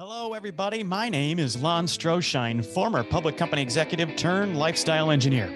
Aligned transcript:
Hello, 0.00 0.32
everybody. 0.32 0.82
My 0.82 1.08
name 1.08 1.38
is 1.38 1.56
Lon 1.56 1.86
Stroschein, 1.86 2.66
former 2.66 3.04
public 3.04 3.36
company 3.36 3.62
executive 3.62 4.16
turned 4.16 4.58
lifestyle 4.58 5.12
engineer. 5.12 5.46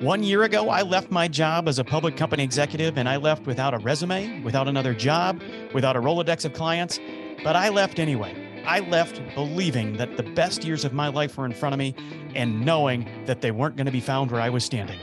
One 0.00 0.24
year 0.24 0.42
ago, 0.42 0.68
I 0.68 0.82
left 0.82 1.12
my 1.12 1.28
job 1.28 1.68
as 1.68 1.78
a 1.78 1.84
public 1.84 2.16
company 2.16 2.42
executive 2.42 2.98
and 2.98 3.08
I 3.08 3.18
left 3.18 3.46
without 3.46 3.74
a 3.74 3.78
resume, 3.78 4.42
without 4.42 4.66
another 4.66 4.94
job, 4.94 5.40
without 5.72 5.94
a 5.94 6.00
Rolodex 6.00 6.44
of 6.44 6.54
clients, 6.54 6.98
but 7.44 7.54
I 7.54 7.68
left 7.68 8.00
anyway. 8.00 8.64
I 8.66 8.80
left 8.80 9.22
believing 9.36 9.96
that 9.96 10.16
the 10.16 10.24
best 10.24 10.64
years 10.64 10.84
of 10.84 10.92
my 10.92 11.06
life 11.06 11.38
were 11.38 11.46
in 11.46 11.52
front 11.52 11.72
of 11.72 11.78
me 11.78 11.94
and 12.34 12.66
knowing 12.66 13.08
that 13.26 13.40
they 13.40 13.52
weren't 13.52 13.76
going 13.76 13.86
to 13.86 13.92
be 13.92 14.00
found 14.00 14.32
where 14.32 14.40
I 14.40 14.48
was 14.48 14.64
standing. 14.64 14.98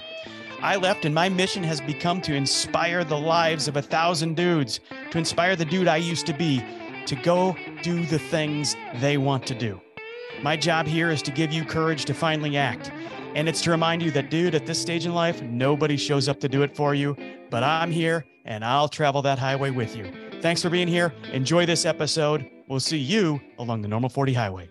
I 0.61 0.75
left, 0.75 1.05
and 1.05 1.15
my 1.15 1.29
mission 1.29 1.63
has 1.63 1.79
become 1.79 2.19
to 2.23 2.33
inspire 2.33 3.05
the 3.05 3.17
lives 3.17 3.69
of 3.69 3.77
a 3.77 3.81
thousand 3.81 4.35
dudes, 4.35 4.81
to 5.11 5.17
inspire 5.17 5.55
the 5.55 5.63
dude 5.63 5.87
I 5.87 5.97
used 5.97 6.25
to 6.25 6.33
be 6.33 6.61
to 7.05 7.15
go 7.15 7.55
do 7.85 8.03
the 8.07 8.17
things 8.17 8.75
they 8.95 9.15
want 9.15 9.45
to 9.45 9.53
do. 9.53 9.79
My 10.41 10.57
job 10.57 10.87
here 10.87 11.11
is 11.11 11.21
to 11.21 11.29
give 11.29 11.53
you 11.53 11.63
courage 11.63 12.05
to 12.05 12.15
finally 12.15 12.57
act. 12.57 12.91
And 13.35 13.47
it's 13.47 13.61
to 13.61 13.69
remind 13.69 14.01
you 14.01 14.09
that, 14.11 14.31
dude, 14.31 14.55
at 14.55 14.65
this 14.65 14.81
stage 14.81 15.05
in 15.05 15.13
life, 15.13 15.43
nobody 15.43 15.95
shows 15.95 16.27
up 16.27 16.39
to 16.39 16.49
do 16.49 16.63
it 16.63 16.75
for 16.75 16.95
you, 16.95 17.15
but 17.51 17.61
I'm 17.61 17.91
here 17.91 18.25
and 18.43 18.65
I'll 18.65 18.87
travel 18.87 19.21
that 19.21 19.37
highway 19.37 19.69
with 19.69 19.95
you. 19.95 20.11
Thanks 20.41 20.63
for 20.63 20.71
being 20.71 20.87
here. 20.87 21.13
Enjoy 21.31 21.67
this 21.67 21.85
episode. 21.85 22.49
We'll 22.67 22.79
see 22.79 22.97
you 22.97 23.39
along 23.59 23.83
the 23.83 23.87
Normal 23.87 24.09
40 24.09 24.33
Highway. 24.33 24.67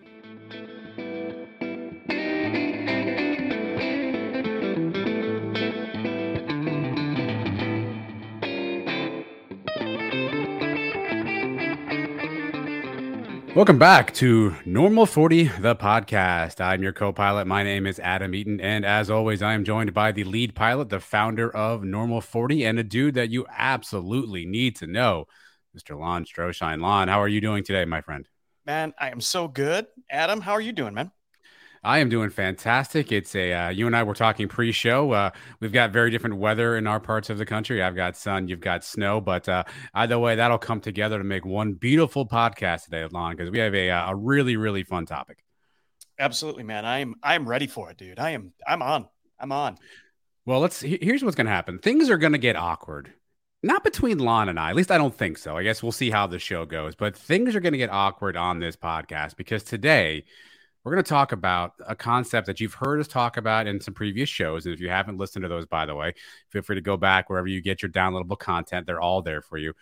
Welcome 13.55 13.79
back 13.79 14.13
to 14.15 14.53
Normal 14.65 15.05
40, 15.05 15.45
the 15.61 15.77
podcast. 15.77 16.59
I'm 16.59 16.83
your 16.83 16.91
co 16.91 17.13
pilot. 17.13 17.47
My 17.47 17.63
name 17.63 17.87
is 17.87 18.01
Adam 18.01 18.35
Eaton. 18.35 18.59
And 18.59 18.85
as 18.85 19.09
always, 19.09 19.41
I 19.41 19.53
am 19.53 19.63
joined 19.63 19.93
by 19.93 20.11
the 20.11 20.25
lead 20.25 20.55
pilot, 20.55 20.89
the 20.89 20.99
founder 20.99 21.55
of 21.55 21.81
Normal 21.81 22.19
40, 22.19 22.65
and 22.65 22.77
a 22.79 22.83
dude 22.83 23.15
that 23.15 23.29
you 23.29 23.45
absolutely 23.49 24.45
need 24.45 24.75
to 24.75 24.87
know, 24.87 25.27
Mr. 25.73 25.97
Lon 25.97 26.25
Stroschein. 26.25 26.81
Lon, 26.81 27.07
how 27.07 27.21
are 27.21 27.29
you 27.29 27.39
doing 27.39 27.63
today, 27.63 27.85
my 27.85 28.01
friend? 28.01 28.27
Man, 28.65 28.93
I 28.99 29.11
am 29.11 29.21
so 29.21 29.47
good. 29.47 29.87
Adam, 30.11 30.41
how 30.41 30.51
are 30.51 30.59
you 30.59 30.73
doing, 30.73 30.93
man? 30.93 31.13
I 31.85 31.99
am 31.99 32.09
doing 32.09 32.31
fantastic. 32.31 33.11
It's 33.11 33.35
a 33.35 33.53
uh, 33.53 33.69
you 33.69 33.85
and 33.85 33.95
I 33.95 34.01
were 34.01 34.15
talking 34.15 34.47
pre-show. 34.47 35.11
Uh, 35.11 35.29
we've 35.59 35.71
got 35.71 35.91
very 35.91 36.09
different 36.09 36.37
weather 36.37 36.77
in 36.77 36.87
our 36.87 36.99
parts 36.99 37.29
of 37.29 37.37
the 37.37 37.45
country. 37.45 37.83
I've 37.83 37.95
got 37.95 38.17
sun, 38.17 38.47
you've 38.47 38.59
got 38.59 38.83
snow, 38.83 39.21
but 39.21 39.47
uh, 39.47 39.63
either 39.93 40.17
way, 40.17 40.35
that'll 40.35 40.57
come 40.57 40.81
together 40.81 41.19
to 41.19 41.23
make 41.23 41.45
one 41.45 41.73
beautiful 41.73 42.27
podcast 42.27 42.85
today, 42.85 43.05
Lon, 43.11 43.35
because 43.35 43.51
we 43.51 43.59
have 43.59 43.75
a 43.75 43.91
uh, 43.91 44.09
a 44.11 44.15
really 44.15 44.57
really 44.57 44.83
fun 44.83 45.05
topic. 45.05 45.43
Absolutely, 46.17 46.63
man. 46.63 46.85
I'm 46.85 47.15
I'm 47.21 47.47
ready 47.47 47.67
for 47.67 47.91
it, 47.91 47.97
dude. 47.97 48.17
I 48.17 48.31
am 48.31 48.53
I'm 48.65 48.81
on. 48.81 49.07
I'm 49.39 49.51
on. 49.51 49.77
Well, 50.47 50.61
let's. 50.61 50.81
Here's 50.81 51.23
what's 51.23 51.35
going 51.35 51.45
to 51.45 51.51
happen. 51.51 51.77
Things 51.77 52.09
are 52.09 52.17
going 52.17 52.33
to 52.33 52.39
get 52.39 52.55
awkward. 52.55 53.13
Not 53.61 53.83
between 53.83 54.17
Lon 54.17 54.49
and 54.49 54.59
I. 54.59 54.71
At 54.71 54.75
least 54.75 54.91
I 54.91 54.97
don't 54.97 55.15
think 55.15 55.37
so. 55.37 55.55
I 55.55 55.61
guess 55.61 55.83
we'll 55.83 55.91
see 55.91 56.09
how 56.09 56.25
the 56.25 56.39
show 56.39 56.65
goes. 56.65 56.95
But 56.95 57.15
things 57.15 57.55
are 57.55 57.59
going 57.59 57.73
to 57.73 57.79
get 57.79 57.91
awkward 57.91 58.37
on 58.37 58.59
this 58.59 58.75
podcast 58.75 59.35
because 59.35 59.63
today 59.63 60.23
we're 60.85 60.91
going 60.91 61.03
to 61.03 61.09
talk 61.09 61.31
about 61.31 61.73
a 61.87 61.95
concept 61.95 62.45
that 62.45 62.59
you've 62.59 62.75
heard 62.75 62.99
us 62.99 63.07
talk 63.07 63.37
about 63.37 63.65
in 63.65 63.81
some 63.81 63.95
previous 63.95 64.29
shows. 64.29 64.65
And 64.65 64.73
if 64.73 64.79
you 64.79 64.87
haven't 64.87 65.17
listened 65.17 65.41
to 65.41 65.49
those, 65.49 65.65
by 65.65 65.87
the 65.87 65.95
way, 65.95 66.13
feel 66.49 66.61
free 66.61 66.75
to 66.75 66.81
go 66.81 66.95
back 66.95 67.27
wherever 67.27 67.47
you 67.47 67.59
get 67.59 67.81
your 67.81 67.89
downloadable 67.89 68.37
content. 68.37 68.85
They're 68.85 69.01
all 69.01 69.23
there 69.23 69.41
for 69.41 69.57
you. 69.57 69.73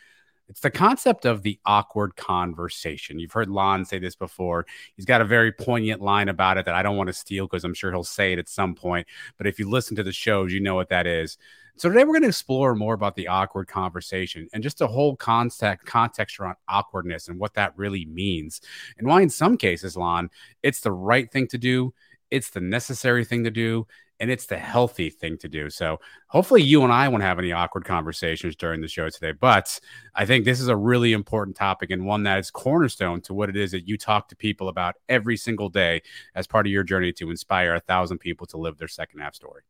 It's 0.50 0.60
the 0.60 0.72
concept 0.72 1.26
of 1.26 1.42
the 1.42 1.60
awkward 1.66 2.16
conversation. 2.16 3.18
You've 3.18 3.32
heard 3.32 3.50
Lon 3.50 3.86
say 3.86 3.98
this 3.98 4.16
before. 4.16 4.66
He's 4.96 5.06
got 5.06 5.22
a 5.22 5.26
very 5.26 5.52
poignant 5.52 6.02
line 6.02 6.30
about 6.30 6.58
it 6.58 6.66
that 6.66 6.76
I 6.76 6.84
don't 6.84 6.98
want 6.98 7.08
to 7.08 7.14
steal 7.14 7.48
because 7.48 7.64
I'm 7.64 7.74
sure 7.74 7.92
he'll 7.92 8.04
say 8.04 8.34
it 8.34 8.40
at 8.40 8.50
some 8.50 8.76
point. 8.76 9.08
But 9.38 9.48
if 9.48 9.58
you 9.58 9.70
listen 9.70 9.96
to 9.96 10.04
the 10.04 10.12
shows, 10.12 10.52
you 10.52 10.60
know 10.60 10.76
what 10.76 10.90
that 10.90 11.08
is. 11.08 11.38
So 11.76 11.90
today 11.90 12.04
we're 12.04 12.14
going 12.14 12.22
to 12.22 12.28
explore 12.28 12.76
more 12.76 12.94
about 12.94 13.16
the 13.16 13.28
awkward 13.28 13.68
conversation 13.68 14.48
and 14.54 14.62
just 14.62 14.82
a 14.82 14.88
whole 14.88 15.16
context 15.16 15.88
context 15.88 16.40
around 16.40 16.58
awkwardness 16.68 17.30
and 17.30 17.40
what 17.40 17.56
that 17.56 17.74
really 17.76 18.06
means 18.06 18.62
and 19.00 19.08
why 19.08 19.22
in 19.22 19.30
some 19.30 19.58
cases, 19.58 19.98
Lon, 19.98 20.30
it's 20.62 20.82
the 20.82 20.92
right 20.92 21.32
thing 21.32 21.48
to 21.48 21.58
do, 21.58 21.92
it's 22.30 22.52
the 22.52 22.62
necessary 22.62 23.26
thing 23.26 23.44
to 23.44 23.50
do, 23.50 23.88
and 24.20 24.32
it's 24.32 24.46
the 24.46 24.58
healthy 24.58 25.10
thing 25.10 25.38
to 25.40 25.48
do. 25.48 25.70
So 25.70 26.00
hopefully 26.28 26.62
you 26.62 26.84
and 26.84 26.94
I 26.94 27.08
won't 27.08 27.24
have 27.24 27.40
any 27.40 27.52
awkward 27.52 27.86
conversations 27.86 28.56
during 28.56 28.82
the 28.82 28.88
show 28.88 29.10
today. 29.10 29.32
But 29.32 29.80
I 30.16 30.26
think 30.26 30.46
this 30.46 30.62
is 30.62 30.68
a 30.68 30.76
really 30.76 31.14
important 31.14 31.58
topic 31.58 31.90
and 31.90 32.06
one 32.06 32.24
that 32.24 32.40
is 32.40 32.52
cornerstone 32.52 33.22
to 33.22 33.34
what 33.34 33.50
it 33.50 33.58
is 33.58 33.72
that 33.72 33.88
you 33.88 33.98
talk 33.98 34.30
to 34.30 34.36
people 34.36 34.70
about 34.70 34.96
every 35.10 35.38
single 35.38 35.70
day 35.70 36.02
as 36.36 36.48
part 36.48 36.66
of 36.66 36.72
your 36.72 36.84
journey 36.84 37.12
to 37.14 37.30
inspire 37.30 37.76
a 37.76 37.80
thousand 37.80 38.20
people 38.20 38.48
to 38.48 38.58
live 38.58 38.78
their 38.78 38.88
second 38.88 39.20
half 39.20 39.36
story. 39.36 39.64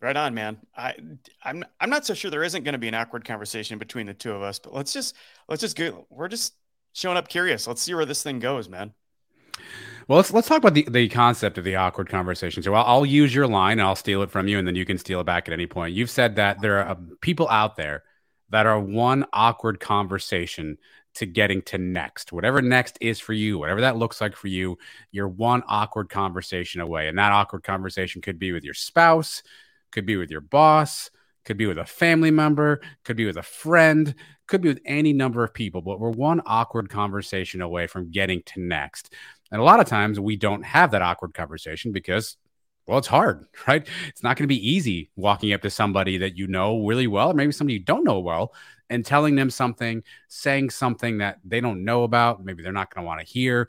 Right 0.00 0.16
on, 0.16 0.34
man. 0.34 0.58
I 0.74 0.94
I'm 1.44 1.62
I'm 1.78 1.90
not 1.90 2.06
so 2.06 2.14
sure 2.14 2.30
there 2.30 2.42
isn't 2.42 2.64
going 2.64 2.72
to 2.72 2.78
be 2.78 2.88
an 2.88 2.94
awkward 2.94 3.24
conversation 3.24 3.78
between 3.78 4.06
the 4.06 4.14
two 4.14 4.32
of 4.32 4.42
us, 4.42 4.58
but 4.58 4.72
let's 4.72 4.94
just 4.94 5.14
let's 5.46 5.60
just 5.60 5.76
go. 5.76 6.06
We're 6.08 6.28
just 6.28 6.54
showing 6.94 7.18
up 7.18 7.28
curious. 7.28 7.66
Let's 7.66 7.82
see 7.82 7.92
where 7.92 8.06
this 8.06 8.22
thing 8.22 8.38
goes, 8.38 8.66
man. 8.66 8.94
Well, 10.10 10.16
let's 10.16 10.32
let's 10.32 10.48
talk 10.48 10.58
about 10.58 10.74
the, 10.74 10.88
the 10.90 11.08
concept 11.08 11.56
of 11.56 11.62
the 11.62 11.76
awkward 11.76 12.08
conversation. 12.08 12.64
So 12.64 12.74
I'll, 12.74 12.84
I'll 12.84 13.06
use 13.06 13.32
your 13.32 13.46
line, 13.46 13.78
and 13.78 13.86
I'll 13.86 13.94
steal 13.94 14.22
it 14.22 14.30
from 14.32 14.48
you, 14.48 14.58
and 14.58 14.66
then 14.66 14.74
you 14.74 14.84
can 14.84 14.98
steal 14.98 15.20
it 15.20 15.24
back 15.24 15.46
at 15.46 15.54
any 15.54 15.68
point. 15.68 15.94
You've 15.94 16.10
said 16.10 16.34
that 16.34 16.60
there 16.60 16.80
are 16.80 16.88
uh, 16.88 16.96
people 17.20 17.48
out 17.48 17.76
there 17.76 18.02
that 18.48 18.66
are 18.66 18.80
one 18.80 19.24
awkward 19.32 19.78
conversation 19.78 20.78
to 21.14 21.26
getting 21.26 21.62
to 21.62 21.78
next. 21.78 22.32
Whatever 22.32 22.60
next 22.60 22.98
is 23.00 23.20
for 23.20 23.34
you, 23.34 23.56
whatever 23.60 23.82
that 23.82 23.98
looks 23.98 24.20
like 24.20 24.34
for 24.34 24.48
you, 24.48 24.78
you're 25.12 25.28
one 25.28 25.62
awkward 25.68 26.08
conversation 26.08 26.80
away. 26.80 27.06
And 27.06 27.16
that 27.16 27.30
awkward 27.30 27.62
conversation 27.62 28.20
could 28.20 28.40
be 28.40 28.50
with 28.50 28.64
your 28.64 28.74
spouse, 28.74 29.44
could 29.92 30.06
be 30.06 30.16
with 30.16 30.32
your 30.32 30.40
boss, 30.40 31.08
could 31.44 31.56
be 31.56 31.66
with 31.66 31.78
a 31.78 31.84
family 31.84 32.32
member, 32.32 32.80
could 33.04 33.16
be 33.16 33.26
with 33.26 33.36
a 33.36 33.44
friend, 33.44 34.16
could 34.48 34.60
be 34.60 34.68
with 34.68 34.80
any 34.84 35.12
number 35.12 35.44
of 35.44 35.54
people, 35.54 35.80
but 35.80 36.00
we're 36.00 36.10
one 36.10 36.42
awkward 36.46 36.90
conversation 36.90 37.62
away 37.62 37.86
from 37.86 38.10
getting 38.10 38.42
to 38.46 38.60
next. 38.60 39.14
And 39.50 39.60
a 39.60 39.64
lot 39.64 39.80
of 39.80 39.86
times 39.86 40.20
we 40.20 40.36
don't 40.36 40.64
have 40.64 40.92
that 40.92 41.02
awkward 41.02 41.34
conversation 41.34 41.92
because, 41.92 42.36
well, 42.86 42.98
it's 42.98 43.08
hard, 43.08 43.46
right? 43.66 43.86
It's 44.08 44.22
not 44.22 44.36
going 44.36 44.44
to 44.44 44.54
be 44.54 44.70
easy 44.70 45.10
walking 45.16 45.52
up 45.52 45.62
to 45.62 45.70
somebody 45.70 46.18
that 46.18 46.36
you 46.36 46.46
know 46.46 46.84
really 46.86 47.06
well, 47.06 47.30
or 47.30 47.34
maybe 47.34 47.52
somebody 47.52 47.74
you 47.74 47.84
don't 47.84 48.04
know 48.04 48.20
well, 48.20 48.54
and 48.88 49.04
telling 49.04 49.36
them 49.36 49.50
something, 49.50 50.02
saying 50.28 50.70
something 50.70 51.18
that 51.18 51.38
they 51.44 51.60
don't 51.60 51.84
know 51.84 52.02
about, 52.02 52.44
maybe 52.44 52.62
they're 52.62 52.72
not 52.72 52.92
going 52.92 53.04
to 53.04 53.06
want 53.06 53.20
to 53.20 53.26
hear. 53.26 53.68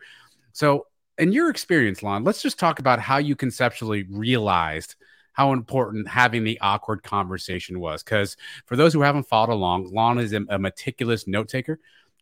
So, 0.53 0.87
in 1.17 1.31
your 1.31 1.49
experience, 1.49 2.01
Lon, 2.01 2.23
let's 2.23 2.41
just 2.41 2.57
talk 2.57 2.79
about 2.79 2.99
how 2.99 3.17
you 3.17 3.35
conceptually 3.35 4.07
realized 4.09 4.95
how 5.33 5.53
important 5.53 6.07
having 6.07 6.43
the 6.43 6.59
awkward 6.61 7.03
conversation 7.03 7.79
was. 7.79 8.03
Because 8.03 8.37
for 8.65 8.75
those 8.75 8.93
who 8.93 9.01
haven't 9.01 9.27
followed 9.27 9.53
along, 9.53 9.91
Lon 9.93 10.19
is 10.19 10.33
a, 10.33 10.59
meticulous 10.59 11.27
note 11.27 11.47
taker. 11.47 11.79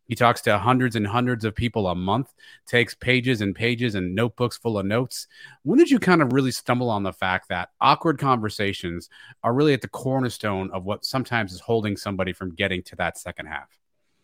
He 0.10 0.16
talks 0.16 0.42
to 0.42 0.58
hundreds 0.58 0.96
and 0.96 1.06
hundreds 1.06 1.46
of 1.46 1.56
people 1.56 1.88
a 1.88 1.94
month, 1.94 2.34
takes 2.66 2.96
pages 2.96 3.42
and 3.42 3.56
pages 3.56 3.94
and 3.94 4.16
notebooks 4.16 4.58
full 4.58 4.80
of 4.80 4.86
notes. 4.88 5.28
When 5.62 5.78
did 5.78 5.92
you 5.92 6.00
kind 6.00 6.24
of 6.24 6.34
really 6.34 6.52
stumble 6.52 6.90
on 6.90 7.04
the 7.04 7.14
fact 7.14 7.48
that 7.50 7.70
awkward 7.80 8.18
conversations 8.18 9.08
are 9.44 9.54
really 9.54 9.74
at 9.74 9.82
the 9.82 9.88
cornerstone 9.88 10.72
of 10.72 10.84
what 10.84 11.06
sometimes 11.06 11.54
is 11.54 11.60
holding 11.60 11.96
somebody 11.96 12.34
from 12.34 12.56
getting 12.56 12.82
to 12.84 12.96
that 12.96 13.20
second 13.20 13.46
half? 13.46 13.70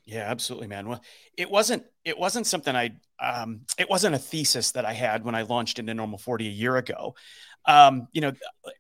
Yeah, 0.06 0.30
absolutely, 0.30 0.68
man. 0.68 0.88
Well, 0.88 1.02
it 1.38 1.50
wasn't 1.50 1.84
it 2.04 2.18
wasn't 2.18 2.46
something 2.46 2.76
I 2.76 2.98
um 3.20 3.62
it 3.78 3.90
wasn't 3.90 4.16
a 4.16 4.20
thesis 4.20 4.72
that 4.72 4.86
I 4.86 4.94
had 4.94 5.24
when 5.24 5.34
I 5.34 5.44
launched 5.44 5.80
into 5.80 5.94
Normal 5.94 6.20
40 6.20 6.48
a 6.48 6.52
year 6.52 6.78
ago 6.78 7.16
um, 7.68 8.08
you 8.12 8.22
know, 8.22 8.34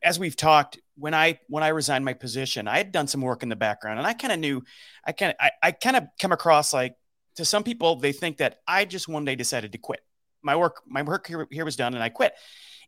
as 0.03 0.19
we've 0.19 0.35
talked, 0.35 0.79
when 0.97 1.13
I 1.13 1.39
when 1.47 1.63
I 1.63 1.69
resigned 1.69 2.05
my 2.05 2.13
position, 2.13 2.67
I 2.67 2.77
had 2.77 2.91
done 2.91 3.07
some 3.07 3.21
work 3.21 3.43
in 3.43 3.49
the 3.49 3.55
background, 3.55 3.99
and 3.99 4.07
I 4.07 4.13
kind 4.13 4.31
of 4.31 4.39
knew, 4.39 4.63
I 5.05 5.11
kind 5.11 5.31
of 5.31 5.37
I, 5.39 5.51
I 5.61 5.71
kind 5.71 5.95
of 5.95 6.03
come 6.19 6.31
across 6.31 6.73
like 6.73 6.95
to 7.35 7.45
some 7.45 7.63
people 7.63 7.97
they 7.97 8.11
think 8.11 8.37
that 8.37 8.59
I 8.67 8.85
just 8.85 9.07
one 9.07 9.25
day 9.25 9.35
decided 9.35 9.71
to 9.73 9.77
quit. 9.77 10.01
My 10.41 10.55
work 10.55 10.81
my 10.87 11.01
work 11.01 11.27
here, 11.27 11.47
here 11.51 11.65
was 11.65 11.75
done, 11.75 11.93
and 11.93 12.03
I 12.03 12.09
quit. 12.09 12.33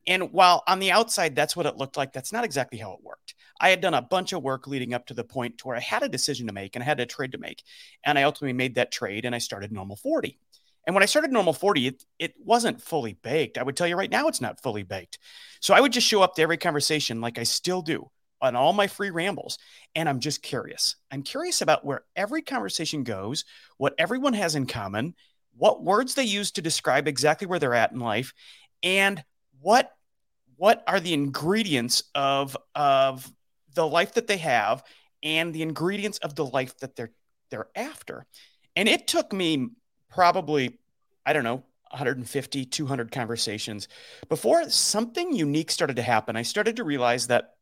And 0.06 0.32
while 0.32 0.64
on 0.68 0.80
the 0.80 0.92
outside 0.92 1.36
that's 1.36 1.56
what 1.56 1.66
it 1.66 1.76
looked 1.76 1.98
like, 1.98 2.14
that's 2.14 2.32
not 2.32 2.46
exactly 2.46 2.80
how 2.80 2.94
it 2.94 3.04
worked. 3.04 3.36
I 3.60 3.70
had 3.70 3.82
done 3.82 3.96
a 3.96 4.02
bunch 4.02 4.32
of 4.32 4.44
work 4.44 4.68
leading 4.68 4.94
up 4.94 5.08
to 5.08 5.14
the 5.14 5.24
point 5.24 5.58
to 5.58 5.68
where 5.68 5.76
I 5.76 5.82
had 5.82 6.04
a 6.04 6.10
decision 6.10 6.48
to 6.48 6.54
make 6.54 6.76
and 6.76 6.84
I 6.84 6.86
had 6.86 7.00
a 7.00 7.06
trade 7.06 7.34
to 7.34 7.38
make, 7.40 7.64
and 8.06 8.18
I 8.18 8.24
ultimately 8.24 8.54
made 8.54 8.76
that 8.76 8.92
trade, 8.92 9.26
and 9.26 9.36
I 9.36 9.40
started 9.40 9.72
Normal 9.72 9.98
40. 9.98 10.40
And 10.88 10.96
when 10.96 11.04
I 11.04 11.08
started 11.08 11.32
Normal 11.32 11.52
40, 11.52 11.88
it, 11.88 12.06
it 12.18 12.34
wasn't 12.40 12.82
fully 12.82 13.14
baked. 13.14 13.58
I 13.58 13.64
would 13.64 13.76
tell 13.76 13.88
you 13.88 13.98
right 13.98 14.10
now, 14.10 14.30
it's 14.30 14.40
not 14.40 14.64
fully 14.64 14.84
baked. 14.84 15.20
So 15.60 15.74
I 15.74 15.82
would 15.82 15.92
just 15.92 16.08
show 16.08 16.22
up 16.22 16.36
to 16.36 16.42
every 16.42 16.58
conversation 16.58 17.20
like 17.20 17.38
I 17.38 17.44
still 17.44 17.82
do 17.82 18.10
on 18.42 18.56
all 18.56 18.72
my 18.72 18.88
free 18.88 19.10
rambles. 19.10 19.58
And 19.96 20.08
I'm 20.08 20.22
just 20.22 20.42
curious. 20.42 20.96
I'm 21.12 21.24
curious 21.24 21.62
about 21.62 21.86
where 21.86 22.06
every 22.16 22.42
conversation 22.42 23.04
goes, 23.04 23.44
what 23.78 23.96
everyone 23.98 24.34
has 24.34 24.56
in 24.56 24.66
common, 24.66 25.14
what 25.58 25.84
words 25.84 26.16
they 26.16 26.24
use 26.24 26.52
to 26.52 26.62
describe 26.62 27.08
exactly 27.08 27.48
where 27.48 27.60
they're 27.60 27.74
at 27.74 27.92
in 27.92 28.00
life, 28.00 28.34
and 28.82 29.24
what 29.60 29.92
what 30.56 30.84
are 30.88 31.00
the 31.00 31.14
ingredients 31.14 32.04
of 32.16 32.56
of 32.76 33.30
the 33.74 33.86
life 33.86 34.14
that 34.14 34.28
they 34.28 34.38
have 34.38 34.84
and 35.22 35.54
the 35.54 35.62
ingredients 35.64 36.18
of 36.20 36.36
the 36.36 36.46
life 36.46 36.78
that 36.78 36.96
they're 36.96 37.12
they're 37.50 37.70
after. 37.76 38.26
And 38.76 38.88
it 38.88 39.08
took 39.08 39.34
me 39.34 39.70
probably 40.10 40.80
I 41.28 41.34
don't 41.34 41.44
know, 41.44 41.64
150, 41.92 42.66
200 42.66 43.12
conversations 43.12 43.90
before 44.30 44.70
something 44.70 45.34
unique 45.34 45.70
started 45.70 45.98
to 45.98 46.02
happen. 46.02 46.38
I 46.38 46.44
started 46.44 46.78
to 46.78 46.86
realize 46.86 47.28
that 47.28 47.56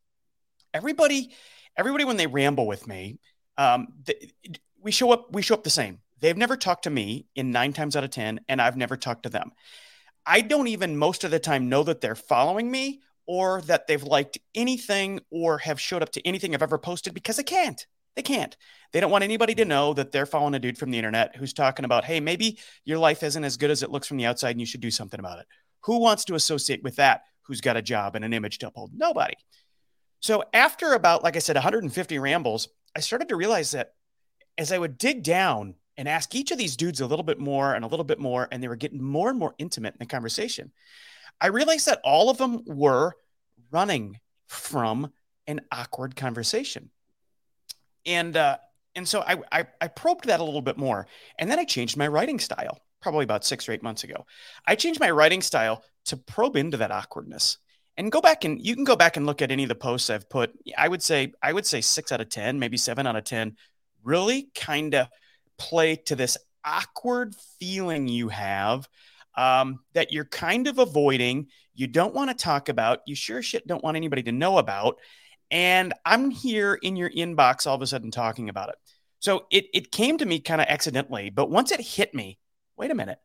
everybody, 0.71 1.31
everybody, 1.75 2.05
when 2.05 2.17
they 2.17 2.27
ramble 2.27 2.67
with 2.67 2.87
me, 2.87 3.17
um, 3.57 3.87
we 4.79 4.91
show 4.91 5.11
up, 5.11 5.33
we 5.33 5.41
show 5.41 5.55
up 5.55 5.63
the 5.63 5.71
same. 5.71 5.99
They've 6.19 6.37
never 6.37 6.55
talked 6.55 6.83
to 6.83 6.91
me 6.91 7.25
in 7.35 7.49
nine 7.49 7.73
times 7.73 7.95
out 7.95 8.03
of 8.03 8.11
10, 8.11 8.41
and 8.47 8.61
I've 8.61 8.77
never 8.77 8.95
talked 8.95 9.23
to 9.23 9.29
them. 9.29 9.51
I 10.27 10.41
don't 10.41 10.67
even 10.67 10.95
most 10.95 11.23
of 11.23 11.31
the 11.31 11.39
time 11.39 11.67
know 11.67 11.81
that 11.83 12.01
they're 12.01 12.15
following 12.15 12.69
me 12.69 13.01
or 13.25 13.61
that 13.61 13.87
they've 13.87 14.03
liked 14.03 14.37
anything 14.53 15.21
or 15.31 15.57
have 15.59 15.81
showed 15.81 16.03
up 16.03 16.11
to 16.11 16.27
anything 16.27 16.53
I've 16.53 16.61
ever 16.61 16.77
posted 16.77 17.15
because 17.15 17.39
I 17.39 17.43
can't. 17.43 17.85
They 18.15 18.21
can't. 18.21 18.55
They 18.91 18.99
don't 18.99 19.11
want 19.11 19.23
anybody 19.23 19.55
to 19.55 19.65
know 19.65 19.93
that 19.93 20.11
they're 20.11 20.25
following 20.25 20.55
a 20.55 20.59
dude 20.59 20.77
from 20.77 20.91
the 20.91 20.97
internet 20.97 21.35
who's 21.35 21.53
talking 21.53 21.85
about, 21.85 22.05
hey, 22.05 22.19
maybe 22.19 22.59
your 22.85 22.97
life 22.97 23.23
isn't 23.23 23.43
as 23.43 23.57
good 23.57 23.71
as 23.71 23.83
it 23.83 23.91
looks 23.91 24.07
from 24.07 24.17
the 24.17 24.25
outside 24.25 24.51
and 24.51 24.59
you 24.59 24.65
should 24.65 24.81
do 24.81 24.91
something 24.91 25.19
about 25.19 25.39
it. 25.39 25.47
Who 25.81 25.99
wants 25.99 26.25
to 26.25 26.35
associate 26.35 26.81
with 26.83 26.95
that? 26.95 27.23
Who's 27.43 27.61
got 27.61 27.77
a 27.77 27.81
job 27.81 28.15
and 28.15 28.23
an 28.23 28.33
image 28.33 28.59
to 28.59 28.67
uphold? 28.67 28.91
Nobody. 28.93 29.35
So 30.21 30.43
after 30.53 30.93
about, 30.93 31.23
like 31.23 31.35
I 31.35 31.39
said, 31.39 31.55
150 31.55 32.19
rambles, 32.19 32.69
I 32.95 33.01
started 33.01 33.29
to 33.29 33.35
realize 33.35 33.71
that 33.71 33.93
as 34.57 34.71
I 34.71 34.77
would 34.77 34.97
dig 34.97 35.21
down 35.23 35.75
and 35.97 36.07
ask 36.07 36.33
each 36.33 36.51
of 36.51 36.57
these 36.57 36.77
dudes 36.77 37.01
a 37.01 37.07
little 37.07 37.23
bit 37.23 37.39
more 37.39 37.73
and 37.73 37.85
a 37.85 37.87
little 37.87 38.05
bit 38.05 38.19
more, 38.19 38.47
and 38.51 38.63
they 38.63 38.67
were 38.67 38.75
getting 38.75 39.03
more 39.03 39.29
and 39.29 39.37
more 39.37 39.55
intimate 39.57 39.93
in 39.93 39.99
the 39.99 40.05
conversation, 40.05 40.71
I 41.39 41.47
realized 41.47 41.85
that 41.87 42.01
all 42.03 42.29
of 42.29 42.37
them 42.37 42.63
were 42.65 43.13
running 43.71 44.19
from 44.47 45.11
an 45.47 45.61
awkward 45.71 46.15
conversation. 46.15 46.89
And 48.05 48.35
uh, 48.37 48.57
and 48.95 49.07
so 49.07 49.21
I, 49.21 49.37
I 49.51 49.65
I 49.81 49.87
probed 49.87 50.25
that 50.25 50.39
a 50.39 50.43
little 50.43 50.61
bit 50.61 50.77
more, 50.77 51.07
and 51.39 51.49
then 51.49 51.59
I 51.59 51.65
changed 51.65 51.97
my 51.97 52.07
writing 52.07 52.39
style. 52.39 52.79
Probably 53.01 53.23
about 53.23 53.45
six 53.45 53.69
or 53.69 53.71
eight 53.71 53.83
months 53.83 54.03
ago, 54.03 54.25
I 54.65 54.75
changed 54.75 54.99
my 54.99 55.11
writing 55.11 55.41
style 55.41 55.83
to 56.05 56.17
probe 56.17 56.55
into 56.55 56.77
that 56.77 56.91
awkwardness 56.91 57.57
and 57.97 58.11
go 58.11 58.21
back 58.21 58.43
and 58.43 58.63
you 58.65 58.75
can 58.75 58.83
go 58.83 58.95
back 58.95 59.17
and 59.17 59.25
look 59.25 59.41
at 59.41 59.51
any 59.51 59.63
of 59.63 59.69
the 59.69 59.75
posts 59.75 60.09
I've 60.09 60.29
put. 60.29 60.51
I 60.77 60.87
would 60.87 61.01
say 61.01 61.33
I 61.41 61.53
would 61.53 61.65
say 61.65 61.81
six 61.81 62.11
out 62.11 62.21
of 62.21 62.29
ten, 62.29 62.59
maybe 62.59 62.77
seven 62.77 63.07
out 63.07 63.15
of 63.15 63.23
ten, 63.23 63.55
really 64.03 64.49
kind 64.55 64.93
of 64.95 65.07
play 65.57 65.95
to 65.95 66.15
this 66.15 66.37
awkward 66.63 67.35
feeling 67.59 68.07
you 68.07 68.29
have 68.29 68.87
um, 69.35 69.79
that 69.93 70.11
you're 70.11 70.25
kind 70.25 70.67
of 70.67 70.79
avoiding. 70.79 71.47
You 71.73 71.87
don't 71.87 72.15
want 72.15 72.29
to 72.29 72.35
talk 72.35 72.69
about. 72.69 72.99
You 73.05 73.15
sure 73.15 73.41
shit 73.41 73.67
don't 73.67 73.83
want 73.83 73.97
anybody 73.97 74.23
to 74.23 74.31
know 74.31 74.57
about. 74.57 74.97
And 75.51 75.93
I'm 76.05 76.31
here 76.31 76.73
in 76.73 76.95
your 76.95 77.09
inbox 77.09 77.67
all 77.67 77.75
of 77.75 77.81
a 77.81 77.87
sudden 77.87 78.11
talking 78.11 78.49
about 78.49 78.69
it. 78.69 78.75
So 79.19 79.45
it, 79.51 79.65
it 79.73 79.91
came 79.91 80.17
to 80.17 80.25
me 80.25 80.39
kind 80.39 80.61
of 80.61 80.67
accidentally, 80.67 81.29
but 81.29 81.49
once 81.49 81.71
it 81.71 81.81
hit 81.81 82.13
me, 82.13 82.39
wait 82.77 82.91
a 82.91 82.95
minute, 82.95 83.19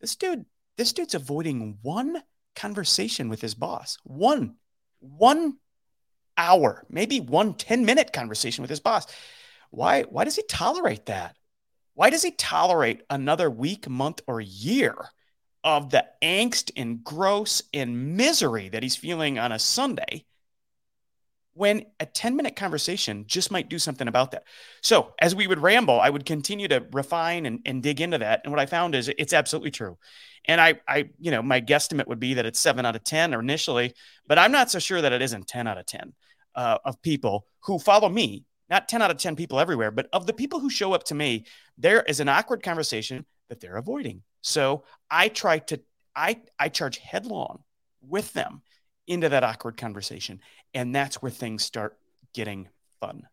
this 0.00 0.16
dude, 0.16 0.44
this 0.76 0.92
dude's 0.92 1.14
avoiding 1.14 1.78
one 1.82 2.22
conversation 2.54 3.28
with 3.28 3.40
his 3.40 3.54
boss. 3.54 3.98
One, 4.04 4.56
one 5.00 5.56
hour, 6.36 6.84
maybe 6.88 7.20
one 7.20 7.54
10 7.54 7.84
minute 7.84 8.12
conversation 8.12 8.62
with 8.62 8.70
his 8.70 8.80
boss. 8.80 9.06
Why, 9.70 10.02
why 10.02 10.24
does 10.24 10.36
he 10.36 10.42
tolerate 10.48 11.06
that? 11.06 11.36
Why 11.94 12.10
does 12.10 12.22
he 12.22 12.30
tolerate 12.30 13.02
another 13.10 13.50
week, 13.50 13.88
month, 13.88 14.22
or 14.26 14.40
year 14.40 14.96
of 15.62 15.90
the 15.90 16.06
angst 16.22 16.70
and 16.76 17.04
gross 17.04 17.62
and 17.74 18.16
misery 18.16 18.68
that 18.70 18.82
he's 18.82 18.96
feeling 18.96 19.38
on 19.38 19.52
a 19.52 19.58
Sunday 19.58 20.24
when 21.54 21.84
a 21.98 22.06
10 22.06 22.36
minute 22.36 22.56
conversation 22.56 23.24
just 23.26 23.50
might 23.50 23.68
do 23.68 23.78
something 23.78 24.08
about 24.08 24.30
that. 24.30 24.44
So, 24.82 25.14
as 25.18 25.34
we 25.34 25.46
would 25.46 25.58
ramble, 25.58 26.00
I 26.00 26.10
would 26.10 26.24
continue 26.24 26.68
to 26.68 26.86
refine 26.92 27.46
and, 27.46 27.60
and 27.66 27.82
dig 27.82 28.00
into 28.00 28.18
that. 28.18 28.42
And 28.44 28.52
what 28.52 28.60
I 28.60 28.66
found 28.66 28.94
is 28.94 29.08
it's 29.18 29.32
absolutely 29.32 29.70
true. 29.70 29.98
And 30.46 30.60
I, 30.60 30.80
I, 30.88 31.10
you 31.18 31.30
know, 31.30 31.42
my 31.42 31.60
guesstimate 31.60 32.06
would 32.06 32.20
be 32.20 32.34
that 32.34 32.46
it's 32.46 32.58
seven 32.58 32.86
out 32.86 32.96
of 32.96 33.04
10 33.04 33.34
or 33.34 33.40
initially, 33.40 33.94
but 34.26 34.38
I'm 34.38 34.52
not 34.52 34.70
so 34.70 34.78
sure 34.78 35.00
that 35.00 35.12
it 35.12 35.22
isn't 35.22 35.46
10 35.46 35.66
out 35.66 35.78
of 35.78 35.86
10 35.86 36.12
uh, 36.54 36.78
of 36.84 37.02
people 37.02 37.46
who 37.60 37.78
follow 37.78 38.08
me, 38.08 38.44
not 38.68 38.88
10 38.88 39.02
out 39.02 39.10
of 39.10 39.18
10 39.18 39.36
people 39.36 39.60
everywhere, 39.60 39.90
but 39.90 40.08
of 40.12 40.26
the 40.26 40.32
people 40.32 40.60
who 40.60 40.70
show 40.70 40.92
up 40.92 41.04
to 41.04 41.14
me, 41.14 41.44
there 41.76 42.02
is 42.02 42.20
an 42.20 42.28
awkward 42.28 42.62
conversation 42.62 43.26
that 43.48 43.60
they're 43.60 43.76
avoiding. 43.76 44.22
So 44.40 44.84
I 45.10 45.28
try 45.28 45.58
to, 45.58 45.80
I, 46.16 46.40
I 46.58 46.68
charge 46.68 46.98
headlong 46.98 47.62
with 48.00 48.32
them 48.32 48.62
into 49.06 49.28
that 49.28 49.44
awkward 49.44 49.76
conversation. 49.76 50.40
And 50.74 50.94
that's 50.94 51.20
where 51.20 51.30
things 51.30 51.64
start 51.64 51.96
getting 52.32 52.68
fun. 53.00 53.26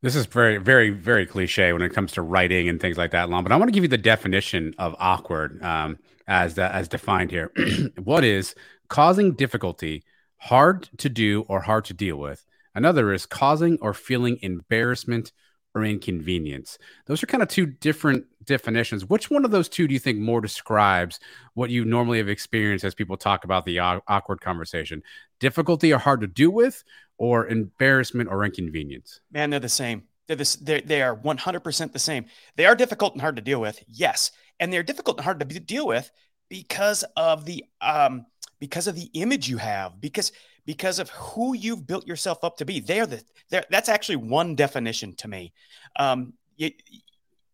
This 0.00 0.14
is 0.14 0.26
very, 0.26 0.58
very, 0.58 0.90
very 0.90 1.26
cliche 1.26 1.72
when 1.72 1.82
it 1.82 1.92
comes 1.92 2.12
to 2.12 2.22
writing 2.22 2.68
and 2.68 2.80
things 2.80 2.96
like 2.96 3.10
that, 3.10 3.28
Lon. 3.28 3.42
But 3.42 3.50
I 3.50 3.56
want 3.56 3.68
to 3.68 3.72
give 3.72 3.82
you 3.82 3.88
the 3.88 3.98
definition 3.98 4.74
of 4.78 4.94
awkward 4.98 5.60
um, 5.62 5.98
as 6.28 6.56
as 6.56 6.86
defined 6.86 7.32
here. 7.32 7.50
what 8.04 8.22
is 8.22 8.54
causing 8.88 9.32
difficulty, 9.32 10.04
hard 10.36 10.88
to 10.98 11.08
do 11.08 11.44
or 11.48 11.62
hard 11.62 11.84
to 11.86 11.94
deal 11.94 12.16
with? 12.16 12.46
Another 12.76 13.12
is 13.12 13.26
causing 13.26 13.76
or 13.80 13.92
feeling 13.92 14.38
embarrassment 14.40 15.32
or 15.74 15.84
inconvenience. 15.84 16.78
Those 17.06 17.22
are 17.24 17.26
kind 17.26 17.42
of 17.42 17.48
two 17.48 17.66
different 17.66 18.26
definitions. 18.48 19.04
Which 19.04 19.30
one 19.30 19.44
of 19.44 19.52
those 19.52 19.68
two 19.68 19.86
do 19.86 19.94
you 19.94 20.00
think 20.00 20.18
more 20.18 20.40
describes 20.40 21.20
what 21.54 21.70
you 21.70 21.84
normally 21.84 22.18
have 22.18 22.28
experienced 22.28 22.84
as 22.84 22.94
people 22.94 23.16
talk 23.16 23.44
about 23.44 23.64
the 23.64 23.78
awkward 23.78 24.40
conversation? 24.40 25.02
Difficulty 25.38 25.92
or 25.92 25.98
hard 25.98 26.20
to 26.22 26.26
do 26.26 26.50
with, 26.50 26.82
or 27.18 27.46
embarrassment 27.46 28.28
or 28.28 28.44
inconvenience? 28.44 29.20
Man, 29.30 29.50
they're 29.50 29.60
the 29.60 29.68
same. 29.68 30.02
They're 30.26 30.36
this. 30.36 30.56
They're, 30.56 30.80
they 30.80 31.02
are 31.02 31.14
one 31.14 31.38
hundred 31.38 31.60
percent 31.60 31.92
the 31.92 31.98
same. 31.98 32.26
They 32.56 32.66
are 32.66 32.74
difficult 32.74 33.12
and 33.12 33.20
hard 33.20 33.36
to 33.36 33.42
deal 33.42 33.60
with. 33.60 33.82
Yes, 33.86 34.32
and 34.58 34.72
they're 34.72 34.82
difficult 34.82 35.18
and 35.18 35.24
hard 35.24 35.40
to 35.40 35.46
deal 35.60 35.86
with 35.86 36.10
because 36.48 37.04
of 37.16 37.44
the 37.44 37.64
um 37.80 38.26
because 38.58 38.88
of 38.88 38.96
the 38.96 39.10
image 39.14 39.48
you 39.48 39.58
have 39.58 40.00
because 40.00 40.32
because 40.66 40.98
of 40.98 41.08
who 41.10 41.54
you've 41.54 41.86
built 41.86 42.06
yourself 42.06 42.44
up 42.44 42.58
to 42.58 42.64
be. 42.66 42.80
They're 42.80 43.06
the 43.06 43.22
they're, 43.48 43.64
that's 43.70 43.88
actually 43.88 44.16
one 44.16 44.54
definition 44.54 45.14
to 45.16 45.28
me. 45.28 45.54
Um, 45.98 46.34
it, 46.58 46.74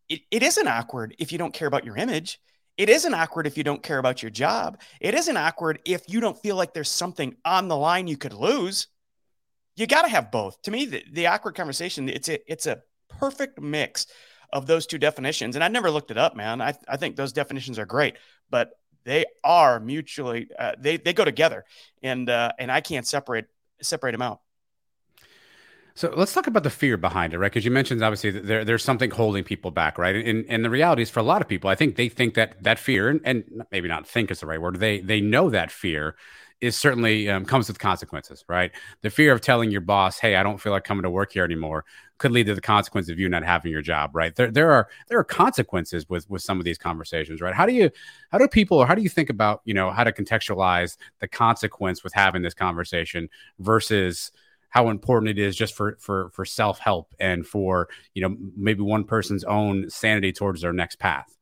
it, 0.09 0.23
it 0.31 0.43
isn't 0.43 0.69
awkward 0.69 1.15
if 1.19 1.33
you 1.33 1.39
don't 1.39 1.55
care 1.55 1.69
about 1.69 1.85
your 1.85 1.97
image. 1.97 2.41
It 2.77 2.89
isn't 2.89 3.15
awkward 3.15 3.47
if 3.47 3.57
you 3.57 3.65
don't 3.65 3.83
care 3.83 3.99
about 3.99 4.23
your 4.23 4.31
job. 4.31 4.81
It 5.01 5.15
isn't 5.15 5.37
awkward 5.37 5.79
if 5.85 6.09
you 6.09 6.21
don't 6.21 6.41
feel 6.41 6.57
like 6.57 6.75
there's 6.75 6.91
something 6.91 7.37
on 7.45 7.69
the 7.69 7.77
line 7.77 8.09
you 8.09 8.17
could 8.17 8.33
lose. 8.33 8.89
You 9.77 9.87
got 9.87 10.03
to 10.03 10.09
have 10.09 10.31
both. 10.31 10.61
To 10.63 10.71
me, 10.71 10.87
the, 10.87 11.05
the 11.13 11.27
awkward 11.29 11.55
conversation, 11.55 12.09
it's 12.09 12.29
a, 12.29 12.39
it's 12.51 12.67
a 12.67 12.83
perfect 13.09 13.61
mix 13.61 14.07
of 14.53 14.67
those 14.67 14.87
two 14.87 14.99
definitions. 14.99 15.55
And 15.55 15.65
I 15.65 15.69
never 15.69 15.91
looked 15.91 16.11
it 16.11 16.19
up, 16.19 16.35
man. 16.35 16.61
I, 16.61 16.75
I 16.89 16.97
think 16.97 17.17
those 17.17 17.33
definitions 17.33 17.79
are 17.79 17.87
great, 17.87 18.17
but 18.51 18.73
they 19.05 19.27
are 19.43 19.81
mutually 19.81 20.49
uh, 20.59 20.73
they 20.79 20.97
they 20.97 21.13
go 21.13 21.25
together, 21.25 21.65
and 22.03 22.29
uh, 22.29 22.53
and 22.59 22.73
I 22.73 22.81
can't 22.81 23.07
separate 23.07 23.47
separate 23.83 24.13
them 24.13 24.23
out. 24.23 24.41
So 25.97 26.13
let's 26.17 26.33
talk 26.33 26.49
about 26.49 26.65
the 26.65 26.71
fear 26.71 26.97
behind 26.97 27.35
it, 27.35 27.39
right? 27.39 27.53
Because 27.53 27.65
you 27.65 27.71
mentioned 27.71 28.03
obviously 28.03 28.31
there, 28.33 28.65
there's 28.65 28.83
something 28.83 29.11
holding 29.11 29.45
people 29.45 29.71
back, 29.71 29.97
right? 29.97 30.17
And, 30.17 30.45
and 30.49 30.65
the 30.65 30.71
reality 30.71 31.03
is 31.03 31.11
for 31.11 31.21
a 31.21 31.25
lot 31.25 31.41
of 31.41 31.47
people, 31.47 31.71
I 31.71 31.77
think 31.77 31.95
they 31.95 32.09
think 32.09 32.35
that 32.35 32.61
that 32.65 32.81
fear, 32.81 33.09
and, 33.09 33.21
and 33.25 33.45
maybe 33.71 33.87
not 33.87 34.07
think 34.07 34.33
is 34.33 34.41
the 34.41 34.47
right 34.47 34.61
word, 34.61 34.81
they 34.81 35.01
they 35.01 35.21
know 35.21 35.51
that 35.51 35.71
fear 35.71 36.17
is 36.61 36.77
certainly 36.77 37.29
um, 37.29 37.45
comes 37.45 37.69
with 37.69 37.79
consequences, 37.79 38.45
right? 38.49 38.73
The 39.03 39.11
fear 39.11 39.33
of 39.33 39.41
telling 39.41 39.71
your 39.71 39.83
boss, 39.83 40.19
"Hey, 40.19 40.35
I 40.35 40.43
don't 40.43 40.61
feel 40.61 40.73
like 40.73 40.83
coming 40.83 41.05
to 41.05 41.11
work 41.11 41.33
here 41.33 41.45
anymore," 41.45 41.85
could 42.19 42.33
lead 42.33 42.47
to 42.47 42.55
the 42.57 42.61
consequence 42.61 43.09
of 43.09 43.19
you 43.21 43.29
not 43.29 43.45
having 43.45 43.71
your 43.71 43.83
job, 43.83 44.17
right? 44.17 44.35
There, 44.35 44.51
there 44.51 44.73
are 44.73 44.89
there 45.09 45.19
are 45.19 45.25
consequences 45.25 46.09
with 46.09 46.29
with 46.29 46.43
some 46.43 46.59
of 46.59 46.65
these 46.65 46.79
conversations, 46.79 47.41
right? 47.41 47.55
How 47.55 47.67
do 47.67 47.73
you 47.73 47.91
how 48.33 48.39
do 48.39 48.49
people 48.49 48.79
or 48.79 48.87
how 48.87 48.97
do 48.97 49.03
you 49.03 49.09
think 49.09 49.31
about 49.31 49.61
you 49.65 49.75
know 49.75 49.91
how 49.93 50.03
to 50.03 50.11
contextualize 50.13 50.97
the 51.21 51.29
consequence 51.29 52.03
with 52.03 52.13
having 52.15 52.43
this 52.43 52.55
conversation 52.55 53.29
versus 53.61 54.33
how 54.75 54.89
important 54.89 55.31
it 55.31 55.39
is 55.39 55.55
just 55.55 55.75
for 55.75 55.97
for 56.01 56.31
for 56.31 56.45
self 56.45 56.81
help 56.81 57.15
and 57.21 57.47
for 57.47 57.89
you 58.13 58.23
know 58.23 58.37
maybe 58.57 58.83
one 58.83 59.05
person's 59.05 59.45
own 59.45 59.89
sanity 59.89 60.33
towards 60.33 60.61
their 60.61 60.73
next 60.73 60.99
path. 60.99 61.33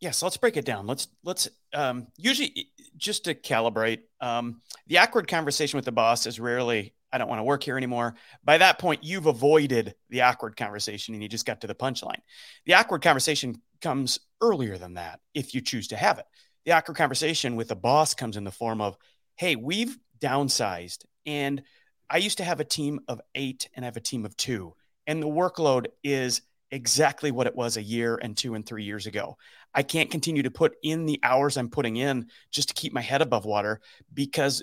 Yes, 0.00 0.22
let's 0.22 0.36
break 0.36 0.56
it 0.56 0.64
down. 0.64 0.86
Let's 0.86 1.06
let's 1.22 1.48
um, 1.72 2.08
usually 2.18 2.70
just 2.96 3.24
to 3.24 3.34
calibrate. 3.34 4.00
Um, 4.20 4.60
the 4.88 4.98
awkward 4.98 5.28
conversation 5.28 5.78
with 5.78 5.84
the 5.84 5.92
boss 5.92 6.26
is 6.26 6.40
rarely 6.40 6.94
I 7.12 7.18
don't 7.18 7.28
want 7.28 7.38
to 7.38 7.44
work 7.44 7.62
here 7.62 7.76
anymore. 7.76 8.16
By 8.42 8.58
that 8.58 8.80
point, 8.80 9.04
you've 9.04 9.26
avoided 9.26 9.94
the 10.10 10.22
awkward 10.22 10.56
conversation 10.56 11.14
and 11.14 11.22
you 11.22 11.28
just 11.28 11.46
got 11.46 11.60
to 11.60 11.68
the 11.68 11.74
punchline. 11.74 12.20
The 12.66 12.74
awkward 12.74 13.02
conversation 13.02 13.62
comes 13.80 14.18
earlier 14.40 14.78
than 14.78 14.94
that 14.94 15.20
if 15.32 15.54
you 15.54 15.60
choose 15.60 15.88
to 15.88 15.96
have 15.96 16.18
it. 16.18 16.26
The 16.64 16.72
awkward 16.72 16.96
conversation 16.96 17.54
with 17.54 17.68
the 17.68 17.76
boss 17.76 18.14
comes 18.14 18.36
in 18.36 18.42
the 18.42 18.50
form 18.50 18.80
of, 18.80 18.96
hey, 19.36 19.54
we've 19.54 19.96
downsized 20.20 21.04
and 21.24 21.62
I 22.10 22.18
used 22.18 22.38
to 22.38 22.44
have 22.44 22.60
a 22.60 22.64
team 22.64 23.00
of 23.08 23.20
eight 23.34 23.68
and 23.74 23.84
I 23.84 23.86
have 23.86 23.96
a 23.96 24.00
team 24.00 24.24
of 24.24 24.36
two. 24.36 24.74
And 25.06 25.22
the 25.22 25.28
workload 25.28 25.86
is 26.02 26.42
exactly 26.70 27.30
what 27.30 27.46
it 27.46 27.54
was 27.54 27.76
a 27.76 27.82
year 27.82 28.18
and 28.20 28.36
two 28.36 28.54
and 28.54 28.64
three 28.64 28.84
years 28.84 29.06
ago. 29.06 29.36
I 29.74 29.82
can't 29.82 30.10
continue 30.10 30.42
to 30.42 30.50
put 30.50 30.76
in 30.82 31.06
the 31.06 31.20
hours 31.22 31.56
I'm 31.56 31.68
putting 31.68 31.96
in 31.96 32.28
just 32.50 32.68
to 32.68 32.74
keep 32.74 32.92
my 32.92 33.00
head 33.00 33.22
above 33.22 33.44
water 33.44 33.80
because 34.12 34.62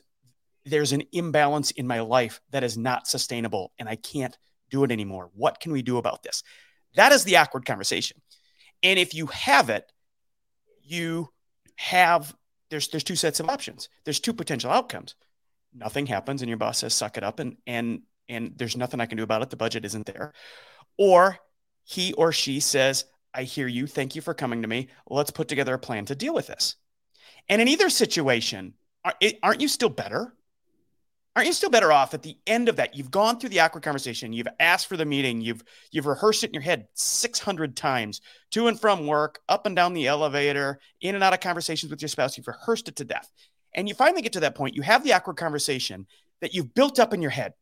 there's 0.65 0.91
an 0.91 1.03
imbalance 1.12 1.71
in 1.71 1.88
my 1.88 2.01
life 2.01 2.39
that 2.51 2.63
is 2.63 2.77
not 2.77 3.07
sustainable 3.07 3.71
and 3.79 3.89
I 3.89 3.95
can't 3.95 4.38
do 4.69 4.83
it 4.83 4.91
anymore. 4.91 5.29
What 5.36 5.60
can 5.60 5.71
we 5.71 5.81
do 5.81 5.98
about 5.98 6.24
this? 6.24 6.43
That 6.95 7.12
is 7.12 7.24
the 7.24 7.38
awkward 7.38 7.65
conversation. 7.65 8.21
And 8.83 9.00
if 9.00 9.13
you 9.13 9.27
have 9.27 9.69
it, 9.69 9.91
you 10.83 11.29
have 11.75 12.36
there's 12.69 12.88
there's 12.88 13.03
two 13.03 13.15
sets 13.15 13.39
of 13.39 13.50
options. 13.50 13.89
There's 14.05 14.19
two 14.19 14.33
potential 14.33 14.71
outcomes. 14.71 15.15
Nothing 15.74 16.06
happens 16.06 16.42
and 16.42 16.50
your 16.50 16.58
boss 16.58 16.80
says 16.80 16.94
suck 16.94 17.18
it 17.18 17.24
up 17.24 17.40
and 17.40 17.58
and 17.66 18.01
and 18.30 18.54
there's 18.58 18.78
nothing 18.78 19.00
I 19.00 19.06
can 19.06 19.18
do 19.18 19.24
about 19.24 19.42
it. 19.42 19.50
The 19.50 19.58
budget 19.58 19.86
isn't 19.86 20.06
there. 20.06 20.34
Or 20.98 21.38
he 21.84 22.13
or 22.13 22.32
she 22.32 22.60
says, 22.60 23.06
I 23.34 23.44
hear 23.44 23.68
you. 23.68 23.88
Thank 23.88 24.16
you 24.16 24.22
for 24.22 24.34
coming 24.34 24.62
to 24.62 24.68
me. 24.68 24.90
Let's 25.10 25.32
put 25.32 25.48
together 25.48 25.74
a 25.74 25.80
plan 25.80 26.06
to 26.06 26.16
deal 26.16 26.34
with 26.34 26.48
this. 26.48 26.75
And 27.50 27.62
in 27.62 27.68
either 27.68 27.90
situation, 27.90 28.74
aren't 29.44 29.62
you 29.62 29.68
still 29.68 29.90
better? 29.90 30.34
Aren't 31.36 31.48
you 31.48 31.54
still 31.54 31.70
better 31.70 31.94
off 31.94 32.13
at 32.13 32.24
the 32.24 32.38
end 32.46 32.68
of 32.68 32.75
that? 32.75 32.94
You've 32.94 33.10
gone 33.10 33.40
through 33.40 33.50
the 33.50 33.62
awkward 33.62 33.84
conversation. 33.84 34.34
You've 34.34 34.50
asked 34.60 34.88
for 34.88 34.98
the 34.98 35.06
meeting. 35.06 35.40
You've 35.40 35.63
you've 35.90 36.06
rehearsed 36.06 36.44
it 36.44 36.48
in 36.48 36.54
your 36.54 36.62
head 36.62 36.88
600 36.94 37.75
times 37.78 38.20
to 38.51 38.68
and 38.68 38.78
from 38.80 39.08
work, 39.08 39.40
up 39.48 39.66
and 39.66 39.74
down 39.74 39.94
the 39.94 40.08
elevator, 40.08 40.80
in 41.00 41.16
and 41.16 41.24
out 41.24 41.34
of 41.34 41.40
conversations 41.40 41.90
with 41.90 42.01
your 42.01 42.10
spouse. 42.10 42.38
You've 42.38 42.48
rehearsed 42.48 42.90
it 42.90 42.98
to 42.98 43.06
death. 43.06 43.32
And 43.74 43.88
you 43.88 43.96
finally 43.96 44.22
get 44.22 44.34
to 44.34 44.42
that 44.42 44.56
point. 44.56 44.75
You 44.75 44.82
have 44.82 45.04
the 45.04 45.13
awkward 45.13 45.38
conversation 45.38 46.08
that 46.42 46.54
you've 46.54 46.74
built 46.74 47.00
up 47.00 47.13
in 47.13 47.22
your 47.22 47.32
head. 47.32 47.54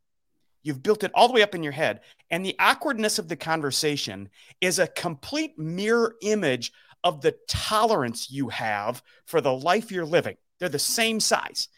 You've 0.64 0.84
built 0.84 1.04
it 1.04 1.12
all 1.14 1.28
the 1.28 1.34
way 1.34 1.42
up 1.42 1.56
in 1.56 1.64
your 1.64 1.72
head. 1.72 2.02
And 2.32 2.46
the 2.46 2.56
awkwardness 2.60 3.20
of 3.20 3.28
the 3.28 3.36
conversation 3.36 4.30
is 4.60 4.80
a 4.80 4.88
complete 4.88 5.58
mirror 5.58 6.16
image 6.22 6.72
of 7.04 7.22
the 7.22 7.36
tolerance 7.48 8.30
you 8.30 8.50
have 8.50 9.02
for 9.26 9.40
the 9.40 9.54
life 9.54 9.92
you're 9.92 10.06
living. 10.06 10.36
They're 10.60 10.70
the 10.70 10.80
same 10.80 11.20
size. 11.20 11.70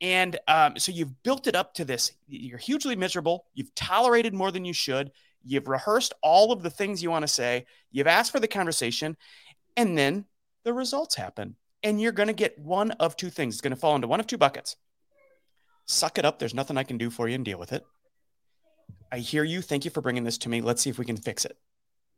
And 0.00 0.38
um, 0.48 0.76
so 0.78 0.92
you've 0.92 1.22
built 1.22 1.46
it 1.46 1.56
up 1.56 1.74
to 1.74 1.84
this. 1.84 2.12
You're 2.28 2.58
hugely 2.58 2.96
miserable. 2.96 3.46
You've 3.54 3.74
tolerated 3.74 4.34
more 4.34 4.50
than 4.50 4.64
you 4.64 4.72
should. 4.72 5.12
You've 5.44 5.68
rehearsed 5.68 6.12
all 6.22 6.52
of 6.52 6.62
the 6.62 6.70
things 6.70 7.02
you 7.02 7.10
want 7.10 7.22
to 7.22 7.28
say. 7.28 7.66
You've 7.90 8.06
asked 8.06 8.32
for 8.32 8.40
the 8.40 8.48
conversation. 8.48 9.16
And 9.76 9.96
then 9.96 10.26
the 10.64 10.72
results 10.72 11.14
happen. 11.14 11.56
And 11.82 12.00
you're 12.00 12.12
going 12.12 12.28
to 12.28 12.32
get 12.32 12.58
one 12.58 12.92
of 12.92 13.16
two 13.16 13.30
things. 13.30 13.54
It's 13.54 13.60
going 13.60 13.74
to 13.74 13.80
fall 13.80 13.96
into 13.96 14.08
one 14.08 14.20
of 14.20 14.26
two 14.26 14.38
buckets. 14.38 14.76
Suck 15.86 16.18
it 16.18 16.24
up. 16.24 16.38
There's 16.38 16.54
nothing 16.54 16.76
I 16.76 16.84
can 16.84 16.98
do 16.98 17.10
for 17.10 17.28
you 17.28 17.34
and 17.34 17.44
deal 17.44 17.58
with 17.58 17.72
it. 17.72 17.84
I 19.10 19.18
hear 19.18 19.44
you. 19.44 19.62
Thank 19.62 19.84
you 19.84 19.90
for 19.90 20.00
bringing 20.00 20.24
this 20.24 20.38
to 20.38 20.48
me. 20.48 20.60
Let's 20.60 20.82
see 20.82 20.90
if 20.90 20.98
we 20.98 21.04
can 21.04 21.16
fix 21.16 21.44
it. 21.44 21.56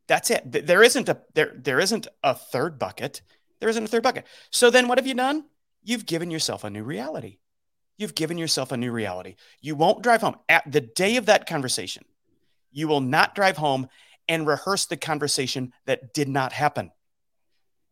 That's 0.07 0.29
it. 0.29 0.67
There 0.67 0.83
isn't 0.83 1.09
a 1.09 1.19
there 1.33 1.53
there 1.55 1.79
isn't 1.79 2.07
a 2.23 2.35
third 2.35 2.77
bucket. 2.77 3.21
There 3.59 3.69
isn't 3.69 3.83
a 3.83 3.87
third 3.87 4.03
bucket. 4.03 4.25
So 4.51 4.69
then 4.69 4.87
what 4.87 4.99
have 4.99 5.07
you 5.07 5.15
done? 5.15 5.45
You've 5.83 6.05
given 6.05 6.29
yourself 6.29 6.63
a 6.63 6.69
new 6.69 6.83
reality. 6.83 7.39
You've 7.97 8.15
given 8.15 8.37
yourself 8.37 8.71
a 8.71 8.77
new 8.77 8.91
reality. 8.91 9.35
You 9.61 9.75
won't 9.75 10.03
drive 10.03 10.21
home 10.21 10.35
at 10.47 10.69
the 10.71 10.81
day 10.81 11.15
of 11.15 11.25
that 11.25 11.47
conversation. 11.47 12.03
You 12.71 12.87
will 12.87 13.01
not 13.01 13.35
drive 13.35 13.57
home 13.57 13.87
and 14.27 14.45
rehearse 14.45 14.85
the 14.85 14.97
conversation 14.97 15.71
that 15.85 16.13
did 16.13 16.27
not 16.27 16.51
happen. 16.51 16.91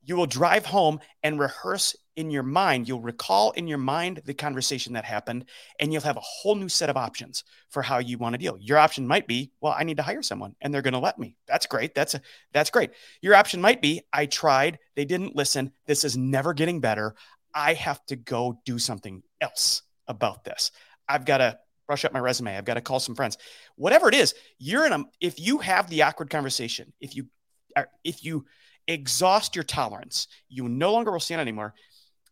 You 0.04 0.16
will 0.16 0.26
drive 0.26 0.66
home 0.66 1.00
and 1.24 1.40
rehearse 1.40 1.96
in 2.16 2.30
your 2.30 2.44
mind, 2.44 2.88
you'll 2.88 3.02
recall 3.02 3.52
in 3.52 3.68
your 3.68 3.78
mind 3.78 4.22
the 4.26 4.34
conversation 4.34 4.94
that 4.94 5.06
happened, 5.06 5.46
and 5.80 5.92
you'll 5.92 6.04
have 6.04 6.18
a 6.18 6.22
whole 6.22 6.56
new 6.56 6.70
set 6.70 6.90
of 6.90 6.98
options 6.98 7.44
for 7.70 7.82
how 7.82 7.98
you 7.98 8.18
want 8.18 8.34
to 8.34 8.38
deal. 8.38 8.58
Your 8.60 8.78
option 8.78 9.08
might 9.08 9.28
be, 9.28 9.52
well, 9.62 9.74
I 9.76 9.84
need 9.84 9.98
to 9.98 10.04
hire 10.04 10.22
someone 10.22 10.56
and 10.62 10.74
they're 10.74 10.84
going 10.84 10.94
to 10.94 11.00
let 11.00 11.18
me. 11.18 11.36
That's 11.48 11.66
great. 11.66 11.96
That's 11.96 12.14
a, 12.14 12.22
that's 12.52 12.70
great. 12.70 12.92
Your 13.22 13.36
option 13.36 13.62
might 13.62 13.82
be, 13.82 14.02
I 14.12 14.28
tried, 14.28 14.80
they 14.96 15.06
didn't 15.06 15.36
listen. 15.36 15.72
This 15.88 16.04
is 16.04 16.16
never 16.16 16.54
getting 16.54 16.82
better. 16.82 17.16
I 17.54 17.74
have 17.74 18.06
to 18.08 18.16
go 18.16 18.60
do 18.66 18.78
something 18.78 19.24
else 19.42 19.82
about 20.08 20.44
this. 20.44 20.72
I've 21.08 21.26
got 21.26 21.38
to 21.38 21.58
brush 21.88 22.06
up 22.06 22.14
my 22.14 22.20
resume. 22.20 22.56
I've 22.56 22.66
got 22.66 22.76
to 22.76 22.82
call 22.82 23.00
some 23.00 23.16
friends. 23.16 23.38
Whatever 23.76 24.08
it 24.10 24.16
is, 24.16 24.34
you're 24.58 24.86
in 24.86 24.94
a 24.94 25.04
if 25.20 25.40
you 25.40 25.60
have 25.60 25.90
the 25.90 26.04
awkward 26.04 26.30
conversation, 26.30 26.94
if 27.00 27.16
you 27.16 27.28
uh, 27.76 27.84
if 28.04 28.24
you 28.24 28.46
exhaust 28.88 29.56
your 29.56 29.64
tolerance, 29.64 30.28
you 30.50 30.68
no 30.68 30.92
longer 30.92 31.12
will 31.12 31.20
stand 31.20 31.42
anymore 31.42 31.74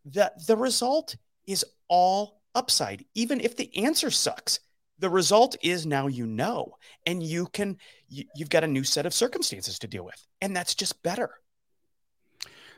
the, 0.05 0.31
the 0.47 0.57
result 0.57 1.15
is 1.47 1.65
all 1.87 2.41
upside. 2.55 3.05
Even 3.13 3.39
if 3.39 3.55
the 3.55 3.75
answer 3.77 4.09
sucks, 4.09 4.59
the 4.99 5.09
result 5.09 5.55
is 5.63 5.85
now 5.85 6.07
you 6.07 6.27
know, 6.27 6.75
and 7.05 7.23
you 7.23 7.47
can, 7.47 7.77
you, 8.07 8.25
you've 8.35 8.49
got 8.49 8.63
a 8.63 8.67
new 8.67 8.83
set 8.83 9.05
of 9.05 9.13
circumstances 9.13 9.79
to 9.79 9.87
deal 9.87 10.05
with. 10.05 10.27
And 10.41 10.55
that's 10.55 10.75
just 10.75 11.01
better. 11.01 11.31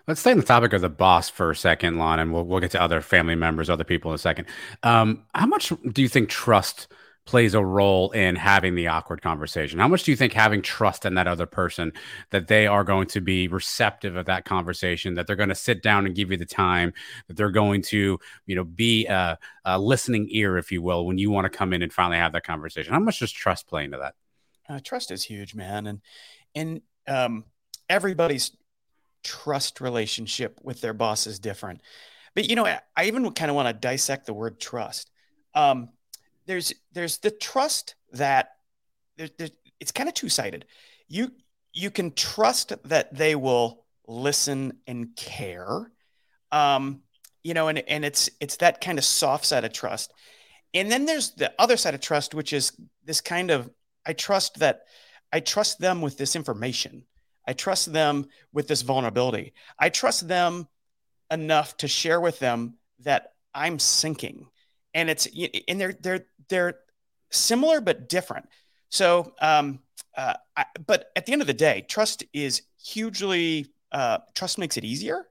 Let's 0.08 0.20
stay 0.20 0.32
on 0.32 0.38
the 0.38 0.44
topic 0.44 0.74
of 0.74 0.82
the 0.82 0.90
boss 0.90 1.30
for 1.30 1.52
a 1.52 1.56
second, 1.56 1.98
Lon, 1.98 2.20
and 2.20 2.34
we'll, 2.34 2.44
we'll 2.44 2.60
get 2.60 2.72
to 2.72 2.82
other 2.82 3.00
family 3.00 3.36
members, 3.36 3.70
other 3.70 3.86
people 3.86 4.12
in 4.12 4.16
a 4.16 4.20
second. 4.20 4.48
Um, 4.84 5.24
how 5.34 5.46
much 5.46 5.72
do 5.92 6.02
you 6.02 6.10
think 6.10 6.30
trust 6.30 6.88
plays 7.26 7.54
a 7.54 7.64
role 7.64 8.12
in 8.12 8.36
having 8.36 8.76
the 8.76 8.88
awkward 8.88 9.22
conversation? 9.22 9.80
How 9.80 9.88
much 9.88 10.04
do 10.04 10.12
you 10.12 10.18
think 10.18 10.34
having 10.34 10.62
trust 10.62 11.06
in 11.06 11.14
that 11.16 11.28
other 11.28 11.46
person 11.46 11.94
that 12.32 12.48
they 12.48 12.68
are 12.68 12.84
going 12.84 13.08
to 13.08 13.22
be 13.22 13.48
receptive 13.48 14.16
of 14.16 14.26
that 14.26 14.46
conversation, 14.46 15.14
that 15.14 15.28
they're 15.28 15.36
going 15.36 15.50
to 15.50 15.56
sit 15.56 15.82
down 15.82 16.06
and 16.06 16.16
give 16.16 16.32
you 16.32 16.38
the 16.38 16.46
time, 16.46 16.94
that 17.28 17.38
they're 17.38 17.50
going 17.50 17.82
to, 17.84 18.20
you 18.46 18.56
know, 18.56 18.64
be 18.64 19.06
a, 19.08 19.38
a 19.66 19.80
listening 19.80 20.28
ear, 20.32 20.58
if 20.58 20.72
you 20.72 20.82
will, 20.82 21.06
when 21.06 21.18
you 21.18 21.32
want 21.32 21.46
to 21.46 21.58
come 21.58 21.74
in 21.74 21.82
and 21.82 21.94
finally 21.94 22.18
have 22.18 22.34
that 22.34 22.46
conversation? 22.46 22.94
How 22.94 23.00
much 23.00 23.20
does 23.20 23.32
trust 23.32 23.68
play 23.68 23.86
into 23.86 23.98
that? 23.98 24.16
Uh, 24.68 24.80
trust 24.84 25.12
is 25.12 25.24
huge, 25.24 25.56
man, 25.56 25.88
and 25.88 26.02
and 26.56 26.82
um, 27.08 27.46
everybody's 27.90 28.56
trust 29.24 29.82
relationship 29.82 30.60
with 30.64 30.82
their 30.82 30.94
boss 30.94 31.28
is 31.28 31.40
different. 31.40 31.82
But 32.36 32.50
you 32.50 32.56
know, 32.56 32.66
I, 32.66 32.80
I 32.96 33.06
even 33.06 33.30
kind 33.32 33.50
of 33.50 33.56
want 33.56 33.68
to 33.68 33.74
dissect 33.74 34.26
the 34.26 34.34
word 34.34 34.60
trust. 34.60 35.12
Um, 35.54 35.90
there's 36.46 36.74
there's 36.92 37.18
the 37.20 37.32
trust 37.32 37.96
that 38.14 38.50
there, 39.18 39.30
there, 39.38 39.50
it's 39.80 39.92
kind 39.92 40.10
of 40.10 40.16
two 40.16 40.30
sided. 40.30 40.66
You 41.08 41.32
you 41.74 41.92
can 41.92 42.12
trust 42.12 42.74
that 42.86 43.16
they 43.16 43.36
will 43.36 43.86
listen 44.08 44.80
and 44.86 45.16
care, 45.16 45.92
um, 46.52 47.02
you 47.44 47.54
know, 47.54 47.68
and 47.68 47.80
and 47.80 48.06
it's 48.06 48.30
it's 48.40 48.58
that 48.58 48.82
kind 48.82 48.98
of 48.98 49.06
soft 49.06 49.46
side 49.46 49.66
of 49.66 49.74
trust. 49.74 50.14
And 50.74 50.92
then 50.92 51.06
there's 51.06 51.32
the 51.32 51.54
other 51.60 51.78
side 51.78 51.94
of 51.94 52.02
trust, 52.02 52.34
which 52.34 52.54
is 52.54 52.72
this 53.04 53.22
kind 53.22 53.52
of 53.52 53.70
I 54.06 54.14
trust 54.14 54.60
that 54.60 54.84
I 55.32 55.40
trust 55.40 55.80
them 55.80 56.02
with 56.02 56.18
this 56.18 56.36
information. 56.36 57.06
I 57.48 57.54
trust 57.54 57.92
them 57.92 58.28
with 58.54 58.68
this 58.68 58.82
vulnerability. 58.82 59.54
I 59.78 59.90
trust 59.90 60.28
them 60.28 60.68
enough 61.30 61.76
to 61.78 61.88
share 61.88 62.22
with 62.22 62.40
them 62.40 62.76
that 63.00 63.34
I'm 63.54 63.80
sinking 63.80 64.48
and 64.94 65.10
it's 65.10 65.28
and 65.68 65.80
they're 65.80 65.94
they're 65.94 66.26
they're 66.50 66.80
similar 67.32 67.82
but 67.82 68.10
different. 68.10 68.48
So, 68.90 69.34
um, 69.42 69.80
uh, 70.16 70.36
I, 70.56 70.66
but 70.86 71.12
at 71.16 71.26
the 71.26 71.34
end 71.34 71.42
of 71.42 71.48
the 71.48 71.54
day, 71.54 71.86
trust 71.88 72.24
is 72.34 72.62
hugely 72.78 73.74
uh, 73.92 74.20
trust 74.34 74.58
makes 74.58 74.76
it 74.78 74.84
easier, 74.84 75.28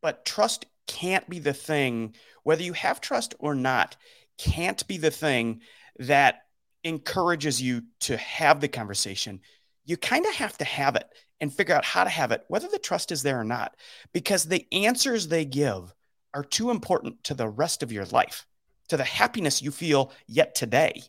but 0.00 0.24
trust 0.24 0.66
can't 0.86 1.28
be 1.28 1.40
the 1.40 1.52
thing. 1.52 2.14
Whether 2.44 2.62
you 2.62 2.72
have 2.72 3.00
trust 3.00 3.34
or 3.40 3.54
not, 3.54 3.96
can't 4.38 4.86
be 4.86 4.98
the 4.98 5.10
thing 5.10 5.60
that 5.98 6.42
encourages 6.84 7.60
you 7.60 7.82
to 8.00 8.16
have 8.16 8.60
the 8.60 8.68
conversation. 8.68 9.40
You 9.84 9.96
kind 9.96 10.24
of 10.24 10.34
have 10.34 10.56
to 10.58 10.64
have 10.64 10.94
it 10.94 11.08
and 11.40 11.52
figure 11.52 11.74
out 11.74 11.84
how 11.84 12.04
to 12.04 12.10
have 12.10 12.30
it, 12.30 12.44
whether 12.48 12.68
the 12.68 12.78
trust 12.78 13.10
is 13.10 13.22
there 13.22 13.40
or 13.40 13.44
not, 13.44 13.76
because 14.12 14.44
the 14.44 14.66
answers 14.72 15.26
they 15.26 15.44
give 15.44 15.92
are 16.32 16.44
too 16.44 16.70
important 16.70 17.24
to 17.24 17.34
the 17.34 17.48
rest 17.48 17.82
of 17.82 17.92
your 17.92 18.04
life, 18.06 18.46
to 18.88 18.96
the 18.96 19.04
happiness 19.04 19.62
you 19.62 19.70
feel 19.70 20.12
yet 20.26 20.54
today, 20.54 21.02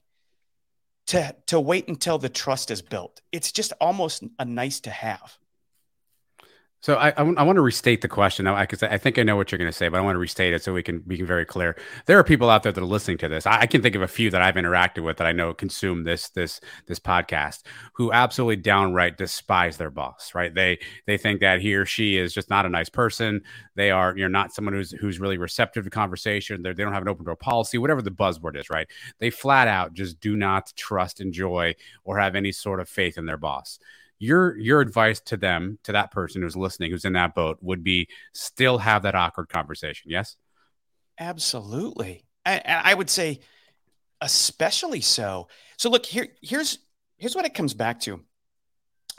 to, 1.08 1.36
to 1.48 1.60
wait 1.60 1.88
until 1.88 2.18
the 2.18 2.30
trust 2.30 2.72
is 2.72 2.82
built. 2.82 3.22
It's 3.32 3.52
just 3.52 3.74
almost 3.80 4.24
a 4.40 4.46
nice 4.46 4.80
to 4.82 4.90
have. 4.90 5.38
So 6.82 6.96
I, 6.96 7.10
I, 7.10 7.14
I, 7.18 7.44
want 7.44 7.56
to 7.56 7.62
restate 7.62 8.02
the 8.02 8.08
question 8.08 8.46
because 8.46 8.84
I, 8.84 8.90
I, 8.90 8.98
think 9.00 9.18
I 9.18 9.24
know 9.24 9.36
what 9.36 9.52
you're 9.52 9.58
going 9.58 9.70
to 9.70 9.76
say, 9.76 9.90
but 9.90 9.98
I 9.98 10.02
want 10.02 10.14
to 10.14 10.20
restate 10.20 10.54
it 10.54 10.62
so 10.62 10.74
we 10.74 10.84
can 10.84 11.00
be 11.00 11.24
very 11.24 11.46
clear. 11.46 11.76
There 12.06 12.20
are 12.20 12.24
people 12.24 12.52
out 12.52 12.62
there 12.62 12.72
that 12.72 12.80
are 12.80 12.86
listening 12.86 13.18
to 13.20 13.28
this. 13.28 13.48
I, 13.48 13.62
I, 13.62 13.66
can 13.66 13.82
think 13.82 13.96
of 13.96 14.04
a 14.04 14.08
few 14.08 14.30
that 14.30 14.44
I've 14.44 14.56
interacted 14.56 15.04
with 15.04 15.18
that 15.18 15.26
I 15.26 15.32
know 15.32 15.54
consume 15.56 16.04
this 16.04 16.30
this 16.30 16.62
this 16.86 17.00
podcast 17.00 17.64
who 17.94 18.12
absolutely 18.12 18.58
downright 18.58 19.18
despise 19.18 19.78
their 19.78 19.90
boss. 19.90 20.36
Right? 20.36 20.54
They 20.54 20.78
they 21.08 21.18
think 21.18 21.42
that 21.42 21.62
he 21.62 21.74
or 21.74 21.86
she 21.86 22.16
is 22.16 22.32
just 22.32 22.52
not 22.52 22.68
a 22.68 22.70
nice 22.70 22.90
person. 22.90 23.42
They 23.76 23.90
are 23.90 24.16
you're 24.16 24.30
not 24.30 24.54
someone 24.54 24.76
who's 24.76 24.92
who's 24.92 25.20
really 25.20 25.40
receptive 25.40 25.84
to 25.86 25.90
conversation. 25.90 26.62
They're, 26.62 26.76
they 26.76 26.84
don't 26.84 26.94
have 26.94 27.02
an 27.02 27.10
open 27.10 27.26
door 27.26 27.36
policy, 27.36 27.80
whatever 27.80 28.04
the 28.04 28.12
buzzword 28.12 28.56
is. 28.56 28.70
Right? 28.70 28.88
They 29.18 29.32
flat 29.32 29.68
out 29.68 29.94
just 29.94 30.20
do 30.20 30.36
not 30.36 30.72
trust, 30.76 31.22
enjoy, 31.22 31.74
or 32.04 32.20
have 32.20 32.36
any 32.36 32.52
sort 32.52 32.80
of 32.80 32.88
faith 32.88 33.18
in 33.18 33.26
their 33.26 33.38
boss 33.38 33.80
your 34.20 34.58
your 34.58 34.82
advice 34.82 35.20
to 35.20 35.38
them 35.38 35.78
to 35.84 35.92
that 35.92 36.12
person 36.12 36.42
who's 36.42 36.56
listening 36.56 36.92
who's 36.92 37.06
in 37.06 37.14
that 37.14 37.36
boat 37.36 37.58
would 37.62 37.84
be 37.84 38.08
still 38.34 38.78
have 38.80 39.04
that 39.04 39.16
awkward 39.16 39.50
conversation 39.50 40.10
yes? 40.12 40.36
Absolutely. 41.20 42.26
And 42.46 42.62
I, 42.66 42.92
I 42.92 42.94
would 42.94 43.10
say 43.10 43.40
especially 44.22 45.02
so. 45.02 45.48
So 45.78 45.90
look 45.90 46.06
here 46.06 46.28
here's 46.42 46.80
here's 47.18 47.36
what 47.36 47.46
it 47.46 47.54
comes 47.54 47.74
back 47.74 48.00
to. 48.02 48.22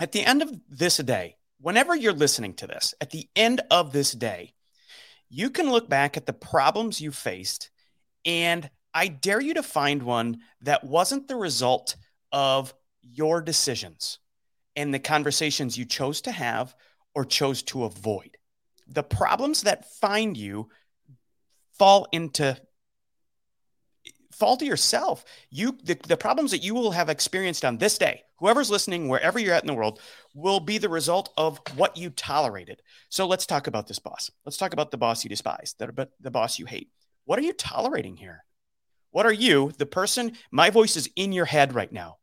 At 0.01 0.13
the 0.13 0.25
end 0.25 0.43
of 0.43 0.53
this 0.69 0.99
day 0.99 1.39
whenever 1.61 1.95
you're 1.95 2.13
listening 2.13 2.55
to 2.55 2.67
this 2.67 2.95
at 3.01 3.11
the 3.11 3.29
end 3.37 3.61
of 3.71 3.93
this 3.93 4.13
day 4.13 4.53
you 5.29 5.51
can 5.51 5.71
look 5.71 5.89
back 5.89 6.17
at 6.17 6.27
the 6.27 6.33
problems 6.33 7.01
you 7.01 7.11
faced 7.11 7.71
and 8.25 8.71
i 8.95 9.09
dare 9.09 9.41
you 9.41 9.55
to 9.55 9.63
find 9.63 10.03
one 10.03 10.39
that 10.63 10.85
wasn't 10.85 11.27
the 11.29 11.37
result 11.37 11.97
of 12.33 12.73
your 13.03 13.41
decisions 13.41 14.19
and 14.79 14.95
the 14.95 14.99
conversations 14.99 15.77
you 15.77 15.85
chose 15.85 16.23
to 16.23 16.31
have 16.31 16.75
or 17.15 17.27
chose 17.27 17.63
to 17.65 17.85
avoid. 17.85 18.39
the 18.89 19.03
problems 19.03 19.63
that 19.63 19.91
find 20.01 20.37
you 20.37 20.69
fall 21.79 22.09
into 22.13 22.57
fall 24.33 24.57
to 24.57 24.65
yourself. 24.65 25.25
You 25.51 25.77
the, 25.83 25.95
the 26.07 26.17
problems 26.17 26.53
that 26.53 26.63
you 26.63 26.75
will 26.75 26.93
have 26.93 27.09
experienced 27.09 27.65
on 27.65 27.79
this 27.79 27.99
day, 27.99 28.23
whoever's 28.39 28.71
listening, 28.71 29.09
wherever 29.09 29.39
you're 29.39 29.55
at 29.55 29.63
in 29.63 29.67
the 29.67 29.75
world, 29.75 30.01
will 30.35 30.61
be 30.61 30.79
the 30.79 30.89
result 30.89 31.33
of 31.37 31.61
what 31.77 31.97
you 31.97 32.11
tolerated. 32.11 32.83
So 33.09 33.27
let's 33.27 33.47
talk 33.47 33.67
about 33.67 33.89
this 33.89 33.99
boss. 33.99 34.31
Let's 34.45 34.57
talk 34.57 34.73
about 34.73 34.91
the 34.91 34.97
boss 34.97 35.25
you 35.25 35.29
despise, 35.29 35.75
the, 35.79 36.09
the 36.21 36.31
boss 36.31 36.59
you 36.59 36.67
hate. 36.67 36.91
What 37.25 37.39
are 37.39 37.43
you 37.43 37.53
tolerating 37.53 38.17
here? 38.17 38.45
What 39.11 39.27
are 39.27 39.33
you, 39.33 39.73
the 39.79 39.87
person? 39.87 40.33
My 40.51 40.71
voice 40.71 40.97
is 40.97 41.11
in 41.17 41.33
your 41.33 41.47
head 41.47 41.75
right 41.75 41.93
now. 41.93 42.19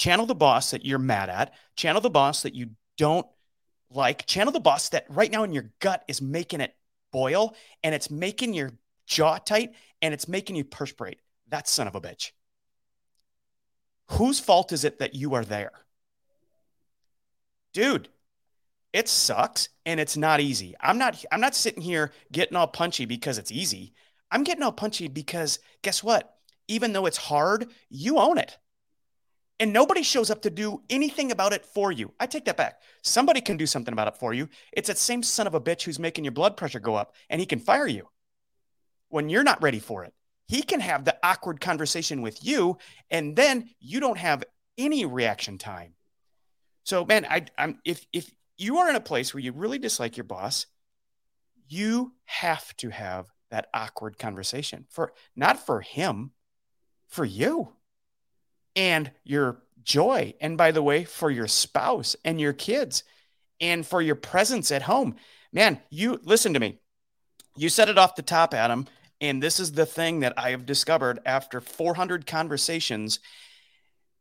Channel 0.00 0.24
the 0.24 0.34
boss 0.34 0.70
that 0.70 0.86
you're 0.86 0.98
mad 0.98 1.28
at. 1.28 1.52
Channel 1.76 2.00
the 2.00 2.08
boss 2.08 2.40
that 2.44 2.54
you 2.54 2.70
don't 2.96 3.26
like. 3.90 4.24
Channel 4.24 4.50
the 4.50 4.58
boss 4.58 4.88
that 4.88 5.04
right 5.10 5.30
now 5.30 5.42
in 5.42 5.52
your 5.52 5.72
gut 5.78 6.04
is 6.08 6.22
making 6.22 6.62
it 6.62 6.74
boil 7.12 7.54
and 7.82 7.94
it's 7.94 8.10
making 8.10 8.54
your 8.54 8.70
jaw 9.06 9.36
tight 9.36 9.74
and 10.00 10.14
it's 10.14 10.26
making 10.26 10.56
you 10.56 10.64
perspirate. 10.64 11.18
That 11.50 11.68
son 11.68 11.86
of 11.86 11.94
a 11.94 12.00
bitch. 12.00 12.30
Whose 14.12 14.40
fault 14.40 14.72
is 14.72 14.84
it 14.84 15.00
that 15.00 15.14
you 15.14 15.34
are 15.34 15.44
there? 15.44 15.72
Dude, 17.74 18.08
it 18.94 19.06
sucks 19.06 19.68
and 19.84 20.00
it's 20.00 20.16
not 20.16 20.40
easy. 20.40 20.74
I'm 20.80 20.96
not 20.96 21.22
I'm 21.30 21.42
not 21.42 21.54
sitting 21.54 21.82
here 21.82 22.10
getting 22.32 22.56
all 22.56 22.68
punchy 22.68 23.04
because 23.04 23.36
it's 23.36 23.52
easy. 23.52 23.92
I'm 24.30 24.44
getting 24.44 24.62
all 24.62 24.72
punchy 24.72 25.08
because 25.08 25.58
guess 25.82 26.02
what? 26.02 26.36
Even 26.68 26.94
though 26.94 27.04
it's 27.04 27.18
hard, 27.18 27.70
you 27.90 28.16
own 28.16 28.38
it. 28.38 28.56
And 29.60 29.72
nobody 29.72 30.02
shows 30.02 30.30
up 30.30 30.42
to 30.42 30.50
do 30.50 30.82
anything 30.90 31.30
about 31.30 31.52
it 31.52 31.64
for 31.64 31.92
you. 31.92 32.12
I 32.18 32.26
take 32.26 32.46
that 32.46 32.56
back. 32.56 32.80
Somebody 33.02 33.40
can 33.40 33.56
do 33.56 33.66
something 33.66 33.92
about 33.92 34.08
it 34.08 34.16
for 34.16 34.34
you. 34.34 34.48
It's 34.72 34.88
that 34.88 34.98
same 34.98 35.22
son 35.22 35.46
of 35.46 35.54
a 35.54 35.60
bitch 35.60 35.82
who's 35.82 35.98
making 35.98 36.24
your 36.24 36.32
blood 36.32 36.56
pressure 36.56 36.80
go 36.80 36.96
up 36.96 37.14
and 37.28 37.40
he 37.40 37.46
can 37.46 37.60
fire 37.60 37.86
you 37.86 38.08
when 39.10 39.28
you're 39.28 39.44
not 39.44 39.62
ready 39.62 39.78
for 39.78 40.04
it 40.04 40.14
he 40.50 40.62
can 40.62 40.80
have 40.80 41.04
the 41.04 41.16
awkward 41.22 41.60
conversation 41.60 42.22
with 42.22 42.44
you 42.44 42.76
and 43.08 43.36
then 43.36 43.70
you 43.78 44.00
don't 44.00 44.18
have 44.18 44.42
any 44.76 45.04
reaction 45.06 45.58
time 45.58 45.94
so 46.82 47.04
man 47.04 47.24
I, 47.30 47.44
i'm 47.56 47.78
if 47.84 48.04
if 48.12 48.32
you 48.58 48.78
are 48.78 48.90
in 48.90 48.96
a 48.96 49.00
place 49.00 49.32
where 49.32 49.42
you 49.42 49.52
really 49.52 49.78
dislike 49.78 50.16
your 50.16 50.24
boss 50.24 50.66
you 51.68 52.14
have 52.24 52.76
to 52.78 52.88
have 52.90 53.28
that 53.50 53.68
awkward 53.72 54.18
conversation 54.18 54.86
for 54.90 55.12
not 55.36 55.64
for 55.64 55.82
him 55.82 56.32
for 57.06 57.24
you 57.24 57.74
and 58.76 59.10
your 59.24 59.62
joy 59.82 60.34
and 60.40 60.56
by 60.56 60.70
the 60.70 60.82
way 60.82 61.04
for 61.04 61.30
your 61.30 61.48
spouse 61.48 62.14
and 62.24 62.40
your 62.40 62.52
kids 62.52 63.02
and 63.60 63.86
for 63.86 64.02
your 64.02 64.14
presence 64.14 64.70
at 64.70 64.82
home 64.82 65.14
man 65.52 65.80
you 65.90 66.20
listen 66.24 66.54
to 66.54 66.60
me 66.60 66.78
you 67.56 67.68
said 67.68 67.88
it 67.88 67.98
off 67.98 68.14
the 68.14 68.22
top 68.22 68.54
adam 68.54 68.86
and 69.20 69.42
this 69.42 69.60
is 69.60 69.72
the 69.72 69.86
thing 69.86 70.20
that 70.20 70.32
I 70.36 70.50
have 70.50 70.64
discovered 70.64 71.20
after 71.26 71.60
400 71.60 72.26
conversations. 72.26 73.20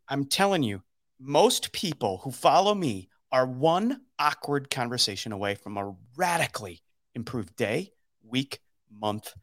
I'm 0.10 0.25
telling 0.25 0.62
you, 0.63 0.84
most 1.20 1.72
people 1.72 2.20
who 2.24 2.32
follow 2.32 2.75
me 2.75 3.10
are 3.32 3.46
one 3.46 4.01
awkward 4.18 4.70
conversation 4.70 5.32
away 5.32 5.56
from 5.56 5.77
a 5.77 5.96
radically 6.18 6.82
improved 7.15 7.56
day, 7.56 7.94
week, 8.24 8.60
month, 8.91 9.34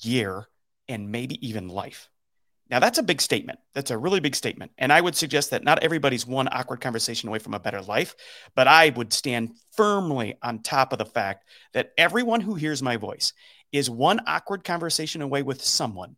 year, 0.00 0.46
and 0.88 1.10
maybe 1.10 1.44
even 1.46 1.68
life. 1.68 2.08
Now, 2.70 2.80
that's 2.80 2.98
a 2.98 3.02
big 3.02 3.20
statement. 3.20 3.58
That's 3.74 3.90
a 3.90 3.98
really 3.98 4.20
big 4.20 4.34
statement. 4.34 4.72
And 4.78 4.92
I 4.92 5.00
would 5.00 5.14
suggest 5.14 5.50
that 5.50 5.64
not 5.64 5.82
everybody's 5.82 6.26
one 6.26 6.48
awkward 6.50 6.80
conversation 6.80 7.28
away 7.28 7.38
from 7.38 7.54
a 7.54 7.60
better 7.60 7.82
life, 7.82 8.16
but 8.54 8.66
I 8.66 8.88
would 8.90 9.12
stand 9.12 9.56
firmly 9.72 10.36
on 10.42 10.62
top 10.62 10.92
of 10.92 10.98
the 10.98 11.04
fact 11.04 11.44
that 11.74 11.92
everyone 11.98 12.40
who 12.40 12.54
hears 12.54 12.82
my 12.82 12.96
voice 12.96 13.34
is 13.70 13.90
one 13.90 14.20
awkward 14.26 14.64
conversation 14.64 15.20
away 15.20 15.42
with 15.42 15.62
someone 15.62 16.16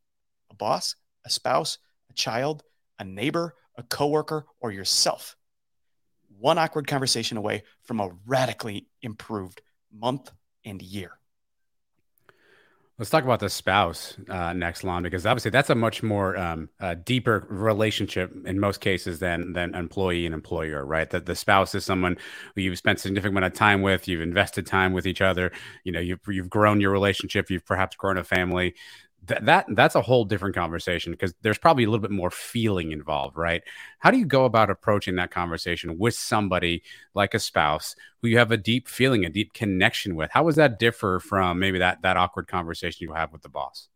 a 0.51 0.55
boss, 0.55 0.95
a 1.25 1.31
spouse, 1.31 1.79
a 2.09 2.13
child, 2.13 2.63
a 2.99 3.05
neighbor, 3.05 3.55
a 3.77 3.83
coworker, 3.83 4.47
or 4.61 4.71
yourself. 4.71 5.37
One 6.39 6.59
awkward 6.59 6.87
conversation 6.87 7.37
away 7.37 7.65
from 7.83 7.99
a 7.99 8.11
radically 8.27 8.87
improved 9.03 9.63
month 9.93 10.31
and 10.65 10.81
year. 10.81 11.19
Let's 12.99 13.11
talk 13.11 13.25
about 13.25 13.41
the 13.41 13.51
spouse 13.51 14.17
uh, 14.31 14.55
next, 14.55 14.83
Lon, 14.83 15.03
because 15.03 15.27
obviously 15.27 15.51
that's 15.51 15.69
a 15.69 15.75
much 15.75 16.03
more 16.03 16.35
um, 16.39 16.71
uh, 16.81 16.95
deeper 16.95 17.47
relationship 17.51 18.33
in 18.47 18.59
most 18.59 18.81
cases 18.81 19.19
than 19.19 19.53
than 19.53 19.75
employee 19.75 20.25
and 20.25 20.35
employer, 20.35 20.83
right? 20.87 21.11
That 21.11 21.27
the 21.27 21.35
spouse 21.35 21.75
is 21.75 21.85
someone 21.85 22.17
who 22.55 22.63
you've 22.63 22.79
spent 22.79 22.99
significant 22.99 23.37
amount 23.37 23.53
of 23.53 23.59
time 23.59 23.83
with, 23.83 24.09
you've 24.09 24.23
invested 24.23 24.67
time 24.67 24.95
with 24.95 25.07
each 25.07 25.21
other, 25.21 25.53
you 25.85 25.93
know, 25.93 26.01
you've 26.01 26.21
you've 26.27 26.49
grown 26.49 26.81
your 26.81 26.91
relationship, 26.91 27.51
you've 27.51 27.67
perhaps 27.67 27.97
grown 27.97 28.17
a 28.17 28.25
family 28.25 28.75
that, 29.27 29.45
that 29.47 29.67
that's 29.71 29.95
a 29.95 30.03
whole 30.03 30.25
different 30.25 30.55
conversation 30.55 31.13
because 31.13 31.35
there's 31.43 31.59
probably 31.59 31.85
a 31.85 31.91
little 31.91 32.03
bit 32.03 32.11
more 32.11 32.31
feeling 32.31 32.93
involved, 32.93 33.37
right? 33.37 33.63
How 33.99 34.11
do 34.11 34.19
you 34.19 34.25
go 34.25 34.45
about 34.45 34.71
approaching 34.71 35.17
that 35.17 35.31
conversation 35.31 35.99
with 35.99 36.15
somebody 36.15 36.83
like 37.15 37.35
a 37.35 37.39
spouse 37.39 37.97
who 38.21 38.29
you 38.29 38.39
have 38.39 38.53
a 38.53 38.57
deep 38.57 38.89
feeling, 38.89 39.25
a 39.25 39.31
deep 39.31 39.53
connection 39.53 40.17
with? 40.17 40.31
How 40.31 40.45
does 40.45 40.57
that 40.57 40.79
differ 40.79 41.21
from 41.21 41.59
maybe 41.59 41.79
that 41.79 42.03
that 42.03 42.17
awkward 42.17 42.49
conversation 42.49 43.07
you 43.07 43.15
have 43.15 43.33
with 43.33 43.43
the 43.43 43.49
boss? 43.49 43.89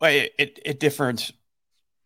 Well, 0.00 0.10
it 0.10 0.32
it, 0.38 0.58
it 0.64 0.80
differs 0.80 1.32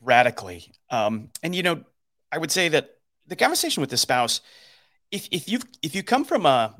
radically, 0.00 0.72
um, 0.90 1.31
and 1.42 1.54
you 1.54 1.62
know, 1.62 1.85
I 2.31 2.38
would 2.38 2.50
say 2.50 2.68
that 2.68 2.90
the 3.26 3.37
conversation 3.37 3.81
with 3.81 3.90
the 3.90 3.96
spouse, 3.96 4.40
if 5.11 5.28
if 5.31 5.48
you 5.48 5.61
if 5.83 5.94
you 5.94 6.02
come 6.02 6.24
from 6.24 6.46
a 6.46 6.74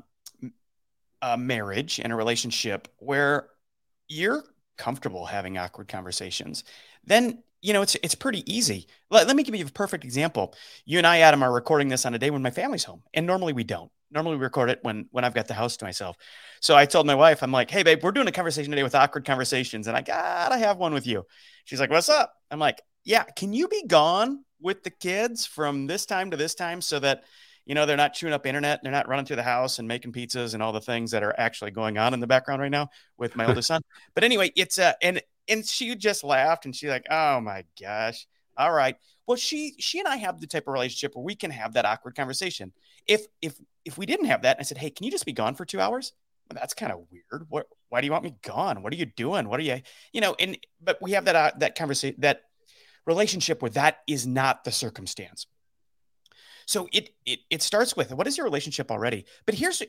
a 1.21 1.37
marriage 1.37 1.99
and 1.99 2.13
a 2.13 2.15
relationship 2.15 2.87
where 2.97 3.49
you're 4.07 4.43
comfortable 4.79 5.27
having 5.27 5.59
awkward 5.59 5.87
conversations, 5.87 6.63
then 7.03 7.43
you 7.61 7.73
know 7.73 7.83
it's 7.83 7.95
it's 8.01 8.15
pretty 8.15 8.51
easy. 8.51 8.87
Let, 9.11 9.27
let 9.27 9.35
me 9.35 9.43
give 9.43 9.53
you 9.53 9.65
a 9.65 9.69
perfect 9.69 10.03
example. 10.03 10.55
You 10.85 10.97
and 10.97 11.05
I, 11.05 11.19
Adam, 11.19 11.43
are 11.43 11.53
recording 11.53 11.89
this 11.89 12.05
on 12.07 12.15
a 12.15 12.17
day 12.17 12.31
when 12.31 12.41
my 12.41 12.49
family's 12.49 12.85
home, 12.85 13.03
and 13.13 13.27
normally 13.27 13.53
we 13.53 13.63
don't. 13.63 13.91
Normally 14.09 14.37
we 14.37 14.43
record 14.43 14.71
it 14.71 14.79
when 14.81 15.07
when 15.11 15.23
I've 15.23 15.35
got 15.35 15.47
the 15.47 15.53
house 15.53 15.77
to 15.77 15.85
myself. 15.85 16.17
So 16.61 16.75
I 16.75 16.87
told 16.87 17.05
my 17.05 17.15
wife, 17.15 17.43
I'm 17.43 17.51
like, 17.51 17.69
"Hey, 17.69 17.83
babe, 17.83 17.99
we're 18.01 18.11
doing 18.11 18.27
a 18.27 18.31
conversation 18.31 18.71
today 18.71 18.83
with 18.83 18.95
awkward 18.95 19.25
conversations, 19.25 19.87
and 19.87 19.95
I 19.95 20.01
gotta 20.01 20.57
have 20.57 20.77
one 20.77 20.93
with 20.95 21.05
you." 21.05 21.25
She's 21.65 21.79
like, 21.79 21.91
"What's 21.91 22.09
up?" 22.09 22.33
I'm 22.49 22.59
like, 22.59 22.81
"Yeah, 23.03 23.23
can 23.23 23.53
you 23.53 23.67
be 23.67 23.85
gone 23.85 24.45
with 24.59 24.83
the 24.83 24.89
kids 24.89 25.45
from 25.45 25.85
this 25.85 26.07
time 26.07 26.31
to 26.31 26.37
this 26.37 26.55
time 26.55 26.81
so 26.81 26.99
that." 26.99 27.23
You 27.65 27.75
know, 27.75 27.85
they're 27.85 27.97
not 27.97 28.13
chewing 28.13 28.33
up 28.33 28.45
internet. 28.45 28.81
They're 28.81 28.91
not 28.91 29.07
running 29.07 29.25
through 29.25 29.37
the 29.37 29.43
house 29.43 29.79
and 29.79 29.87
making 29.87 30.11
pizzas 30.11 30.53
and 30.53 30.63
all 30.63 30.71
the 30.71 30.81
things 30.81 31.11
that 31.11 31.23
are 31.23 31.35
actually 31.37 31.71
going 31.71 31.97
on 31.97 32.13
in 32.13 32.19
the 32.19 32.27
background 32.27 32.61
right 32.61 32.71
now 32.71 32.89
with 33.17 33.35
my 33.35 33.45
oldest 33.45 33.67
son. 33.67 33.81
But 34.15 34.23
anyway, 34.23 34.51
it's 34.55 34.79
uh, 34.79 34.93
and 35.01 35.21
and 35.47 35.65
she 35.65 35.95
just 35.95 36.23
laughed 36.23 36.65
and 36.65 36.75
she's 36.75 36.89
like, 36.89 37.05
"Oh 37.09 37.39
my 37.41 37.65
gosh, 37.79 38.27
all 38.57 38.71
right." 38.71 38.95
Well, 39.27 39.37
she 39.37 39.75
she 39.79 39.99
and 39.99 40.07
I 40.07 40.17
have 40.17 40.39
the 40.39 40.47
type 40.47 40.67
of 40.67 40.73
relationship 40.73 41.15
where 41.15 41.23
we 41.23 41.35
can 41.35 41.51
have 41.51 41.73
that 41.73 41.85
awkward 41.85 42.15
conversation. 42.15 42.73
If 43.07 43.25
if 43.41 43.55
if 43.85 43.97
we 43.97 44.05
didn't 44.05 44.25
have 44.25 44.43
that, 44.43 44.57
I 44.59 44.63
said, 44.63 44.77
"Hey, 44.77 44.89
can 44.89 45.05
you 45.05 45.11
just 45.11 45.25
be 45.25 45.33
gone 45.33 45.55
for 45.55 45.65
two 45.65 45.79
hours?" 45.79 46.13
Well, 46.49 46.59
that's 46.59 46.73
kind 46.73 46.91
of 46.91 47.05
weird. 47.11 47.45
What? 47.49 47.67
Why 47.89 48.01
do 48.01 48.05
you 48.05 48.11
want 48.11 48.23
me 48.23 48.35
gone? 48.41 48.81
What 48.81 48.93
are 48.93 48.95
you 48.95 49.05
doing? 49.05 49.47
What 49.47 49.59
are 49.59 49.63
you? 49.63 49.81
You 50.13 50.21
know? 50.21 50.35
And 50.39 50.57
but 50.81 51.01
we 51.01 51.11
have 51.11 51.25
that 51.25 51.35
uh, 51.35 51.51
that 51.57 51.75
conversation 51.75 52.15
that 52.21 52.41
relationship 53.05 53.61
where 53.61 53.71
that 53.71 53.99
is 54.07 54.25
not 54.25 54.63
the 54.63 54.71
circumstance. 54.71 55.47
So 56.69 56.87
it 56.93 57.09
it 57.25 57.39
it 57.49 57.63
starts 57.63 57.95
with 57.95 58.13
what 58.13 58.27
is 58.27 58.37
your 58.37 58.43
relationship 58.43 58.91
already? 58.91 59.25
But 59.47 59.55
here's 59.55 59.81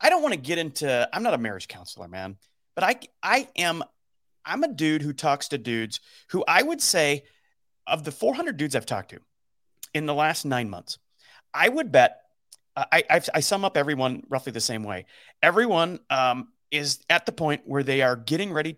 I 0.00 0.08
don't 0.08 0.22
want 0.22 0.34
to 0.34 0.40
get 0.40 0.56
into 0.56 1.08
I'm 1.12 1.24
not 1.24 1.34
a 1.34 1.38
marriage 1.38 1.66
counselor, 1.66 2.06
man, 2.06 2.36
but 2.76 2.84
I 2.84 3.00
I 3.20 3.48
am 3.56 3.82
I'm 4.44 4.62
a 4.62 4.68
dude 4.68 5.02
who 5.02 5.12
talks 5.12 5.48
to 5.48 5.58
dudes 5.58 5.98
who 6.28 6.44
I 6.46 6.62
would 6.62 6.80
say 6.80 7.24
of 7.88 8.04
the 8.04 8.12
400 8.12 8.56
dudes 8.56 8.76
I've 8.76 8.86
talked 8.86 9.10
to 9.10 9.18
in 9.94 10.06
the 10.06 10.14
last 10.14 10.44
9 10.44 10.70
months, 10.70 10.98
I 11.52 11.68
would 11.68 11.90
bet 11.90 12.20
uh, 12.76 12.84
I, 12.92 13.02
I, 13.10 13.20
I 13.34 13.40
sum 13.40 13.64
up 13.64 13.76
everyone 13.76 14.22
roughly 14.28 14.52
the 14.52 14.60
same 14.60 14.84
way. 14.84 15.06
Everyone 15.42 15.98
um, 16.08 16.52
is 16.70 17.00
at 17.10 17.26
the 17.26 17.32
point 17.32 17.62
where 17.64 17.82
they 17.82 18.00
are 18.00 18.14
getting 18.14 18.52
ready 18.52 18.76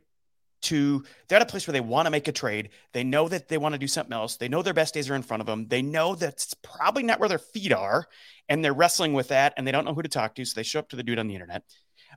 to 0.62 1.05
they're 1.29 1.37
at 1.37 1.42
a 1.42 1.46
place 1.46 1.66
where 1.66 1.73
they 1.73 1.81
want 1.81 2.07
to 2.07 2.11
make 2.11 2.29
a 2.29 2.33
trade. 2.33 2.70
They 2.92 3.05
know 3.05 3.29
that 3.29 3.49
they 3.49 3.59
want 3.59 3.75
to 3.75 3.79
do 3.79 3.87
something 3.87 4.12
else. 4.12 4.37
They 4.37 4.49
know 4.49 4.62
their 4.62 4.75
best 4.75 4.94
days 4.94 5.09
are 5.09 5.14
in 5.14 5.23
front 5.23 5.40
of 5.40 5.46
them. 5.46 5.66
They 5.68 5.83
know 5.83 6.14
that's 6.14 6.55
probably 6.55 7.03
not 7.03 7.20
where 7.20 7.29
their 7.29 7.38
feet 7.38 7.73
are, 7.73 8.07
and 8.49 8.64
they're 8.64 8.73
wrestling 8.73 9.12
with 9.12 9.29
that, 9.29 9.55
and 9.57 9.66
they 9.66 9.73
don't 9.73 9.85
know 9.85 9.94
who 9.94 10.03
to 10.03 10.09
talk 10.09 10.35
to. 10.35 10.44
So 10.44 10.55
they 10.55 10.62
show 10.62 10.81
up 10.81 10.88
to 10.90 10.96
the 10.96 11.03
dude 11.03 11.18
on 11.18 11.29
the 11.29 11.35
internet. 11.35 11.62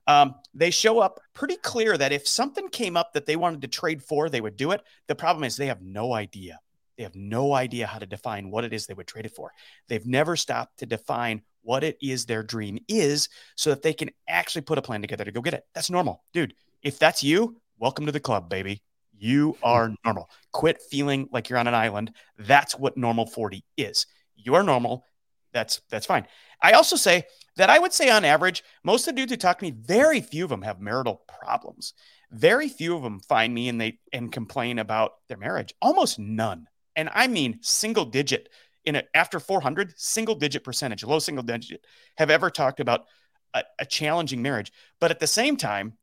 Um, 0.07 0.35
they 0.53 0.71
show 0.71 0.99
up 0.99 1.19
pretty 1.33 1.55
clear 1.57 1.97
that 1.97 2.11
if 2.11 2.27
something 2.27 2.67
came 2.69 2.97
up 2.97 3.13
that 3.13 3.25
they 3.25 3.35
wanted 3.35 3.61
to 3.61 3.67
trade 3.67 4.03
for, 4.03 4.29
they 4.29 4.41
would 4.41 4.57
do 4.57 4.71
it. 4.71 4.81
The 5.07 5.15
problem 5.15 5.43
is 5.43 5.55
they 5.55 5.67
have 5.67 5.81
no 5.81 6.13
idea. 6.13 6.59
They 6.97 7.03
have 7.03 7.15
no 7.15 7.53
idea 7.53 7.87
how 7.87 7.99
to 7.99 8.05
define 8.05 8.51
what 8.51 8.63
it 8.63 8.73
is 8.73 8.85
they 8.85 8.93
would 8.93 9.07
trade 9.07 9.25
it 9.25 9.35
for. 9.35 9.51
They've 9.87 10.05
never 10.05 10.35
stopped 10.35 10.79
to 10.79 10.85
define 10.85 11.41
what 11.63 11.83
it 11.83 11.97
is 12.01 12.25
their 12.25 12.43
dream 12.43 12.77
is 12.87 13.29
so 13.55 13.69
that 13.69 13.81
they 13.81 13.93
can 13.93 14.09
actually 14.27 14.61
put 14.61 14.77
a 14.77 14.81
plan 14.81 15.01
together 15.01 15.25
to 15.25 15.31
go 15.31 15.41
get 15.41 15.53
it. 15.53 15.65
That's 15.73 15.89
normal. 15.89 16.23
Dude, 16.33 16.53
if 16.83 16.99
that's 16.99 17.23
you, 17.23 17.57
welcome 17.83 18.05
to 18.05 18.13
the 18.13 18.19
club, 18.19 18.49
baby. 18.49 18.81
You 19.11 19.57
are 19.61 19.91
normal. 20.05 20.29
Quit 20.53 20.81
feeling 20.89 21.27
like 21.33 21.49
you're 21.49 21.59
on 21.59 21.67
an 21.67 21.75
island. 21.75 22.13
That's 22.37 22.79
what 22.79 22.95
normal 22.95 23.25
40 23.25 23.65
is. 23.75 24.05
You 24.37 24.55
are 24.55 24.63
normal. 24.63 25.03
That's 25.51 25.81
that's 25.89 26.05
fine. 26.05 26.25
I 26.61 26.71
also 26.71 26.95
say 26.95 27.25
that 27.57 27.69
I 27.69 27.77
would 27.77 27.91
say 27.91 28.09
on 28.09 28.23
average, 28.23 28.63
most 28.85 29.05
of 29.05 29.13
the 29.13 29.21
dudes 29.21 29.33
who 29.33 29.37
talk 29.37 29.59
to 29.59 29.65
me, 29.65 29.71
very 29.71 30.21
few 30.21 30.45
of 30.45 30.49
them 30.49 30.61
have 30.61 30.79
marital 30.79 31.23
problems. 31.27 31.93
Very 32.31 32.69
few 32.69 32.95
of 32.95 33.03
them 33.03 33.19
find 33.19 33.53
me 33.53 33.67
and 33.67 33.79
they 33.79 33.99
and 34.13 34.31
complain 34.31 34.79
about 34.79 35.11
their 35.27 35.37
marriage. 35.37 35.73
Almost 35.81 36.17
none. 36.17 36.67
And 36.95 37.09
I 37.13 37.27
mean 37.27 37.59
single 37.61 38.05
digit 38.05 38.47
in 38.85 38.95
a, 38.95 39.03
after 39.13 39.41
400, 39.41 39.93
single 39.97 40.35
digit 40.35 40.63
percentage, 40.63 41.03
low 41.03 41.19
single 41.19 41.43
digit, 41.43 41.85
have 42.17 42.29
ever 42.29 42.49
talked 42.49 42.79
about 42.79 43.05
a, 43.53 43.63
a 43.77 43.85
challenging 43.85 44.41
marriage. 44.41 44.71
But 45.01 45.11
at 45.11 45.19
the 45.19 45.27
same 45.27 45.57
time, 45.57 45.97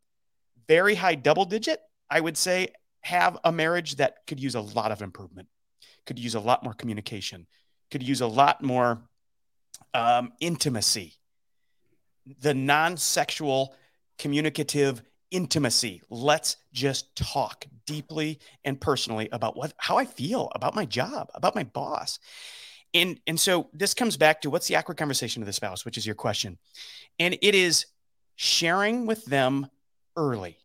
very 0.70 0.94
high 0.94 1.16
double 1.16 1.44
digit, 1.44 1.80
I 2.08 2.20
would 2.20 2.36
say, 2.36 2.68
have 3.00 3.36
a 3.42 3.50
marriage 3.50 3.96
that 3.96 4.18
could 4.28 4.38
use 4.38 4.54
a 4.54 4.60
lot 4.60 4.92
of 4.92 5.02
improvement, 5.02 5.48
could 6.06 6.16
use 6.16 6.36
a 6.36 6.40
lot 6.40 6.62
more 6.62 6.74
communication, 6.74 7.48
could 7.90 8.04
use 8.04 8.20
a 8.20 8.26
lot 8.28 8.62
more 8.62 9.02
um, 9.94 10.32
intimacy, 10.38 11.14
the 12.40 12.54
non 12.54 12.96
sexual 12.96 13.74
communicative 14.16 15.02
intimacy. 15.32 16.02
Let's 16.08 16.56
just 16.72 17.16
talk 17.16 17.64
deeply 17.84 18.38
and 18.62 18.80
personally 18.80 19.28
about 19.32 19.56
what 19.56 19.72
how 19.76 19.98
I 19.98 20.04
feel 20.04 20.52
about 20.54 20.76
my 20.76 20.84
job, 20.84 21.30
about 21.34 21.56
my 21.56 21.64
boss. 21.64 22.20
And 22.94 23.18
and 23.26 23.40
so 23.40 23.70
this 23.72 23.92
comes 23.92 24.16
back 24.16 24.42
to 24.42 24.50
what's 24.50 24.68
the 24.68 24.76
awkward 24.76 24.98
conversation 24.98 25.42
of 25.42 25.46
the 25.46 25.52
spouse, 25.52 25.84
which 25.84 25.98
is 25.98 26.06
your 26.06 26.14
question. 26.14 26.58
And 27.18 27.36
it 27.42 27.56
is 27.56 27.86
sharing 28.36 29.06
with 29.06 29.24
them 29.24 29.66
early 30.20 30.58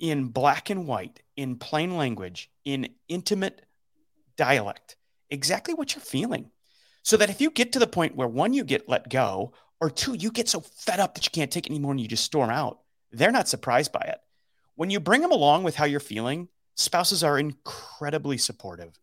in 0.00 0.26
black 0.26 0.70
and 0.70 0.86
white, 0.88 1.22
in 1.36 1.56
plain 1.56 1.96
language, 1.96 2.50
in 2.64 2.88
intimate 3.08 3.62
dialect, 4.36 4.96
exactly 5.30 5.72
what 5.72 5.94
you're 5.94 6.02
feeling. 6.02 6.50
So 7.02 7.16
that 7.16 7.30
if 7.30 7.40
you 7.40 7.50
get 7.50 7.72
to 7.72 7.78
the 7.78 7.86
point 7.86 8.16
where 8.16 8.26
one, 8.26 8.52
you 8.52 8.64
get 8.64 8.88
let 8.88 9.08
go, 9.08 9.52
or 9.80 9.88
two, 9.90 10.14
you 10.14 10.32
get 10.32 10.48
so 10.48 10.60
fed 10.60 10.98
up 10.98 11.14
that 11.14 11.24
you 11.24 11.30
can't 11.30 11.50
take 11.50 11.68
anymore 11.68 11.92
and 11.92 12.00
you 12.00 12.08
just 12.08 12.24
storm 12.24 12.50
out, 12.50 12.80
they're 13.12 13.30
not 13.30 13.48
surprised 13.48 13.92
by 13.92 14.00
it. 14.00 14.18
When 14.74 14.90
you 14.90 14.98
bring 14.98 15.20
them 15.20 15.30
along 15.30 15.62
with 15.62 15.76
how 15.76 15.84
you're 15.84 16.00
feeling, 16.00 16.48
spouses 16.74 17.22
are 17.22 17.38
incredibly 17.38 18.38
supportive. 18.38 18.98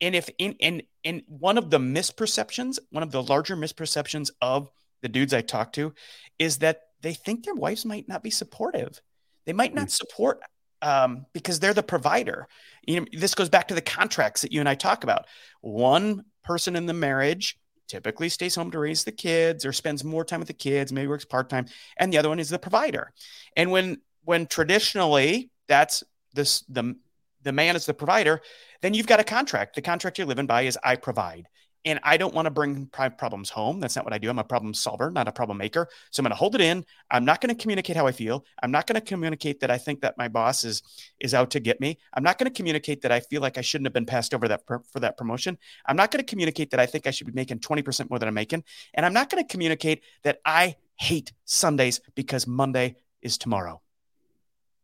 And 0.00 0.14
if 0.14 0.28
in 0.38 0.56
and 0.60 0.82
and 1.04 1.22
one 1.28 1.56
of 1.56 1.70
the 1.70 1.78
misperceptions, 1.78 2.78
one 2.90 3.02
of 3.02 3.12
the 3.12 3.22
larger 3.22 3.56
misperceptions 3.56 4.30
of 4.42 4.70
the 5.02 5.08
dudes 5.08 5.32
I 5.32 5.42
talk 5.42 5.72
to 5.74 5.94
is 6.38 6.58
that 6.58 6.85
they 7.02 7.14
think 7.14 7.44
their 7.44 7.54
wives 7.54 7.84
might 7.84 8.08
not 8.08 8.22
be 8.22 8.30
supportive. 8.30 9.00
They 9.44 9.52
might 9.52 9.74
not 9.74 9.88
mm. 9.88 9.90
support 9.90 10.40
um, 10.82 11.26
because 11.32 11.60
they're 11.60 11.74
the 11.74 11.82
provider. 11.82 12.48
You 12.86 13.00
know, 13.00 13.06
this 13.12 13.34
goes 13.34 13.48
back 13.48 13.68
to 13.68 13.74
the 13.74 13.80
contracts 13.80 14.42
that 14.42 14.52
you 14.52 14.60
and 14.60 14.68
I 14.68 14.74
talk 14.74 15.04
about. 15.04 15.26
One 15.60 16.24
person 16.44 16.76
in 16.76 16.86
the 16.86 16.94
marriage 16.94 17.58
typically 17.88 18.28
stays 18.28 18.54
home 18.54 18.70
to 18.72 18.78
raise 18.78 19.04
the 19.04 19.12
kids 19.12 19.64
or 19.64 19.72
spends 19.72 20.04
more 20.04 20.24
time 20.24 20.40
with 20.40 20.48
the 20.48 20.54
kids, 20.54 20.92
maybe 20.92 21.08
works 21.08 21.24
part 21.24 21.48
time, 21.48 21.66
and 21.96 22.12
the 22.12 22.18
other 22.18 22.28
one 22.28 22.40
is 22.40 22.50
the 22.50 22.58
provider. 22.58 23.12
And 23.56 23.70
when 23.70 24.00
when 24.24 24.46
traditionally 24.46 25.50
that's 25.68 26.02
this 26.34 26.60
the 26.68 26.96
the 27.42 27.52
man 27.52 27.76
is 27.76 27.86
the 27.86 27.94
provider, 27.94 28.40
then 28.82 28.92
you've 28.92 29.06
got 29.06 29.20
a 29.20 29.24
contract. 29.24 29.76
The 29.76 29.82
contract 29.82 30.18
you're 30.18 30.26
living 30.26 30.46
by 30.46 30.62
is 30.62 30.78
I 30.82 30.96
provide. 30.96 31.46
And 31.86 32.00
I 32.02 32.16
don't 32.16 32.34
want 32.34 32.46
to 32.46 32.50
bring 32.50 32.86
problems 32.86 33.48
home. 33.48 33.80
That's 33.80 33.94
not 33.94 34.04
what 34.04 34.12
I 34.12 34.18
do. 34.18 34.28
I'm 34.28 34.40
a 34.40 34.44
problem 34.44 34.74
solver, 34.74 35.10
not 35.10 35.28
a 35.28 35.32
problem 35.32 35.56
maker. 35.56 35.88
So 36.10 36.20
I'm 36.20 36.24
going 36.24 36.30
to 36.32 36.36
hold 36.36 36.56
it 36.56 36.60
in. 36.60 36.84
I'm 37.10 37.24
not 37.24 37.40
going 37.40 37.54
to 37.54 37.60
communicate 37.60 37.96
how 37.96 38.06
I 38.08 38.12
feel. 38.12 38.44
I'm 38.62 38.72
not 38.72 38.88
going 38.88 39.00
to 39.00 39.06
communicate 39.06 39.60
that 39.60 39.70
I 39.70 39.78
think 39.78 40.00
that 40.00 40.18
my 40.18 40.26
boss 40.26 40.64
is 40.64 40.82
is 41.20 41.32
out 41.32 41.50
to 41.52 41.60
get 41.60 41.80
me. 41.80 41.96
I'm 42.12 42.24
not 42.24 42.38
going 42.38 42.50
to 42.50 42.54
communicate 42.54 43.02
that 43.02 43.12
I 43.12 43.20
feel 43.20 43.40
like 43.40 43.56
I 43.56 43.60
shouldn't 43.60 43.86
have 43.86 43.94
been 43.94 44.04
passed 44.04 44.34
over 44.34 44.48
that 44.48 44.62
for 44.66 45.00
that 45.00 45.16
promotion. 45.16 45.56
I'm 45.86 45.96
not 45.96 46.10
going 46.10 46.22
to 46.22 46.28
communicate 46.28 46.72
that 46.72 46.80
I 46.80 46.86
think 46.86 47.06
I 47.06 47.12
should 47.12 47.28
be 47.28 47.32
making 47.32 47.60
20% 47.60 48.10
more 48.10 48.18
than 48.18 48.28
I'm 48.28 48.34
making. 48.34 48.64
And 48.92 49.06
I'm 49.06 49.14
not 49.14 49.30
going 49.30 49.42
to 49.42 49.48
communicate 49.48 50.02
that 50.24 50.40
I 50.44 50.76
hate 50.96 51.32
Sundays 51.44 52.00
because 52.16 52.46
Monday 52.46 52.96
is 53.22 53.38
tomorrow. 53.38 53.80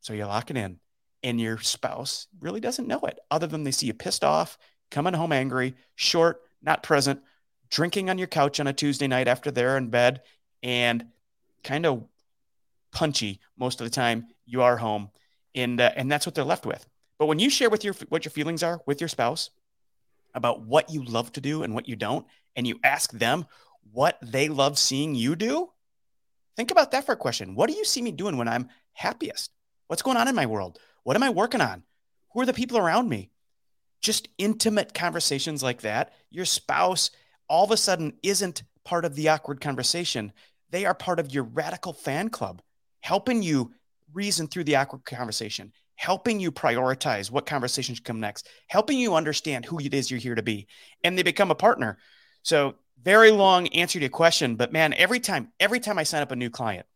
So 0.01 0.12
you 0.12 0.25
lock 0.27 0.51
it 0.51 0.57
in 0.57 0.79
and 1.23 1.41
your 1.41 1.59
spouse 1.59 2.27
really 2.41 2.61
doesn't 2.61 2.88
know 2.88 3.01
it 3.01 3.19
other 3.31 3.47
than 3.47 3.65
they 3.65 3.71
see 3.71 3.87
you 3.87 3.95
pissed 3.95 4.25
off, 4.25 4.59
coming 4.91 5.15
home 5.15 5.33
angry, 5.33 5.75
short, 5.95 6.43
not 6.62 6.83
present, 6.83 7.20
drinking 7.70 8.11
on 8.11 8.18
your 8.18 8.29
couch 8.29 8.61
on 8.61 8.66
a 8.66 8.72
Tuesday 8.72 9.07
night 9.07 9.29
after 9.29 9.51
they're 9.51 9.77
in 9.77 9.88
bed, 9.88 10.22
and 10.62 11.07
kind 11.64 11.87
of 11.87 12.05
punchy 12.92 13.40
most 13.57 13.81
of 13.81 13.87
the 13.87 13.90
time 13.90 14.27
you 14.44 14.62
are 14.62 14.77
home, 14.77 15.11
and 15.55 15.81
uh, 15.81 15.90
and 15.96 16.11
that's 16.11 16.27
what 16.27 16.35
they're 16.35 16.44
left 16.44 16.66
with. 16.66 16.87
But 17.18 17.27
when 17.27 17.38
you 17.38 17.51
share 17.51 17.70
with 17.70 17.85
your 17.85 17.94
what 18.09 18.25
your 18.25 18.33
feelings 18.33 18.62
are 18.62 18.81
with 18.87 19.01
your 19.01 19.09
spouse 19.09 19.51
about 20.35 20.62
what 20.62 20.90
you 20.90 21.05
love 21.05 21.33
to 21.33 21.40
do 21.40 21.62
and 21.62 21.75
what 21.75 21.88
you 21.88 21.96
don't, 21.96 22.27
and 22.57 22.66
you 22.66 22.79
ask 22.85 23.12
them 23.12 23.46
what 23.92 24.18
they 24.22 24.48
love 24.48 24.79
seeing 24.79 25.14
you 25.14 25.37
do, 25.37 25.70
think 26.57 26.70
about 26.70 26.92
that 26.92 27.05
for 27.05 27.12
a 27.12 27.16
question. 27.16 27.55
What 27.55 27.68
do 27.68 27.77
you 27.77 27.85
see 27.85 28.03
me 28.03 28.12
doing 28.12 28.37
when 28.37 28.48
I'm 28.48 28.68
happiest? 28.92 29.51
What's 29.88 30.03
going 30.03 30.16
on 30.16 30.29
in 30.29 30.35
my 30.35 30.46
world? 30.46 30.79
What 31.03 31.16
am 31.16 31.22
I 31.22 31.31
working 31.31 31.61
on? 31.61 31.83
Who 32.33 32.40
are 32.40 32.46
the 32.46 32.53
people 32.53 32.79
around 32.79 33.09
me? 33.09 33.31
Just 34.03 34.29
intimate 34.37 34.95
conversations 34.95 35.62
like 35.62 35.83
that, 35.83 36.12
your 36.31 36.45
spouse 36.45 37.11
all 37.49 37.65
of 37.65 37.71
a 37.71 37.77
sudden 37.77 38.12
isn't 38.23 38.62
part 38.85 39.05
of 39.05 39.15
the 39.15 39.29
awkward 39.29 39.61
conversation. 39.61 40.33
They 40.71 40.85
are 40.85 40.95
part 40.95 41.21
of 41.21 41.33
your 41.33 41.45
radical 41.45 41.93
fan 41.93 42.29
club, 42.29 42.62
helping 43.01 43.43
you 43.43 43.73
reason 44.12 44.49
through 44.49 44.65
the 44.65 44.77
awkward 44.77 45.05
conversation, 45.05 45.73
helping 45.95 46.41
you 46.41 46.51
prioritize 46.51 47.31
what 47.31 47.47
conversations 47.47 48.01
come 48.01 48.21
next, 48.21 48.49
helping 48.69 48.99
you 48.99 49.15
understand 49.15 49.65
who 49.65 49.79
it 49.79 49.95
is 49.95 50.11
you're 50.11 50.21
here 50.21 50.35
to 50.35 50.43
be. 50.43 50.67
And 51.05 51.17
they 51.17 51.23
become 51.23 51.51
a 51.51 51.57
partner. 51.57 51.99
So, 52.43 52.75
very 53.03 53.33
long 53.33 53.67
answer 53.69 53.99
to 53.99 54.03
your 54.03 54.11
question, 54.11 54.55
but 54.55 54.73
man, 54.73 54.95
every 54.95 55.19
time, 55.19 55.53
every 55.59 55.81
time 55.81 55.99
I 55.99 56.05
sign 56.05 56.23
up 56.23 56.31
a 56.31 56.37
new 56.37 56.51
client, 56.51 56.87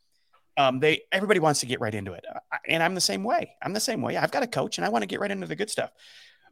um, 0.56 0.78
they 0.80 1.02
everybody 1.12 1.40
wants 1.40 1.60
to 1.60 1.66
get 1.66 1.80
right 1.80 1.94
into 1.94 2.12
it, 2.12 2.24
and 2.66 2.82
I'm 2.82 2.94
the 2.94 3.00
same 3.00 3.24
way. 3.24 3.54
I'm 3.60 3.72
the 3.72 3.80
same 3.80 4.00
way. 4.00 4.16
I've 4.16 4.30
got 4.30 4.42
a 4.42 4.46
coach, 4.46 4.78
and 4.78 4.84
I 4.84 4.88
want 4.88 5.02
to 5.02 5.06
get 5.06 5.20
right 5.20 5.30
into 5.30 5.46
the 5.46 5.56
good 5.56 5.68
stuff. 5.68 5.90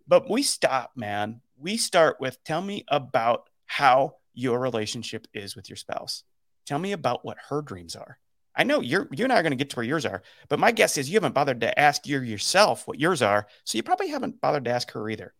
But 0.07 0.29
we 0.29 0.43
stop, 0.43 0.93
man. 0.97 1.41
We 1.59 1.77
start 1.77 2.17
with 2.21 2.43
tell 2.45 2.61
me 2.61 2.85
about 2.89 3.49
how 3.67 4.17
your 4.35 4.59
relationship 4.59 5.27
is 5.33 5.57
with 5.57 5.69
your 5.69 5.77
spouse. 5.77 6.25
Tell 6.67 6.79
me 6.79 6.93
about 6.93 7.25
what 7.25 7.39
her 7.49 7.63
dreams 7.63 7.97
are. 7.97 8.19
I 8.57 8.65
know 8.65 8.81
you're 8.81 9.09
you 9.11 9.25
and 9.25 9.33
I 9.33 9.39
are 9.39 9.43
going 9.43 9.53
to 9.53 9.57
get 9.57 9.71
to 9.71 9.77
where 9.77 9.85
yours 9.85 10.07
are, 10.07 10.23
but 10.49 10.61
my 10.61 10.71
guess 10.71 10.97
is 10.97 11.09
you 11.09 11.17
haven't 11.17 11.35
bothered 11.35 11.61
to 11.63 11.79
ask 11.79 12.07
your 12.07 12.23
yourself 12.23 12.87
what 12.87 13.01
yours 13.01 13.21
are, 13.23 13.47
so 13.65 13.77
you 13.77 13.83
probably 13.83 14.09
haven't 14.09 14.41
bothered 14.41 14.65
to 14.67 14.71
ask 14.71 14.91
her 14.93 15.09
either. 15.11 15.35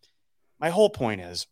My 0.59 0.69
whole 0.69 0.89
point 0.89 1.21
is 1.21 1.47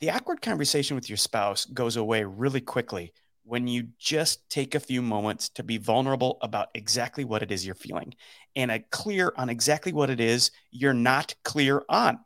the 0.00 0.10
awkward 0.10 0.42
conversation 0.42 0.94
with 0.94 1.08
your 1.08 1.16
spouse 1.16 1.64
goes 1.64 1.96
away 1.96 2.24
really 2.24 2.60
quickly 2.60 3.12
when 3.46 3.68
you 3.68 3.88
just 3.98 4.48
take 4.50 4.74
a 4.74 4.80
few 4.80 5.00
moments 5.00 5.48
to 5.50 5.62
be 5.62 5.78
vulnerable 5.78 6.36
about 6.42 6.68
exactly 6.74 7.24
what 7.24 7.42
it 7.42 7.52
is 7.52 7.64
you're 7.64 7.76
feeling 7.76 8.12
and 8.56 8.72
a 8.72 8.80
clear 8.80 9.32
on 9.36 9.48
exactly 9.48 9.92
what 9.92 10.10
it 10.10 10.20
is 10.20 10.50
you're 10.72 10.92
not 10.92 11.34
clear 11.44 11.84
on. 11.88 12.18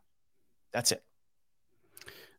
That's 0.73 0.91
it. 0.91 1.03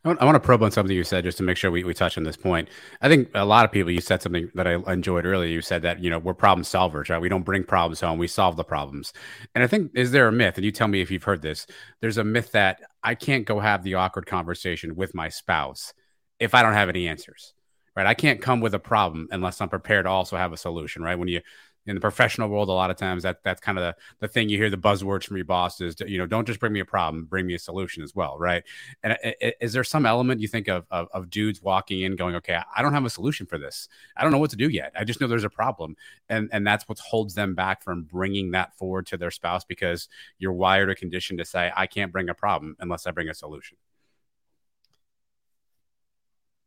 I 0.04 0.24
want 0.24 0.34
to 0.34 0.40
probe 0.40 0.64
on 0.64 0.72
something 0.72 0.96
you 0.96 1.04
said 1.04 1.22
just 1.22 1.38
to 1.38 1.44
make 1.44 1.56
sure 1.56 1.70
we, 1.70 1.84
we 1.84 1.94
touch 1.94 2.18
on 2.18 2.24
this 2.24 2.36
point. 2.36 2.68
I 3.00 3.08
think 3.08 3.30
a 3.34 3.44
lot 3.44 3.64
of 3.64 3.70
people, 3.70 3.92
you 3.92 4.00
said 4.00 4.20
something 4.20 4.50
that 4.54 4.66
I 4.66 4.74
enjoyed 4.92 5.26
earlier. 5.26 5.48
You 5.48 5.62
said 5.62 5.82
that, 5.82 6.02
you 6.02 6.10
know, 6.10 6.18
we're 6.18 6.34
problem 6.34 6.64
solvers, 6.64 7.08
right? 7.08 7.20
We 7.20 7.28
don't 7.28 7.44
bring 7.44 7.62
problems 7.62 8.00
home, 8.00 8.18
we 8.18 8.26
solve 8.26 8.56
the 8.56 8.64
problems. 8.64 9.12
And 9.54 9.62
I 9.62 9.68
think, 9.68 9.92
is 9.94 10.10
there 10.10 10.26
a 10.26 10.32
myth? 10.32 10.56
And 10.56 10.64
you 10.64 10.72
tell 10.72 10.88
me 10.88 11.02
if 11.02 11.12
you've 11.12 11.22
heard 11.22 11.40
this. 11.40 11.68
There's 12.00 12.18
a 12.18 12.24
myth 12.24 12.50
that 12.50 12.80
I 13.04 13.14
can't 13.14 13.46
go 13.46 13.60
have 13.60 13.84
the 13.84 13.94
awkward 13.94 14.26
conversation 14.26 14.96
with 14.96 15.14
my 15.14 15.28
spouse 15.28 15.92
if 16.40 16.52
I 16.52 16.64
don't 16.64 16.74
have 16.74 16.88
any 16.88 17.06
answers 17.06 17.54
right? 17.96 18.06
I 18.06 18.14
can't 18.14 18.40
come 18.40 18.60
with 18.60 18.74
a 18.74 18.78
problem 18.78 19.28
unless 19.30 19.60
I'm 19.60 19.68
prepared 19.68 20.06
to 20.06 20.10
also 20.10 20.36
have 20.36 20.52
a 20.52 20.56
solution, 20.56 21.02
right? 21.02 21.18
When 21.18 21.28
you 21.28 21.40
in 21.86 21.96
the 21.96 22.00
professional 22.00 22.48
world, 22.48 22.68
a 22.68 22.72
lot 22.72 22.90
of 22.90 22.96
times 22.96 23.24
that 23.24 23.42
that's 23.42 23.60
kind 23.60 23.76
of 23.76 23.82
the, 23.82 23.96
the 24.20 24.28
thing 24.28 24.48
you 24.48 24.56
hear 24.56 24.70
the 24.70 24.76
buzzwords 24.76 25.24
from 25.24 25.36
your 25.36 25.44
bosses. 25.44 25.96
You 26.06 26.18
know, 26.18 26.26
don't 26.26 26.46
just 26.46 26.60
bring 26.60 26.72
me 26.72 26.80
a 26.80 26.84
problem, 26.84 27.24
bring 27.24 27.46
me 27.46 27.54
a 27.54 27.58
solution 27.58 28.02
as 28.02 28.14
well, 28.14 28.38
right? 28.38 28.62
And 29.02 29.14
uh, 29.14 29.50
is 29.60 29.72
there 29.72 29.82
some 29.82 30.06
element 30.06 30.40
you 30.40 30.48
think 30.48 30.68
of, 30.68 30.86
of, 30.90 31.08
of 31.12 31.28
dudes 31.28 31.60
walking 31.60 32.02
in, 32.02 32.14
going, 32.14 32.36
okay, 32.36 32.58
I 32.74 32.82
don't 32.82 32.92
have 32.92 33.04
a 33.04 33.10
solution 33.10 33.46
for 33.46 33.58
this. 33.58 33.88
I 34.16 34.22
don't 34.22 34.30
know 34.30 34.38
what 34.38 34.50
to 34.50 34.56
do 34.56 34.68
yet. 34.68 34.92
I 34.96 35.04
just 35.04 35.20
know 35.20 35.26
there's 35.26 35.44
a 35.44 35.50
problem, 35.50 35.96
and 36.28 36.48
and 36.52 36.66
that's 36.66 36.88
what 36.88 36.98
holds 37.00 37.34
them 37.34 37.54
back 37.54 37.82
from 37.82 38.04
bringing 38.04 38.52
that 38.52 38.76
forward 38.76 39.06
to 39.06 39.16
their 39.16 39.30
spouse 39.30 39.64
because 39.64 40.08
you're 40.38 40.52
wired 40.52 40.88
or 40.88 40.94
conditioned 40.94 41.40
to 41.40 41.44
say, 41.44 41.72
I 41.74 41.86
can't 41.86 42.12
bring 42.12 42.28
a 42.28 42.34
problem 42.34 42.76
unless 42.78 43.06
I 43.06 43.10
bring 43.10 43.28
a 43.28 43.34
solution 43.34 43.76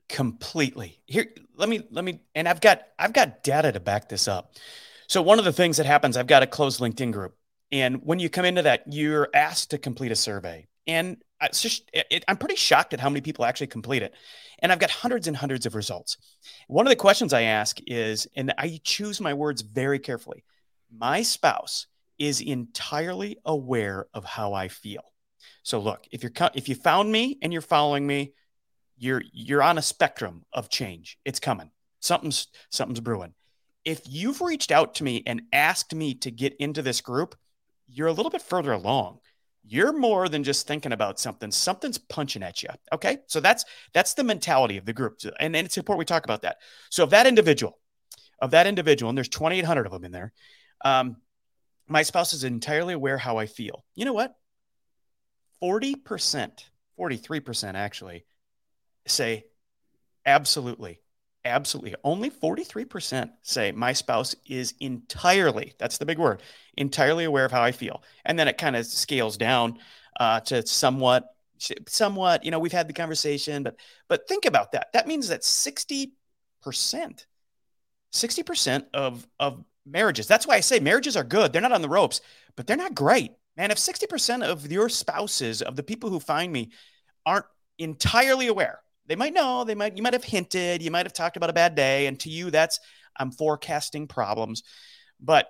completely. 0.09 1.01
Here 1.05 1.27
let 1.55 1.69
me 1.69 1.81
let 1.89 2.03
me 2.03 2.19
and 2.35 2.47
i've 2.47 2.61
got 2.61 2.81
i've 2.99 3.13
got 3.13 3.43
data 3.43 3.71
to 3.71 3.79
back 3.79 4.09
this 4.09 4.27
up. 4.27 4.53
So 5.07 5.21
one 5.21 5.39
of 5.39 5.45
the 5.45 5.53
things 5.53 5.77
that 5.77 5.85
happens 5.85 6.17
i've 6.17 6.27
got 6.27 6.43
a 6.43 6.47
closed 6.47 6.79
linkedin 6.79 7.11
group 7.11 7.35
and 7.71 8.01
when 8.03 8.19
you 8.19 8.29
come 8.29 8.45
into 8.45 8.63
that 8.63 8.83
you're 8.91 9.29
asked 9.33 9.71
to 9.71 9.77
complete 9.77 10.11
a 10.11 10.15
survey. 10.15 10.67
And 10.87 11.17
it's 11.41 11.61
just 11.61 11.89
it, 11.93 12.23
i'm 12.27 12.37
pretty 12.37 12.55
shocked 12.55 12.93
at 12.93 12.99
how 12.99 13.09
many 13.09 13.21
people 13.21 13.45
actually 13.45 13.67
complete 13.67 14.03
it. 14.03 14.13
And 14.59 14.71
i've 14.71 14.79
got 14.79 14.91
hundreds 14.91 15.27
and 15.27 15.35
hundreds 15.35 15.65
of 15.65 15.75
results. 15.75 16.17
One 16.67 16.85
of 16.85 16.91
the 16.91 16.95
questions 16.95 17.33
i 17.33 17.43
ask 17.43 17.79
is 17.87 18.27
and 18.35 18.53
i 18.57 18.79
choose 18.83 19.19
my 19.19 19.33
words 19.33 19.61
very 19.61 19.99
carefully 19.99 20.43
my 20.95 21.23
spouse 21.23 21.87
is 22.19 22.39
entirely 22.41 23.37
aware 23.45 24.07
of 24.13 24.23
how 24.23 24.53
i 24.53 24.67
feel. 24.67 25.03
So 25.63 25.79
look 25.79 26.05
if 26.11 26.21
you're 26.21 26.31
if 26.53 26.69
you 26.69 26.75
found 26.75 27.11
me 27.11 27.39
and 27.41 27.51
you're 27.51 27.61
following 27.61 28.05
me 28.05 28.33
you're 28.97 29.23
you're 29.31 29.63
on 29.63 29.77
a 29.77 29.81
spectrum 29.81 30.43
of 30.53 30.69
change. 30.69 31.17
It's 31.25 31.39
coming. 31.39 31.71
Something's 31.99 32.47
something's 32.69 32.99
brewing. 32.99 33.33
If 33.83 34.01
you've 34.05 34.41
reached 34.41 34.71
out 34.71 34.95
to 34.95 35.03
me 35.03 35.23
and 35.25 35.43
asked 35.53 35.93
me 35.93 36.15
to 36.15 36.31
get 36.31 36.55
into 36.59 36.81
this 36.81 37.01
group, 37.01 37.35
you're 37.87 38.07
a 38.07 38.13
little 38.13 38.31
bit 38.31 38.41
further 38.41 38.71
along. 38.71 39.19
You're 39.63 39.97
more 39.97 40.29
than 40.29 40.43
just 40.43 40.67
thinking 40.67 40.91
about 40.91 41.19
something. 41.19 41.51
Something's 41.51 41.97
punching 41.97 42.43
at 42.43 42.61
you. 42.61 42.69
Okay. 42.93 43.19
So 43.27 43.39
that's 43.39 43.65
that's 43.93 44.13
the 44.13 44.23
mentality 44.23 44.77
of 44.77 44.85
the 44.85 44.93
group. 44.93 45.19
And, 45.39 45.55
and 45.55 45.65
it's 45.65 45.77
important 45.77 45.99
we 45.99 46.05
talk 46.05 46.23
about 46.23 46.43
that. 46.43 46.57
So 46.89 47.03
if 47.03 47.09
that 47.11 47.27
individual, 47.27 47.79
of 48.39 48.51
that 48.51 48.67
individual, 48.67 49.09
and 49.09 49.17
there's 49.17 49.29
2,800 49.29 49.85
of 49.85 49.91
them 49.91 50.05
in 50.05 50.11
there, 50.11 50.33
um, 50.83 51.17
my 51.87 52.03
spouse 52.03 52.33
is 52.33 52.43
entirely 52.43 52.93
aware 52.93 53.17
how 53.17 53.37
I 53.37 53.45
feel. 53.45 53.85
You 53.95 54.05
know 54.05 54.13
what? 54.13 54.35
40%, 55.63 56.51
43% 56.99 57.73
actually 57.75 58.25
say 59.07 59.45
absolutely. 60.25 60.99
Absolutely. 61.45 61.95
Only 62.03 62.31
43% 62.31 63.29
say 63.43 63.71
my 63.71 63.93
spouse 63.93 64.35
is 64.47 64.73
entirely, 64.79 65.73
that's 65.77 65.99
the 65.99 66.05
big 66.05 66.17
word, 66.17 66.41
entirely 66.75 67.23
aware 67.23 67.45
of 67.45 67.51
how 67.51 67.61
I 67.61 67.71
feel. 67.71 68.01
And 68.25 68.37
then 68.37 68.47
it 68.47 68.57
kind 68.57 68.75
of 68.75 68.87
scales 68.87 69.37
down 69.37 69.77
uh, 70.19 70.39
to 70.41 70.65
somewhat, 70.65 71.27
somewhat, 71.87 72.43
you 72.43 72.49
know, 72.49 72.57
we've 72.57 72.71
had 72.71 72.87
the 72.87 72.93
conversation, 72.93 73.61
but, 73.61 73.75
but 74.07 74.27
think 74.27 74.45
about 74.45 74.71
that. 74.71 74.87
That 74.93 75.07
means 75.07 75.27
that 75.27 75.41
60%, 75.41 76.09
60% 76.65 78.85
of, 78.95 79.27
of 79.39 79.63
marriages, 79.85 80.25
that's 80.25 80.47
why 80.47 80.55
I 80.55 80.61
say 80.61 80.79
marriages 80.79 81.15
are 81.15 81.23
good. 81.23 81.53
They're 81.53 81.61
not 81.61 81.71
on 81.71 81.83
the 81.83 81.89
ropes, 81.89 82.21
but 82.55 82.65
they're 82.65 82.75
not 82.75 82.95
great. 82.95 83.33
Man, 83.55 83.69
if 83.69 83.77
60% 83.77 84.43
of 84.43 84.71
your 84.71 84.89
spouses, 84.89 85.61
of 85.61 85.75
the 85.75 85.83
people 85.83 86.09
who 86.09 86.19
find 86.19 86.51
me, 86.51 86.71
aren't 87.23 87.45
entirely 87.77 88.47
aware 88.47 88.79
they 89.07 89.15
might 89.15 89.33
know, 89.33 89.63
they 89.63 89.75
might, 89.75 89.95
you 89.97 90.03
might 90.03 90.13
have 90.13 90.23
hinted, 90.23 90.81
you 90.81 90.91
might 90.91 91.05
have 91.05 91.13
talked 91.13 91.37
about 91.37 91.49
a 91.49 91.53
bad 91.53 91.75
day. 91.75 92.07
And 92.07 92.19
to 92.21 92.29
you, 92.29 92.51
that's, 92.51 92.79
I'm 93.17 93.31
forecasting 93.31 94.07
problems. 94.07 94.63
But 95.19 95.47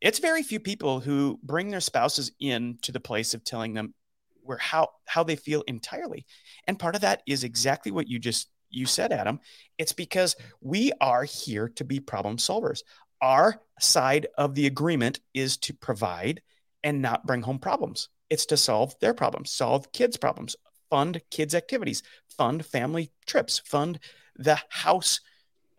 it's 0.00 0.18
very 0.18 0.42
few 0.42 0.60
people 0.60 1.00
who 1.00 1.38
bring 1.42 1.70
their 1.70 1.80
spouses 1.80 2.30
in 2.40 2.78
to 2.82 2.92
the 2.92 3.00
place 3.00 3.34
of 3.34 3.44
telling 3.44 3.74
them 3.74 3.94
where 4.42 4.58
how 4.58 4.88
how 5.06 5.22
they 5.22 5.36
feel 5.36 5.62
entirely 5.66 6.24
and 6.66 6.78
part 6.78 6.94
of 6.94 7.02
that 7.02 7.22
is 7.26 7.44
exactly 7.44 7.92
what 7.92 8.08
you 8.08 8.18
just 8.18 8.48
you 8.70 8.86
said 8.86 9.12
adam 9.12 9.38
it's 9.76 9.92
because 9.92 10.36
we 10.60 10.90
are 11.00 11.24
here 11.24 11.68
to 11.68 11.84
be 11.84 12.00
problem 12.00 12.38
solvers 12.38 12.80
our 13.20 13.60
side 13.78 14.26
of 14.38 14.54
the 14.54 14.66
agreement 14.66 15.20
is 15.34 15.56
to 15.58 15.74
provide 15.74 16.40
and 16.82 17.02
not 17.02 17.26
bring 17.26 17.42
home 17.42 17.58
problems 17.58 18.08
it's 18.30 18.46
to 18.46 18.56
solve 18.56 18.94
their 19.00 19.12
problems 19.12 19.50
solve 19.50 19.92
kids 19.92 20.16
problems 20.16 20.56
fund 20.88 21.20
kids 21.30 21.54
activities 21.54 22.02
fund 22.38 22.64
family 22.64 23.10
trips, 23.26 23.58
fund 23.58 23.98
the 24.36 24.58
house, 24.70 25.20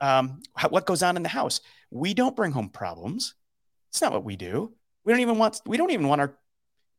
um, 0.02 0.42
what 0.70 0.86
goes 0.86 1.02
on 1.02 1.18
in 1.18 1.24
the 1.24 1.30
house. 1.30 1.62
We 1.90 2.14
don't 2.14 2.36
bring 2.36 2.52
home 2.52 2.70
problems. 2.70 3.34
It's 3.90 4.02
not 4.02 4.12
what 4.12 4.24
we 4.24 4.36
do. 4.36 4.74
We 5.04 5.14
don't 5.14 5.22
even 5.22 5.38
want 5.40 5.62
we 5.66 5.78
don't 5.78 5.92
even 5.92 6.08
want 6.08 6.22
our 6.22 6.38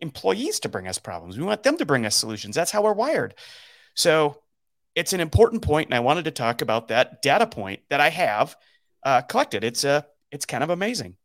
employees 0.01 0.61
to 0.61 0.69
bring 0.69 0.89
us 0.89 0.99
problems. 0.99 1.39
We 1.39 1.45
want 1.45 1.63
them 1.63 1.77
to 1.77 1.87
bring 1.87 2.07
us 2.07 2.17
solutions. 2.17 2.57
That's 2.57 2.71
how 2.71 2.83
we're 2.83 2.95
wired. 2.95 3.35
So 3.95 4.43
it's 4.95 5.13
an 5.13 5.21
important 5.21 5.63
point, 5.63 5.89
and 5.89 5.95
I 5.95 6.01
wanted 6.01 6.25
to 6.25 6.31
talk 6.31 6.63
about 6.63 6.89
that 6.89 7.23
data 7.23 7.47
point 7.47 7.83
that 7.91 8.01
I 8.01 8.09
have 8.09 8.57
uh, 9.05 9.21
collected. 9.23 9.63
It's 9.63 9.85
a 9.85 9.91
uh, 9.91 10.03
it's 10.33 10.47
kind 10.47 10.63
of 10.65 10.71
amazing. 10.71 11.17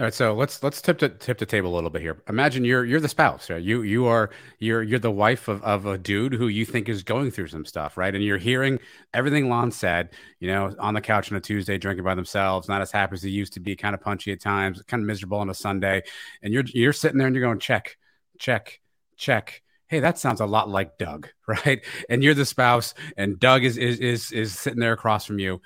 All 0.00 0.04
right, 0.04 0.14
so 0.14 0.32
let's 0.32 0.62
let's 0.62 0.80
tip 0.80 1.00
the 1.00 1.08
tip 1.08 1.38
the 1.38 1.46
table 1.46 1.72
a 1.72 1.74
little 1.74 1.90
bit 1.90 2.02
here. 2.02 2.22
Imagine 2.28 2.64
you're 2.64 2.84
you're 2.84 3.00
the 3.00 3.08
spouse, 3.08 3.50
right? 3.50 3.60
You 3.60 3.82
you 3.82 4.06
are 4.06 4.30
you're 4.60 4.80
you're 4.80 5.00
the 5.00 5.10
wife 5.10 5.48
of, 5.48 5.60
of 5.64 5.86
a 5.86 5.98
dude 5.98 6.34
who 6.34 6.46
you 6.46 6.64
think 6.64 6.88
is 6.88 7.02
going 7.02 7.32
through 7.32 7.48
some 7.48 7.64
stuff, 7.64 7.96
right? 7.96 8.14
And 8.14 8.22
you're 8.22 8.38
hearing 8.38 8.78
everything 9.12 9.48
Lon 9.48 9.72
said, 9.72 10.10
you 10.38 10.46
know, 10.46 10.72
on 10.78 10.94
the 10.94 11.00
couch 11.00 11.32
on 11.32 11.36
a 11.36 11.40
Tuesday, 11.40 11.78
drinking 11.78 12.04
by 12.04 12.14
themselves, 12.14 12.68
not 12.68 12.80
as 12.80 12.92
happy 12.92 13.14
as 13.14 13.22
they 13.22 13.28
used 13.28 13.54
to 13.54 13.60
be, 13.60 13.74
kind 13.74 13.92
of 13.92 14.00
punchy 14.00 14.30
at 14.30 14.40
times, 14.40 14.80
kind 14.86 15.02
of 15.02 15.06
miserable 15.08 15.38
on 15.38 15.50
a 15.50 15.54
Sunday, 15.54 16.04
and 16.42 16.54
you're 16.54 16.64
you're 16.66 16.92
sitting 16.92 17.18
there 17.18 17.26
and 17.26 17.34
you're 17.34 17.44
going 17.44 17.58
check, 17.58 17.96
check, 18.38 18.80
check. 19.16 19.62
Hey, 19.88 19.98
that 19.98 20.16
sounds 20.16 20.40
a 20.40 20.46
lot 20.46 20.68
like 20.68 20.96
Doug, 20.98 21.28
right? 21.48 21.84
And 22.08 22.22
you're 22.22 22.34
the 22.34 22.46
spouse, 22.46 22.94
and 23.16 23.40
Doug 23.40 23.64
is 23.64 23.76
is 23.76 23.98
is 23.98 24.30
is 24.30 24.56
sitting 24.56 24.78
there 24.78 24.92
across 24.92 25.24
from 25.24 25.40
you. 25.40 25.60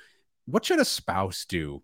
What 0.47 0.64
should 0.64 0.81
a 0.81 0.87
spouse 0.87 1.45
do 1.45 1.83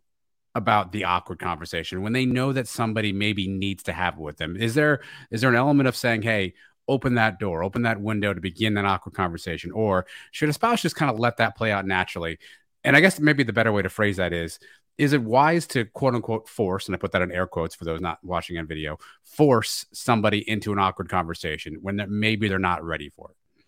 about 0.58 0.92
the 0.92 1.04
awkward 1.04 1.38
conversation 1.38 2.02
when 2.02 2.12
they 2.12 2.26
know 2.26 2.52
that 2.52 2.68
somebody 2.68 3.12
maybe 3.12 3.48
needs 3.48 3.82
to 3.84 3.92
have 3.92 4.14
it 4.14 4.20
with 4.20 4.36
them? 4.36 4.56
Is 4.56 4.74
there 4.74 5.00
is 5.30 5.40
there 5.40 5.50
an 5.50 5.56
element 5.56 5.88
of 5.88 5.96
saying 5.96 6.22
hey 6.22 6.54
open 6.86 7.14
that 7.14 7.38
door 7.38 7.62
open 7.62 7.82
that 7.82 8.00
window 8.00 8.34
to 8.34 8.40
begin 8.40 8.74
that 8.74 8.84
awkward 8.84 9.14
conversation 9.14 9.70
or 9.72 10.06
should 10.32 10.48
a 10.48 10.52
spouse 10.52 10.82
just 10.82 10.96
kind 10.96 11.10
of 11.10 11.18
let 11.18 11.38
that 11.38 11.56
play 11.56 11.72
out 11.72 11.86
naturally? 11.86 12.38
And 12.84 12.96
i 12.96 13.00
guess 13.00 13.18
maybe 13.18 13.42
the 13.42 13.52
better 13.52 13.72
way 13.72 13.82
to 13.82 13.88
phrase 13.88 14.16
that 14.18 14.32
is 14.32 14.58
is 14.98 15.12
it 15.12 15.22
wise 15.22 15.66
to 15.68 15.84
quote 15.84 16.14
unquote 16.14 16.48
force 16.48 16.86
and 16.86 16.94
i 16.94 16.98
put 16.98 17.12
that 17.12 17.22
in 17.22 17.32
air 17.32 17.46
quotes 17.46 17.74
for 17.74 17.84
those 17.84 18.00
not 18.00 18.18
watching 18.22 18.58
on 18.58 18.66
video 18.66 18.98
force 19.24 19.86
somebody 19.92 20.48
into 20.48 20.72
an 20.72 20.78
awkward 20.78 21.08
conversation 21.08 21.78
when 21.82 21.96
they're, 21.96 22.06
maybe 22.06 22.48
they're 22.48 22.58
not 22.58 22.84
ready 22.84 23.08
for 23.08 23.30
it? 23.30 23.64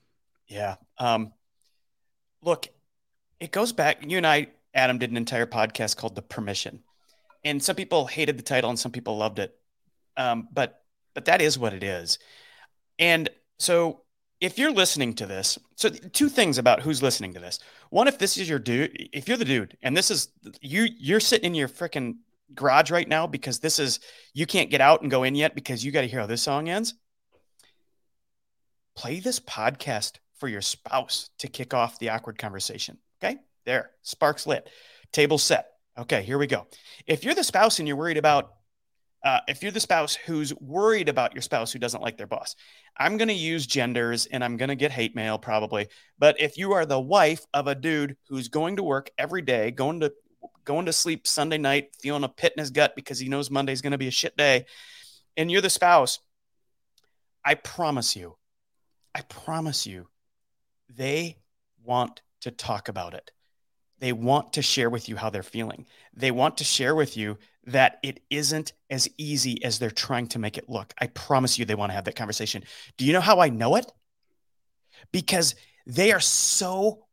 Yeah 0.46 0.76
um 0.98 1.32
look 2.42 2.68
it 3.38 3.52
goes 3.52 3.72
back 3.72 3.98
you 4.06 4.16
and 4.16 4.26
i 4.26 4.46
Adam 4.74 4.98
did 4.98 5.10
an 5.10 5.16
entire 5.16 5.46
podcast 5.46 5.96
called 5.96 6.14
The 6.14 6.22
Permission. 6.22 6.82
And 7.44 7.62
some 7.62 7.76
people 7.76 8.06
hated 8.06 8.38
the 8.38 8.42
title 8.42 8.70
and 8.70 8.78
some 8.78 8.92
people 8.92 9.16
loved 9.16 9.38
it. 9.38 9.56
Um, 10.16 10.48
but 10.52 10.82
but 11.14 11.24
that 11.24 11.40
is 11.40 11.58
what 11.58 11.72
it 11.72 11.82
is. 11.82 12.18
And 12.98 13.28
so 13.58 14.02
if 14.40 14.58
you're 14.58 14.72
listening 14.72 15.14
to 15.14 15.26
this, 15.26 15.58
so 15.76 15.88
two 15.88 16.28
things 16.28 16.58
about 16.58 16.80
who's 16.80 17.02
listening 17.02 17.34
to 17.34 17.40
this. 17.40 17.58
One, 17.90 18.08
if 18.08 18.18
this 18.18 18.36
is 18.36 18.48
your 18.48 18.58
dude, 18.58 19.08
if 19.12 19.28
you're 19.28 19.36
the 19.36 19.44
dude, 19.44 19.76
and 19.82 19.96
this 19.96 20.10
is 20.10 20.28
you, 20.60 20.86
you're 20.98 21.20
sitting 21.20 21.46
in 21.46 21.54
your 21.54 21.68
freaking 21.68 22.18
garage 22.54 22.90
right 22.90 23.08
now 23.08 23.26
because 23.26 23.58
this 23.58 23.78
is 23.78 24.00
you 24.32 24.46
can't 24.46 24.70
get 24.70 24.80
out 24.80 25.02
and 25.02 25.10
go 25.10 25.24
in 25.24 25.34
yet 25.34 25.54
because 25.54 25.84
you 25.84 25.92
got 25.92 26.02
to 26.02 26.06
hear 26.06 26.20
how 26.20 26.26
this 26.26 26.42
song 26.42 26.68
ends. 26.68 26.94
Play 28.96 29.20
this 29.20 29.40
podcast 29.40 30.18
for 30.36 30.48
your 30.48 30.62
spouse 30.62 31.30
to 31.38 31.48
kick 31.48 31.74
off 31.74 31.98
the 31.98 32.10
awkward 32.10 32.38
conversation. 32.38 32.98
Okay. 33.22 33.38
There, 33.70 33.92
sparks 34.02 34.48
lit, 34.48 34.68
table 35.12 35.38
set. 35.38 35.68
Okay, 35.96 36.22
here 36.22 36.38
we 36.38 36.48
go. 36.48 36.66
If 37.06 37.22
you're 37.22 37.36
the 37.36 37.44
spouse 37.44 37.78
and 37.78 37.86
you're 37.86 37.96
worried 37.96 38.16
about, 38.16 38.54
uh, 39.24 39.38
if 39.46 39.62
you're 39.62 39.70
the 39.70 39.78
spouse 39.78 40.16
who's 40.16 40.52
worried 40.56 41.08
about 41.08 41.34
your 41.34 41.42
spouse 41.42 41.70
who 41.70 41.78
doesn't 41.78 42.02
like 42.02 42.18
their 42.18 42.26
boss, 42.26 42.56
I'm 42.98 43.16
going 43.16 43.28
to 43.28 43.34
use 43.34 43.68
genders 43.68 44.26
and 44.26 44.42
I'm 44.42 44.56
going 44.56 44.70
to 44.70 44.74
get 44.74 44.90
hate 44.90 45.14
mail 45.14 45.38
probably. 45.38 45.86
But 46.18 46.40
if 46.40 46.58
you 46.58 46.72
are 46.72 46.84
the 46.84 46.98
wife 46.98 47.46
of 47.54 47.68
a 47.68 47.76
dude 47.76 48.16
who's 48.28 48.48
going 48.48 48.74
to 48.74 48.82
work 48.82 49.08
every 49.16 49.42
day, 49.42 49.70
going 49.70 50.00
to 50.00 50.12
going 50.64 50.86
to 50.86 50.92
sleep 50.92 51.28
Sunday 51.28 51.58
night, 51.58 51.94
feeling 52.02 52.24
a 52.24 52.28
pit 52.28 52.54
in 52.56 52.60
his 52.60 52.72
gut 52.72 52.96
because 52.96 53.20
he 53.20 53.28
knows 53.28 53.52
Monday's 53.52 53.82
going 53.82 53.92
to 53.92 53.98
be 53.98 54.08
a 54.08 54.10
shit 54.10 54.36
day, 54.36 54.66
and 55.36 55.48
you're 55.48 55.60
the 55.60 55.70
spouse, 55.70 56.18
I 57.44 57.54
promise 57.54 58.16
you, 58.16 58.36
I 59.14 59.20
promise 59.20 59.86
you, 59.86 60.08
they 60.88 61.38
want 61.84 62.22
to 62.40 62.50
talk 62.50 62.88
about 62.88 63.14
it 63.14 63.30
they 64.00 64.12
want 64.12 64.54
to 64.54 64.62
share 64.62 64.90
with 64.90 65.08
you 65.08 65.16
how 65.16 65.30
they're 65.30 65.42
feeling. 65.42 65.86
They 66.14 66.30
want 66.30 66.56
to 66.58 66.64
share 66.64 66.94
with 66.94 67.16
you 67.16 67.38
that 67.66 67.98
it 68.02 68.20
isn't 68.30 68.72
as 68.88 69.08
easy 69.18 69.62
as 69.62 69.78
they're 69.78 69.90
trying 69.90 70.26
to 70.28 70.38
make 70.38 70.56
it 70.58 70.68
look. 70.68 70.92
I 70.98 71.06
promise 71.08 71.58
you, 71.58 71.64
they 71.64 71.74
want 71.74 71.90
to 71.90 71.94
have 71.94 72.06
that 72.06 72.16
conversation. 72.16 72.64
Do 72.96 73.04
you 73.04 73.12
know 73.12 73.20
how 73.20 73.40
I 73.40 73.50
know 73.50 73.76
it? 73.76 73.92
Because 75.12 75.54
they 75.86 76.12
are 76.12 76.20
so 76.20 77.06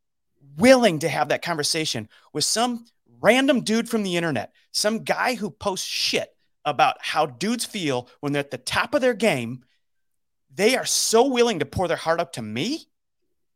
willing 0.57 0.99
to 0.99 1.09
have 1.09 1.29
that 1.29 1.41
conversation 1.41 2.07
with 2.33 2.45
some 2.45 2.85
random 3.19 3.61
dude 3.61 3.89
from 3.89 4.03
the 4.03 4.15
internet, 4.15 4.53
some 4.71 5.03
guy 5.03 5.35
who 5.35 5.49
posts 5.49 5.87
shit 5.87 6.29
about 6.63 6.95
how 7.01 7.25
dudes 7.25 7.65
feel 7.65 8.09
when 8.21 8.31
they're 8.31 8.41
at 8.41 8.51
the 8.51 8.57
top 8.57 8.93
of 8.93 9.01
their 9.01 9.13
game. 9.13 9.63
They 10.53 10.75
are 10.75 10.85
so 10.85 11.27
willing 11.27 11.59
to 11.59 11.65
pour 11.65 11.87
their 11.87 11.97
heart 11.97 12.19
out 12.19 12.33
to 12.33 12.41
me 12.41 12.87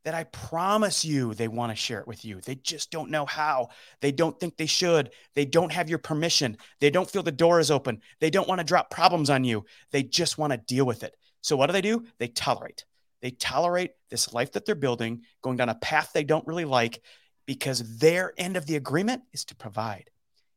that 0.04 0.16
I 0.16 0.24
promise 0.26 1.06
you 1.06 1.34
they 1.34 1.48
want 1.48 1.72
to 1.72 1.76
share 1.76 2.00
it 2.00 2.08
with 2.08 2.26
you. 2.26 2.42
They 2.42 2.56
just 2.56 2.92
don't 2.92 3.12
know 3.12 3.26
how. 3.26 3.70
They 4.02 4.12
don't 4.12 4.40
think 4.40 4.58
they 4.58 4.66
should. 4.66 5.12
They 5.36 5.46
don't 5.46 5.72
have 5.72 5.90
your 5.90 6.00
permission. 6.00 6.58
They 6.80 6.90
don't 6.90 7.10
feel 7.10 7.24
the 7.24 7.32
door 7.32 7.60
is 7.60 7.72
open. 7.72 8.02
They 8.20 8.30
don't 8.30 8.48
want 8.48 8.60
to 8.60 8.66
drop 8.66 8.90
problems 8.90 9.30
on 9.30 9.44
you. 9.44 9.66
They 9.92 10.04
just 10.04 10.38
want 10.38 10.54
to 10.54 10.58
deal 10.58 10.86
with 10.86 11.04
it. 11.04 11.16
So, 11.42 11.56
what 11.56 11.68
do 11.68 11.74
they 11.74 11.82
do? 11.82 12.06
They 12.18 12.28
tolerate. 12.28 12.86
They 13.22 13.32
tolerate 13.32 13.92
this 14.10 14.34
life 14.34 14.54
that 14.54 14.66
they're 14.66 14.76
building, 14.76 15.22
going 15.44 15.58
down 15.58 15.70
a 15.70 15.76
path 15.76 16.12
they 16.14 16.24
don't 16.24 16.48
really 16.48 16.66
like 16.66 17.02
because 17.46 17.98
their 17.98 18.34
end 18.38 18.58
of 18.58 18.66
the 18.66 18.76
agreement 18.76 19.22
is 19.34 19.46
to 19.46 19.56
provide. 19.56 20.10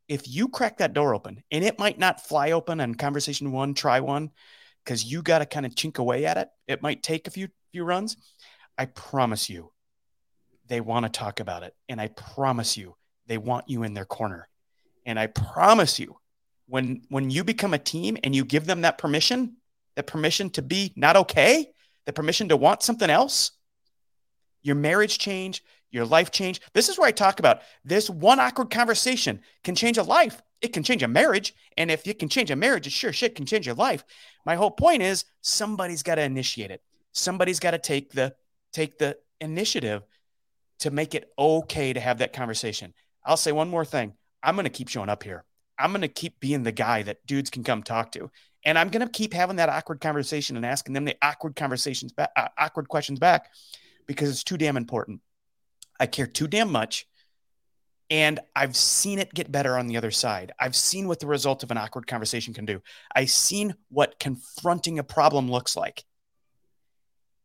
If 0.08 0.28
you 0.28 0.48
crack 0.48 0.78
that 0.78 0.92
door 0.92 1.14
open, 1.14 1.42
and 1.50 1.64
it 1.64 1.78
might 1.78 1.98
not 1.98 2.26
fly 2.26 2.52
open 2.52 2.80
on 2.80 2.94
conversation 2.94 3.52
one, 3.52 3.74
try 3.74 4.00
one, 4.00 4.30
because 4.84 5.04
you 5.04 5.22
got 5.22 5.38
to 5.38 5.46
kind 5.46 5.66
of 5.66 5.74
chink 5.74 5.98
away 5.98 6.26
at 6.26 6.36
it. 6.36 6.48
It 6.66 6.82
might 6.82 7.02
take 7.02 7.26
a 7.26 7.30
few 7.30 7.48
few 7.72 7.84
runs 7.84 8.16
I 8.76 8.86
promise 8.86 9.48
you, 9.48 9.70
they 10.66 10.80
want 10.80 11.04
to 11.04 11.10
talk 11.10 11.40
about 11.40 11.62
it. 11.62 11.74
And 11.88 12.00
I 12.00 12.08
promise 12.08 12.76
you, 12.76 12.96
they 13.26 13.38
want 13.38 13.68
you 13.68 13.82
in 13.82 13.94
their 13.94 14.04
corner. 14.04 14.48
And 15.06 15.18
I 15.18 15.26
promise 15.26 15.98
you, 15.98 16.16
when 16.66 17.02
when 17.10 17.30
you 17.30 17.44
become 17.44 17.74
a 17.74 17.78
team 17.78 18.16
and 18.24 18.34
you 18.34 18.44
give 18.44 18.66
them 18.66 18.82
that 18.82 18.98
permission, 18.98 19.56
that 19.96 20.06
permission 20.06 20.50
to 20.50 20.62
be 20.62 20.92
not 20.96 21.16
okay, 21.16 21.72
the 22.06 22.12
permission 22.12 22.48
to 22.48 22.56
want 22.56 22.82
something 22.82 23.10
else, 23.10 23.52
your 24.62 24.76
marriage 24.76 25.18
change, 25.18 25.62
your 25.90 26.04
life 26.04 26.30
change. 26.30 26.60
This 26.72 26.88
is 26.88 26.98
where 26.98 27.06
I 27.06 27.12
talk 27.12 27.38
about 27.38 27.62
this 27.84 28.10
one 28.10 28.40
awkward 28.40 28.70
conversation 28.70 29.40
can 29.62 29.74
change 29.74 29.98
a 29.98 30.02
life. 30.02 30.42
It 30.60 30.72
can 30.72 30.82
change 30.82 31.02
a 31.02 31.08
marriage. 31.08 31.54
And 31.76 31.90
if 31.90 32.06
it 32.08 32.18
can 32.18 32.28
change 32.28 32.50
a 32.50 32.56
marriage, 32.56 32.86
it 32.86 32.92
sure 32.92 33.12
shit 33.12 33.34
can 33.34 33.46
change 33.46 33.66
your 33.66 33.74
life. 33.74 34.04
My 34.46 34.56
whole 34.56 34.70
point 34.70 35.02
is 35.02 35.24
somebody's 35.42 36.02
got 36.02 36.16
to 36.16 36.22
initiate 36.22 36.70
it. 36.70 36.82
Somebody's 37.12 37.60
got 37.60 37.72
to 37.72 37.78
take 37.78 38.10
the 38.10 38.34
take 38.74 38.98
the 38.98 39.16
initiative 39.40 40.02
to 40.80 40.90
make 40.90 41.14
it 41.14 41.30
okay 41.38 41.92
to 41.92 42.00
have 42.00 42.18
that 42.18 42.32
conversation. 42.32 42.92
I'll 43.24 43.38
say 43.38 43.52
one 43.52 43.70
more 43.70 43.84
thing. 43.84 44.14
I'm 44.42 44.54
going 44.54 44.64
to 44.64 44.70
keep 44.70 44.88
showing 44.88 45.08
up 45.08 45.22
here. 45.22 45.44
I'm 45.78 45.90
going 45.90 46.02
to 46.02 46.08
keep 46.08 46.38
being 46.40 46.62
the 46.62 46.72
guy 46.72 47.02
that 47.02 47.24
dudes 47.26 47.50
can 47.50 47.64
come 47.64 47.82
talk 47.82 48.12
to. 48.12 48.30
And 48.64 48.78
I'm 48.78 48.88
going 48.88 49.06
to 49.06 49.12
keep 49.12 49.32
having 49.32 49.56
that 49.56 49.68
awkward 49.68 50.00
conversation 50.00 50.56
and 50.56 50.64
asking 50.66 50.94
them 50.94 51.04
the 51.04 51.16
awkward 51.22 51.56
conversations 51.56 52.12
back, 52.12 52.30
uh, 52.36 52.48
awkward 52.58 52.88
questions 52.88 53.18
back 53.18 53.50
because 54.06 54.30
it's 54.30 54.44
too 54.44 54.56
damn 54.56 54.76
important. 54.76 55.20
I 55.98 56.06
care 56.06 56.26
too 56.26 56.46
damn 56.46 56.70
much. 56.70 57.06
And 58.10 58.40
I've 58.54 58.76
seen 58.76 59.18
it 59.18 59.32
get 59.32 59.50
better 59.50 59.78
on 59.78 59.86
the 59.86 59.96
other 59.96 60.10
side. 60.10 60.52
I've 60.60 60.76
seen 60.76 61.08
what 61.08 61.20
the 61.20 61.26
result 61.26 61.62
of 61.62 61.70
an 61.70 61.78
awkward 61.78 62.06
conversation 62.06 62.52
can 62.52 62.66
do. 62.66 62.82
I've 63.14 63.30
seen 63.30 63.74
what 63.88 64.20
confronting 64.20 64.98
a 64.98 65.04
problem 65.04 65.50
looks 65.50 65.76
like. 65.76 66.04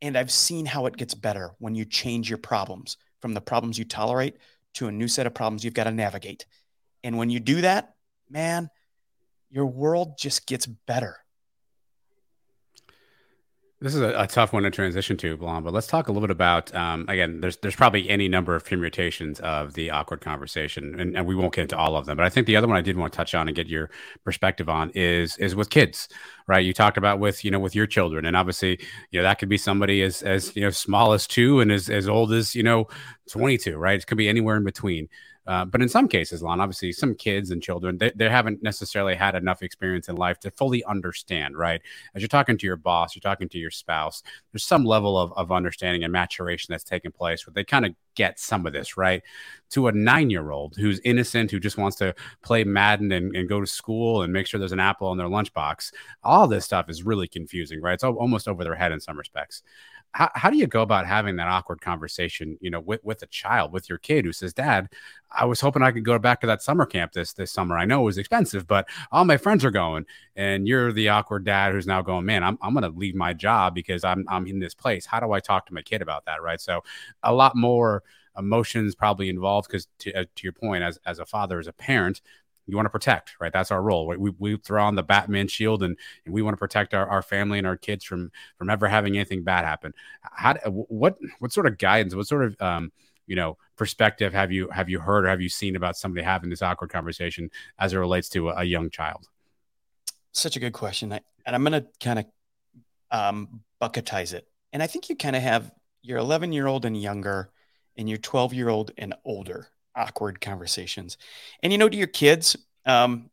And 0.01 0.17
I've 0.17 0.31
seen 0.31 0.65
how 0.65 0.85
it 0.85 0.97
gets 0.97 1.13
better 1.13 1.51
when 1.59 1.75
you 1.75 1.85
change 1.85 2.29
your 2.29 2.37
problems 2.37 2.97
from 3.21 3.33
the 3.33 3.41
problems 3.41 3.77
you 3.77 3.85
tolerate 3.85 4.37
to 4.75 4.87
a 4.87 4.91
new 4.91 5.07
set 5.07 5.27
of 5.27 5.33
problems 5.33 5.63
you've 5.63 5.73
got 5.73 5.85
to 5.85 5.91
navigate. 5.91 6.45
And 7.03 7.17
when 7.17 7.29
you 7.29 7.39
do 7.39 7.61
that, 7.61 7.93
man, 8.29 8.69
your 9.49 9.65
world 9.65 10.17
just 10.17 10.47
gets 10.47 10.65
better. 10.65 11.17
This 13.81 13.95
is 13.95 14.01
a, 14.01 14.13
a, 14.23 14.27
tough 14.27 14.51
one 14.51 14.63
to 14.63 14.71
transition 14.71 15.15
to, 15.17 15.37
Lon, 15.37 15.63
but 15.63 15.71
let's 15.71 15.87
talk 15.87 16.09
a 16.09 16.11
little 16.11 16.27
bit 16.27 16.33
about 16.33 16.75
um, 16.75 17.05
again. 17.07 17.39
There's 17.39 17.55
there's 17.57 17.77
probably 17.77 18.09
any 18.09 18.27
number 18.27 18.53
of 18.53 18.65
permutations 18.65 19.39
of 19.39 19.73
the 19.73 19.89
awkward 19.89 20.19
conversation, 20.19 20.99
and, 20.99 21.15
and, 21.15 21.25
we 21.25 21.33
won't 21.33 21.53
get 21.53 21.61
into 21.61 21.77
all 21.77 21.95
of 21.95 22.05
them. 22.05 22.17
But 22.17 22.25
I 22.25 22.29
think 22.29 22.45
the 22.45 22.57
other 22.57 22.67
one 22.67 22.75
I 22.75 22.81
did 22.81 22.97
want 22.97 23.13
to 23.13 23.17
touch 23.17 23.33
on 23.33 23.47
and 23.47 23.55
get 23.55 23.69
your 23.69 23.89
perspective 24.25 24.67
on 24.67 24.91
is 24.95 25.37
is 25.37 25.55
with 25.55 25.69
kids, 25.69 26.09
right? 26.45 26.65
You 26.65 26.73
talked 26.73 26.97
about 26.97 27.19
with 27.19 27.45
you 27.45 27.51
know 27.51 27.59
with 27.59 27.73
your 27.73 27.87
children, 27.87 28.25
and 28.25 28.35
obviously 28.35 28.81
you 29.11 29.19
know 29.19 29.23
that 29.23 29.39
could 29.39 29.47
be 29.47 29.57
somebody 29.57 30.01
as 30.01 30.23
as 30.23 30.53
you 30.57 30.61
know 30.61 30.71
small 30.71 31.13
as 31.13 31.25
two 31.25 31.61
and 31.61 31.71
as 31.71 31.89
as 31.89 32.09
old 32.09 32.33
as 32.33 32.55
you 32.55 32.63
know 32.63 32.89
22, 33.29 33.77
right? 33.77 33.97
It 33.97 34.07
could 34.07 34.17
be 34.17 34.27
anywhere 34.27 34.57
in 34.57 34.65
between. 34.65 35.07
Uh, 35.49 35.65
but 35.65 35.81
in 35.81 35.89
some 35.89 36.07
cases, 36.07 36.43
Lon, 36.43 36.61
obviously, 36.61 36.91
some 36.91 37.15
kids 37.15 37.49
and 37.49 37.59
children, 37.59 37.97
they, 37.97 38.11
they 38.15 38.29
haven't 38.29 38.61
necessarily 38.61 39.15
had 39.15 39.33
enough 39.33 39.63
experience 39.63 40.07
in 40.07 40.15
life 40.15 40.39
to 40.41 40.51
fully 40.51 40.83
understand, 40.83 41.57
right? 41.57 41.81
As 42.13 42.21
you're 42.21 42.27
talking 42.27 42.55
to 42.55 42.67
your 42.67 42.75
boss, 42.75 43.15
you're 43.15 43.21
talking 43.21 43.49
to 43.49 43.57
your 43.57 43.71
spouse, 43.71 44.21
there's 44.53 44.63
some 44.63 44.85
level 44.85 45.17
of, 45.17 45.33
of 45.33 45.51
understanding 45.51 46.03
and 46.03 46.13
maturation 46.13 46.71
that's 46.71 46.83
taking 46.83 47.11
place 47.11 47.47
where 47.47 47.53
they 47.55 47.63
kind 47.63 47.83
of 47.83 47.95
get 48.13 48.39
some 48.39 48.67
of 48.67 48.73
this, 48.73 48.95
right? 48.95 49.23
To 49.71 49.87
a 49.87 49.91
nine 49.91 50.29
year 50.29 50.51
old 50.51 50.75
who's 50.75 50.99
innocent, 51.03 51.49
who 51.49 51.59
just 51.59 51.79
wants 51.79 51.97
to 51.97 52.13
play 52.43 52.63
Madden 52.63 53.11
and, 53.11 53.35
and, 53.35 53.49
go 53.49 53.59
to 53.59 53.65
school 53.65 54.21
and 54.21 54.31
make 54.31 54.45
sure 54.45 54.59
there's 54.59 54.71
an 54.71 54.79
apple 54.79 55.11
in 55.11 55.17
their 55.17 55.27
lunchbox, 55.27 55.91
all 56.23 56.45
this 56.45 56.65
stuff 56.65 56.89
is 56.89 57.01
really 57.01 57.27
confusing, 57.27 57.81
right? 57.81 57.95
It's 57.95 58.03
almost 58.03 58.47
over 58.47 58.63
their 58.63 58.75
head 58.75 58.91
in 58.91 58.99
some 58.99 59.17
respects 59.17 59.63
how, 60.13 60.29
how 60.33 60.49
do 60.49 60.57
you 60.57 60.67
go 60.67 60.81
about 60.81 61.05
having 61.05 61.35
that 61.35 61.47
awkward 61.47 61.81
conversation 61.81 62.57
you 62.61 62.69
know 62.69 62.79
with, 62.79 63.03
with 63.03 63.21
a 63.21 63.27
child 63.27 63.71
with 63.71 63.87
your 63.89 63.97
kid 63.97 64.25
who 64.25 64.33
says 64.33 64.53
dad 64.53 64.89
i 65.31 65.45
was 65.45 65.61
hoping 65.61 65.81
i 65.83 65.91
could 65.91 66.05
go 66.05 66.17
back 66.17 66.41
to 66.41 66.47
that 66.47 66.61
summer 66.61 66.85
camp 66.85 67.11
this 67.11 67.33
this 67.33 67.51
summer. 67.51 67.77
I 67.77 67.85
know 67.85 68.01
it 68.01 68.05
was 68.05 68.17
expensive 68.17 68.67
but 68.67 68.87
all 69.11 69.25
my 69.25 69.37
friends 69.37 69.63
are 69.63 69.71
going 69.71 70.05
and 70.35 70.67
you're 70.67 70.91
the 70.91 71.09
awkward 71.09 71.45
dad 71.45 71.73
who's 71.73 71.87
now 71.87 72.01
going 72.01 72.25
man 72.25 72.43
i'm, 72.43 72.57
I'm 72.61 72.73
going 72.73 72.91
to 72.91 72.97
leave 72.97 73.15
my 73.15 73.33
job 73.33 73.75
because 73.75 74.03
I'm, 74.03 74.25
I'm 74.27 74.47
in 74.47 74.59
this 74.59 74.73
place 74.73 75.05
how 75.05 75.19
do 75.19 75.31
i 75.31 75.39
talk 75.39 75.67
to 75.67 75.73
my 75.73 75.81
kid 75.81 76.01
about 76.01 76.25
that 76.25 76.41
right? 76.41 76.59
So 76.59 76.83
a 77.23 77.33
lot 77.33 77.55
more 77.55 78.03
emotions 78.37 78.95
probably 78.95 79.29
involved 79.29 79.67
because 79.67 79.87
to, 79.99 80.13
uh, 80.13 80.23
to 80.35 80.43
your 80.43 80.53
point 80.53 80.83
as, 80.83 80.99
as 81.05 81.19
a 81.19 81.25
father 81.25 81.59
as 81.59 81.67
a 81.67 81.73
parent 81.73 82.21
you 82.69 82.75
want 82.75 82.85
to 82.85 82.91
protect, 82.91 83.35
right? 83.39 83.51
That's 83.51 83.71
our 83.71 83.81
role. 83.81 84.07
We, 84.07 84.31
we 84.37 84.57
throw 84.57 84.83
on 84.83 84.95
the 84.95 85.03
Batman 85.03 85.47
shield 85.47 85.83
and, 85.83 85.97
and 86.25 86.33
we 86.33 86.41
want 86.41 86.53
to 86.53 86.59
protect 86.59 86.93
our, 86.93 87.07
our 87.07 87.21
family 87.21 87.57
and 87.57 87.67
our 87.67 87.77
kids 87.77 88.05
from 88.05 88.31
from 88.57 88.69
ever 88.69 88.87
having 88.87 89.15
anything 89.15 89.43
bad 89.43 89.65
happen. 89.65 89.93
How 90.21 90.55
what 90.55 91.17
what 91.39 91.51
sort 91.51 91.65
of 91.65 91.77
guidance, 91.77 92.15
what 92.15 92.27
sort 92.27 92.45
of 92.45 92.61
um, 92.61 92.91
you 93.27 93.35
know 93.35 93.57
perspective 93.75 94.33
have 94.33 94.51
you 94.51 94.69
have 94.69 94.89
you 94.89 94.99
heard 94.99 95.25
or 95.25 95.29
have 95.29 95.41
you 95.41 95.49
seen 95.49 95.75
about 95.75 95.97
somebody 95.97 96.23
having 96.23 96.49
this 96.49 96.61
awkward 96.61 96.89
conversation 96.89 97.49
as 97.77 97.93
it 97.93 97.97
relates 97.97 98.29
to 98.29 98.49
a, 98.49 98.57
a 98.57 98.63
young 98.63 98.89
child? 98.89 99.27
Such 100.31 100.55
a 100.55 100.59
good 100.59 100.73
question, 100.73 101.11
I, 101.11 101.21
and 101.45 101.55
I'm 101.55 101.63
going 101.63 101.81
to 101.81 101.87
kind 101.99 102.19
of 102.19 102.25
um, 103.11 103.61
bucketize 103.81 104.33
it. 104.33 104.47
And 104.71 104.83
I 104.83 104.87
think 104.87 105.09
you 105.09 105.15
kind 105.15 105.35
of 105.35 105.41
have 105.41 105.71
your 106.03 106.19
11 106.19 106.53
year 106.53 106.67
old 106.67 106.85
and 106.85 106.99
younger, 106.99 107.49
and 107.97 108.07
your 108.07 108.19
12 108.19 108.53
year 108.53 108.69
old 108.69 108.91
and 108.97 109.15
older 109.25 109.69
awkward 109.99 110.41
conversations. 110.41 111.17
And 111.61 111.71
you 111.71 111.77
know, 111.77 111.89
to 111.89 111.97
your 111.97 112.07
kids, 112.07 112.55
um, 112.85 113.29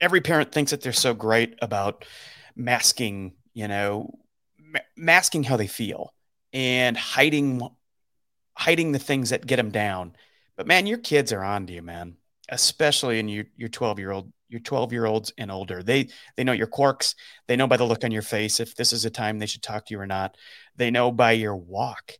every 0.00 0.20
parent 0.20 0.52
thinks 0.52 0.72
that 0.72 0.80
they're 0.82 0.92
so 0.92 1.14
great 1.14 1.56
about 1.62 2.04
masking, 2.56 3.34
you 3.54 3.68
know, 3.68 4.18
ma- 4.58 4.80
masking 4.96 5.44
how 5.44 5.56
they 5.56 5.66
feel 5.66 6.12
and 6.52 6.96
hiding 6.96 7.62
hiding 8.54 8.92
the 8.92 8.98
things 8.98 9.30
that 9.30 9.46
get 9.46 9.56
them 9.56 9.70
down. 9.70 10.14
But 10.56 10.66
man, 10.66 10.86
your 10.86 10.98
kids 10.98 11.32
are 11.32 11.42
on 11.42 11.66
to 11.66 11.72
you, 11.72 11.82
man. 11.82 12.16
Especially 12.48 13.18
in 13.20 13.28
your 13.28 13.44
your 13.56 13.68
12 13.68 14.00
year 14.00 14.10
old, 14.10 14.32
your 14.48 14.60
12 14.60 14.92
year 14.92 15.06
olds 15.06 15.32
and 15.38 15.50
older. 15.50 15.82
They 15.82 16.08
they 16.36 16.42
know 16.42 16.52
your 16.52 16.66
quirks. 16.66 17.14
They 17.46 17.56
know 17.56 17.68
by 17.68 17.76
the 17.76 17.84
look 17.84 18.04
on 18.04 18.10
your 18.10 18.22
face 18.22 18.58
if 18.58 18.74
this 18.74 18.92
is 18.92 19.04
a 19.04 19.10
time 19.10 19.38
they 19.38 19.46
should 19.46 19.62
talk 19.62 19.86
to 19.86 19.94
you 19.94 20.00
or 20.00 20.06
not. 20.06 20.36
They 20.76 20.90
know 20.90 21.12
by 21.12 21.32
your 21.32 21.56
walk 21.56 22.14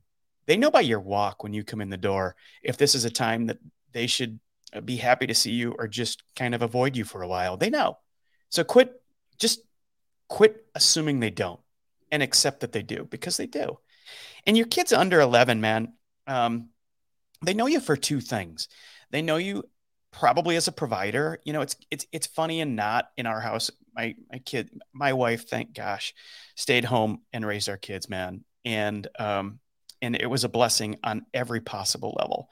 they 0.50 0.56
know 0.56 0.70
by 0.70 0.80
your 0.80 0.98
walk 0.98 1.44
when 1.44 1.54
you 1.54 1.62
come 1.62 1.80
in 1.80 1.90
the 1.90 1.96
door 1.96 2.34
if 2.60 2.76
this 2.76 2.96
is 2.96 3.04
a 3.04 3.10
time 3.10 3.46
that 3.46 3.58
they 3.92 4.08
should 4.08 4.40
uh, 4.72 4.80
be 4.80 4.96
happy 4.96 5.28
to 5.28 5.34
see 5.34 5.52
you 5.52 5.76
or 5.78 5.86
just 5.86 6.24
kind 6.34 6.56
of 6.56 6.62
avoid 6.62 6.96
you 6.96 7.04
for 7.04 7.22
a 7.22 7.28
while. 7.28 7.56
They 7.56 7.70
know. 7.70 7.98
So 8.48 8.64
quit, 8.64 9.00
just 9.38 9.60
quit 10.28 10.66
assuming 10.74 11.20
they 11.20 11.30
don't 11.30 11.60
and 12.10 12.20
accept 12.20 12.62
that 12.62 12.72
they 12.72 12.82
do 12.82 13.06
because 13.08 13.36
they 13.36 13.46
do. 13.46 13.78
And 14.44 14.56
your 14.56 14.66
kids 14.66 14.92
under 14.92 15.20
11, 15.20 15.60
man, 15.60 15.92
um, 16.26 16.70
they 17.42 17.54
know 17.54 17.68
you 17.68 17.78
for 17.78 17.96
two 17.96 18.20
things. 18.20 18.66
They 19.12 19.22
know 19.22 19.36
you 19.36 19.68
probably 20.10 20.56
as 20.56 20.66
a 20.66 20.72
provider. 20.72 21.38
You 21.44 21.52
know, 21.52 21.60
it's 21.60 21.76
it's 21.92 22.06
it's 22.10 22.26
funny 22.26 22.60
and 22.60 22.74
not 22.74 23.10
in 23.16 23.26
our 23.26 23.40
house. 23.40 23.70
My 23.94 24.16
my 24.32 24.40
kid, 24.40 24.68
my 24.92 25.12
wife, 25.12 25.48
thank 25.48 25.74
gosh, 25.74 26.12
stayed 26.56 26.84
home 26.84 27.20
and 27.32 27.46
raised 27.46 27.68
our 27.68 27.76
kids, 27.76 28.08
man. 28.08 28.44
And 28.64 29.06
um, 29.16 29.60
and 30.02 30.16
it 30.16 30.28
was 30.28 30.44
a 30.44 30.48
blessing 30.48 30.96
on 31.04 31.26
every 31.34 31.60
possible 31.60 32.16
level. 32.18 32.48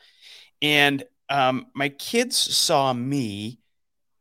And 0.62 1.04
um, 1.28 1.66
my 1.74 1.88
kids 1.88 2.36
saw 2.36 2.92
me 2.92 3.60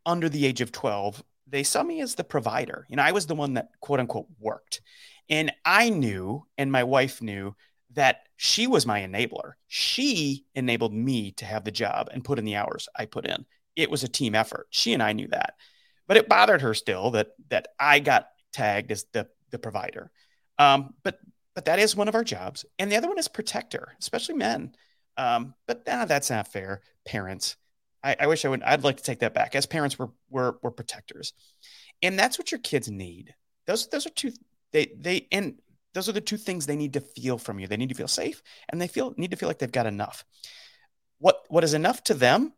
under 0.05 0.29
the 0.29 0.45
age 0.45 0.61
of 0.61 0.71
12. 0.71 1.23
They 1.47 1.63
saw 1.63 1.83
me 1.83 2.01
as 2.01 2.15
the 2.15 2.23
provider. 2.23 2.85
You 2.89 2.97
know, 2.97 3.03
I 3.03 3.11
was 3.11 3.27
the 3.27 3.35
one 3.35 3.55
that 3.55 3.69
quote 3.79 3.99
unquote 3.99 4.27
worked. 4.39 4.81
And 5.29 5.51
I 5.65 5.89
knew, 5.89 6.45
and 6.57 6.71
my 6.71 6.83
wife 6.83 7.21
knew, 7.21 7.55
that 7.93 8.19
she 8.35 8.67
was 8.67 8.85
my 8.85 9.01
enabler. 9.01 9.53
She 9.67 10.45
enabled 10.55 10.93
me 10.93 11.31
to 11.33 11.45
have 11.45 11.63
the 11.63 11.71
job 11.71 12.09
and 12.11 12.23
put 12.23 12.39
in 12.39 12.45
the 12.45 12.55
hours 12.55 12.87
I 12.95 13.05
put 13.05 13.25
in. 13.25 13.45
It 13.75 13.89
was 13.89 14.03
a 14.03 14.07
team 14.07 14.35
effort. 14.35 14.67
She 14.69 14.93
and 14.93 15.01
I 15.01 15.13
knew 15.13 15.27
that. 15.29 15.55
But 16.07 16.17
it 16.17 16.29
bothered 16.29 16.61
her 16.61 16.73
still 16.73 17.11
that 17.11 17.31
that 17.49 17.69
I 17.79 17.99
got 17.99 18.27
tagged 18.53 18.91
as 18.91 19.05
the 19.11 19.27
the 19.51 19.59
provider. 19.59 20.11
Um, 20.59 20.93
but 21.03 21.19
but 21.57 21.65
that 21.65 21.79
is 21.79 21.95
one 21.95 22.07
of 22.07 22.13
our 22.13 22.23
jobs. 22.23 22.65
And 22.77 22.91
the 22.91 22.97
other 22.97 23.07
one 23.07 23.17
is 23.17 23.27
protector, 23.27 23.95
especially 23.99 24.35
men. 24.35 24.75
Um, 25.17 25.55
but 25.65 25.87
nah, 25.87 26.05
that's 26.05 26.29
not 26.29 26.53
fair. 26.53 26.81
Parents, 27.03 27.57
I, 28.03 28.15
I, 28.19 28.27
wish 28.27 28.45
I 28.45 28.49
would. 28.49 28.61
I'd 28.61 28.83
like 28.83 28.97
to 28.97 29.03
take 29.03 29.21
that 29.21 29.33
back. 29.33 29.55
As 29.55 29.65
parents, 29.65 29.97
we're 29.97 30.09
we're 30.29 30.53
we're 30.61 30.69
protectors, 30.69 31.33
and 32.03 32.19
that's 32.19 32.37
what 32.37 32.51
your 32.51 32.59
kids 32.59 32.91
need. 32.91 33.33
Those 33.65 33.87
those 33.87 34.05
are 34.05 34.11
two. 34.11 34.33
They 34.71 34.91
they 34.99 35.25
and 35.31 35.55
those 35.95 36.07
are 36.07 36.11
the 36.11 36.21
two 36.21 36.37
things 36.37 36.67
they 36.67 36.75
need 36.75 36.93
to 36.93 37.01
feel 37.01 37.39
from 37.39 37.57
you. 37.57 37.65
They 37.65 37.77
need 37.77 37.89
to 37.89 37.95
feel 37.95 38.07
safe, 38.07 38.43
and 38.69 38.79
they 38.79 38.87
feel 38.87 39.15
need 39.17 39.31
to 39.31 39.37
feel 39.37 39.49
like 39.49 39.57
they've 39.57 39.71
got 39.71 39.87
enough. 39.87 40.25
What 41.17 41.41
what 41.49 41.63
is 41.63 41.73
enough 41.73 42.03
to 42.03 42.13
them, 42.13 42.53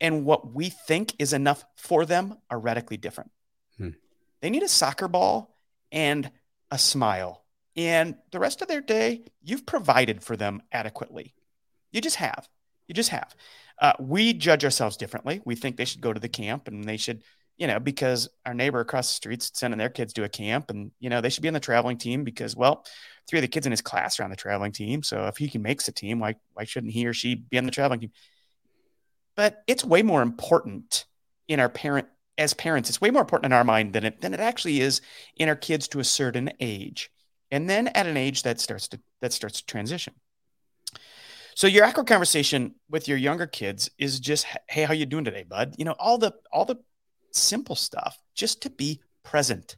and 0.00 0.24
what 0.24 0.50
we 0.50 0.70
think 0.70 1.14
is 1.18 1.34
enough 1.34 1.62
for 1.76 2.06
them 2.06 2.38
are 2.48 2.58
radically 2.58 2.96
different. 2.96 3.32
Hmm. 3.76 3.90
They 4.40 4.48
need 4.48 4.62
a 4.62 4.68
soccer 4.68 5.08
ball 5.08 5.54
and 5.92 6.30
a 6.70 6.78
smile 6.78 7.39
and 7.76 8.16
the 8.30 8.40
rest 8.40 8.62
of 8.62 8.68
their 8.68 8.80
day, 8.80 9.22
you've 9.42 9.66
provided 9.66 10.22
for 10.22 10.36
them 10.36 10.62
adequately. 10.72 11.34
You 11.92 12.00
just 12.00 12.16
have. 12.16 12.48
You 12.88 12.94
just 12.94 13.10
have. 13.10 13.34
Uh, 13.80 13.92
we 13.98 14.32
judge 14.32 14.64
ourselves 14.64 14.96
differently. 14.96 15.40
We 15.44 15.54
think 15.54 15.76
they 15.76 15.84
should 15.84 16.00
go 16.00 16.12
to 16.12 16.20
the 16.20 16.28
camp 16.28 16.68
and 16.68 16.84
they 16.84 16.96
should, 16.96 17.22
you 17.56 17.66
know, 17.66 17.78
because 17.78 18.28
our 18.44 18.54
neighbor 18.54 18.80
across 18.80 19.08
the 19.08 19.14
street's 19.14 19.50
sending 19.54 19.78
their 19.78 19.88
kids 19.88 20.12
to 20.14 20.24
a 20.24 20.28
camp 20.28 20.70
and, 20.70 20.90
you 20.98 21.08
know, 21.08 21.20
they 21.20 21.30
should 21.30 21.42
be 21.42 21.48
on 21.48 21.54
the 21.54 21.60
traveling 21.60 21.96
team 21.96 22.24
because, 22.24 22.56
well, 22.56 22.84
three 23.28 23.38
of 23.38 23.42
the 23.42 23.48
kids 23.48 23.66
in 23.66 23.72
his 23.72 23.80
class 23.80 24.18
are 24.18 24.24
on 24.24 24.30
the 24.30 24.36
traveling 24.36 24.72
team. 24.72 25.02
So 25.02 25.26
if 25.26 25.36
he 25.36 25.48
can 25.48 25.62
makes 25.62 25.86
the 25.86 25.92
team, 25.92 26.18
why, 26.18 26.34
why 26.52 26.64
shouldn't 26.64 26.92
he 26.92 27.06
or 27.06 27.14
she 27.14 27.36
be 27.36 27.58
on 27.58 27.64
the 27.64 27.70
traveling 27.70 28.00
team? 28.00 28.12
But 29.36 29.62
it's 29.66 29.84
way 29.84 30.02
more 30.02 30.22
important 30.22 31.06
in 31.48 31.60
our 31.60 31.68
parent 31.68 32.08
as 32.36 32.52
parents. 32.54 32.88
It's 32.88 33.00
way 33.00 33.10
more 33.10 33.22
important 33.22 33.46
in 33.46 33.56
our 33.56 33.64
mind 33.64 33.92
than 33.92 34.04
it, 34.04 34.20
than 34.20 34.34
it 34.34 34.40
actually 34.40 34.80
is 34.80 35.00
in 35.36 35.48
our 35.48 35.56
kids 35.56 35.88
to 35.88 36.00
a 36.00 36.04
certain 36.04 36.50
age 36.58 37.10
and 37.50 37.68
then 37.68 37.88
at 37.88 38.06
an 38.06 38.16
age 38.16 38.42
that 38.42 38.60
starts 38.60 38.88
to 38.88 39.00
that 39.20 39.32
starts 39.32 39.60
to 39.60 39.66
transition 39.66 40.14
So 41.54 41.66
your 41.66 41.84
awkward 41.84 42.06
conversation 42.06 42.74
with 42.88 43.08
your 43.08 43.18
younger 43.18 43.46
kids 43.46 43.90
is 43.98 44.20
just, 44.20 44.46
"Hey, 44.68 44.84
how 44.84 44.94
you 44.94 45.06
doing 45.06 45.24
today, 45.24 45.44
bud?" 45.44 45.74
You 45.78 45.84
know, 45.84 45.96
all 45.98 46.18
the 46.18 46.32
all 46.52 46.64
the 46.64 46.76
simple 47.32 47.76
stuff, 47.76 48.18
just 48.34 48.62
to 48.62 48.70
be 48.70 49.00
present. 49.22 49.76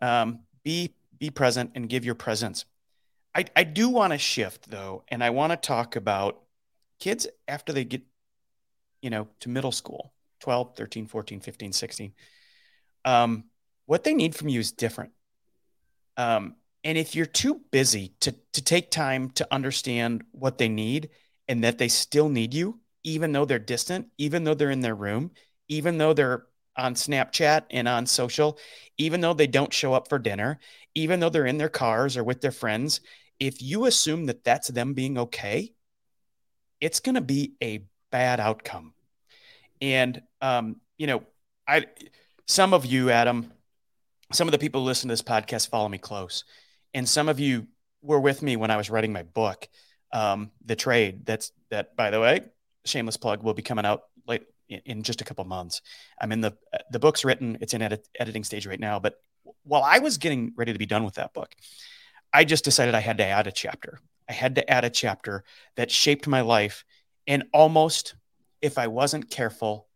Um, 0.00 0.40
be 0.64 0.94
be 1.18 1.30
present 1.30 1.72
and 1.74 1.88
give 1.88 2.04
your 2.04 2.14
presence. 2.14 2.64
I, 3.34 3.44
I 3.56 3.64
do 3.64 3.88
want 3.88 4.12
to 4.12 4.18
shift 4.18 4.70
though, 4.70 5.04
and 5.08 5.24
I 5.24 5.30
want 5.30 5.52
to 5.52 5.56
talk 5.56 5.96
about 5.96 6.42
kids 7.00 7.26
after 7.48 7.72
they 7.72 7.84
get, 7.84 8.02
you 9.00 9.10
know, 9.10 9.28
to 9.40 9.48
middle 9.48 9.72
school, 9.72 10.12
12, 10.40 10.76
13, 10.76 11.06
14, 11.06 11.40
15, 11.40 11.72
16. 11.72 12.12
Um, 13.04 13.44
what 13.86 14.04
they 14.04 14.14
need 14.14 14.34
from 14.34 14.48
you 14.48 14.60
is 14.60 14.72
different. 14.72 15.12
Um, 16.16 16.56
and 16.84 16.98
if 16.98 17.14
you're 17.14 17.26
too 17.26 17.60
busy 17.70 18.14
to, 18.20 18.34
to 18.52 18.62
take 18.62 18.90
time 18.90 19.30
to 19.30 19.46
understand 19.52 20.24
what 20.32 20.58
they 20.58 20.68
need 20.68 21.10
and 21.48 21.62
that 21.64 21.78
they 21.78 21.88
still 21.88 22.28
need 22.28 22.54
you, 22.54 22.80
even 23.04 23.32
though 23.32 23.44
they're 23.44 23.58
distant, 23.58 24.08
even 24.18 24.44
though 24.44 24.54
they're 24.54 24.70
in 24.70 24.80
their 24.80 24.94
room, 24.94 25.30
even 25.68 25.98
though 25.98 26.12
they're 26.12 26.46
on 26.76 26.94
Snapchat 26.94 27.64
and 27.70 27.86
on 27.86 28.06
social, 28.06 28.58
even 28.98 29.20
though 29.20 29.34
they 29.34 29.46
don't 29.46 29.72
show 29.72 29.92
up 29.92 30.08
for 30.08 30.18
dinner, 30.18 30.58
even 30.94 31.20
though 31.20 31.28
they're 31.28 31.46
in 31.46 31.58
their 31.58 31.68
cars 31.68 32.16
or 32.16 32.24
with 32.24 32.40
their 32.40 32.52
friends, 32.52 33.00
if 33.38 33.62
you 33.62 33.86
assume 33.86 34.26
that 34.26 34.44
that's 34.44 34.68
them 34.68 34.94
being 34.94 35.18
okay, 35.18 35.72
it's 36.80 37.00
going 37.00 37.14
to 37.14 37.20
be 37.20 37.54
a 37.62 37.84
bad 38.10 38.40
outcome. 38.40 38.92
And, 39.80 40.22
um, 40.40 40.76
you 40.96 41.06
know, 41.06 41.22
I, 41.66 41.86
some 42.46 42.74
of 42.74 42.86
you, 42.86 43.10
Adam, 43.10 43.52
some 44.32 44.48
of 44.48 44.52
the 44.52 44.58
people 44.58 44.80
who 44.80 44.86
listen 44.86 45.08
to 45.08 45.12
this 45.12 45.22
podcast 45.22 45.68
follow 45.68 45.88
me 45.88 45.98
close. 45.98 46.44
And 46.94 47.08
some 47.08 47.28
of 47.28 47.40
you 47.40 47.68
were 48.02 48.20
with 48.20 48.42
me 48.42 48.56
when 48.56 48.70
I 48.70 48.76
was 48.76 48.90
writing 48.90 49.12
my 49.12 49.22
book, 49.22 49.68
um, 50.12 50.50
The 50.64 50.76
Trade. 50.76 51.24
That's 51.24 51.52
that, 51.70 51.96
by 51.96 52.10
the 52.10 52.20
way, 52.20 52.40
shameless 52.84 53.16
plug 53.16 53.42
will 53.42 53.54
be 53.54 53.62
coming 53.62 53.84
out 53.84 54.02
late 54.26 54.44
in 54.68 55.02
just 55.02 55.20
a 55.20 55.24
couple 55.24 55.44
months. 55.44 55.80
I'm 56.20 56.32
in 56.32 56.40
the 56.40 56.56
the 56.90 56.98
book's 56.98 57.24
written. 57.24 57.58
It's 57.60 57.74
in 57.74 57.82
edit, 57.82 58.06
editing 58.18 58.44
stage 58.44 58.66
right 58.66 58.80
now. 58.80 58.98
But 58.98 59.14
while 59.64 59.82
I 59.82 59.98
was 59.98 60.18
getting 60.18 60.52
ready 60.56 60.72
to 60.72 60.78
be 60.78 60.86
done 60.86 61.04
with 61.04 61.14
that 61.14 61.32
book, 61.32 61.54
I 62.32 62.44
just 62.44 62.64
decided 62.64 62.94
I 62.94 63.00
had 63.00 63.18
to 63.18 63.24
add 63.24 63.46
a 63.46 63.52
chapter. 63.52 64.00
I 64.28 64.32
had 64.32 64.54
to 64.54 64.70
add 64.70 64.84
a 64.84 64.90
chapter 64.90 65.44
that 65.76 65.90
shaped 65.90 66.26
my 66.26 66.40
life 66.40 66.84
and 67.26 67.44
almost, 67.52 68.14
if 68.60 68.78
I 68.78 68.86
wasn't 68.88 69.30
careful, 69.30 69.86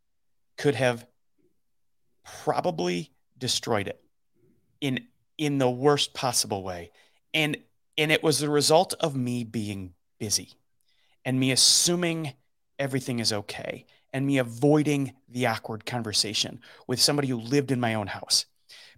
could 0.58 0.74
have 0.74 1.06
probably 2.24 3.12
destroyed 3.38 3.88
it 3.88 4.00
in 4.80 5.06
in 5.38 5.58
the 5.58 5.70
worst 5.70 6.14
possible 6.14 6.62
way. 6.62 6.90
And 7.34 7.56
and 7.98 8.12
it 8.12 8.22
was 8.22 8.38
the 8.38 8.50
result 8.50 8.94
of 9.00 9.16
me 9.16 9.42
being 9.44 9.94
busy 10.18 10.52
and 11.24 11.40
me 11.40 11.50
assuming 11.50 12.34
everything 12.78 13.18
is 13.18 13.32
okay 13.32 13.86
and 14.12 14.26
me 14.26 14.38
avoiding 14.38 15.14
the 15.28 15.46
awkward 15.46 15.86
conversation 15.86 16.60
with 16.86 17.00
somebody 17.00 17.28
who 17.28 17.36
lived 17.36 17.70
in 17.70 17.80
my 17.80 17.94
own 17.94 18.06
house 18.06 18.46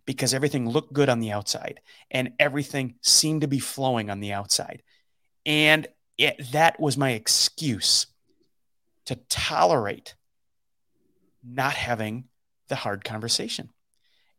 because 0.05 0.34
everything 0.34 0.68
looked 0.68 0.93
good 0.93 1.09
on 1.09 1.20
the 1.20 1.30
outside 1.32 1.80
and 2.11 2.32
everything 2.39 2.95
seemed 3.03 3.43
to 3.43 3.49
be 3.49 3.59
flowing 3.59 4.11
on 4.11 4.20
the 4.20 4.32
outside. 4.32 4.82
And 5.45 5.86
it, 6.16 6.51
that 6.53 6.80
was 6.80 6.97
my 6.97 7.12
excuse 7.12 8.07
to 9.07 9.16
tolerate 9.28 10.14
not 11.43 11.74
having 11.74 12.24
the 12.68 12.76
hard 12.76 13.05
conversation. 13.05 13.70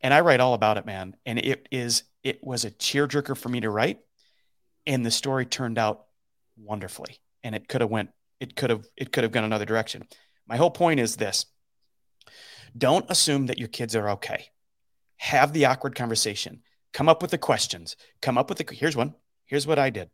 And 0.02 0.14
I 0.14 0.20
write 0.20 0.40
all 0.40 0.54
about 0.54 0.78
it, 0.78 0.86
man. 0.86 1.16
And 1.26 1.38
it 1.38 1.68
is, 1.70 2.04
it 2.22 2.42
was 2.42 2.64
a 2.64 2.70
tearjerker 2.70 3.36
for 3.36 3.48
me 3.48 3.60
to 3.60 3.70
write. 3.70 3.98
And 4.86 5.04
the 5.04 5.10
story 5.10 5.46
turned 5.46 5.78
out 5.78 6.06
wonderfully. 6.56 7.18
And 7.42 7.54
it 7.54 7.68
could 7.68 7.80
have 7.80 7.90
went, 7.90 8.10
it 8.38 8.56
could 8.56 8.70
have, 8.70 8.86
it 8.96 9.12
could 9.12 9.24
have 9.24 9.32
gone 9.32 9.44
another 9.44 9.66
direction. 9.66 10.06
My 10.46 10.56
whole 10.56 10.70
point 10.70 11.00
is 11.00 11.16
this 11.16 11.46
don't 12.76 13.10
assume 13.10 13.46
that 13.46 13.58
your 13.58 13.68
kids 13.68 13.96
are 13.96 14.10
okay. 14.10 14.46
Have 15.18 15.52
the 15.52 15.66
awkward 15.66 15.94
conversation. 15.94 16.62
Come 16.92 17.08
up 17.08 17.22
with 17.22 17.30
the 17.30 17.38
questions. 17.38 17.96
Come 18.22 18.38
up 18.38 18.48
with 18.48 18.58
the, 18.58 18.74
here's 18.74 18.96
one. 18.96 19.14
Here's 19.46 19.66
what 19.66 19.78
I 19.78 19.90
did. 19.90 20.10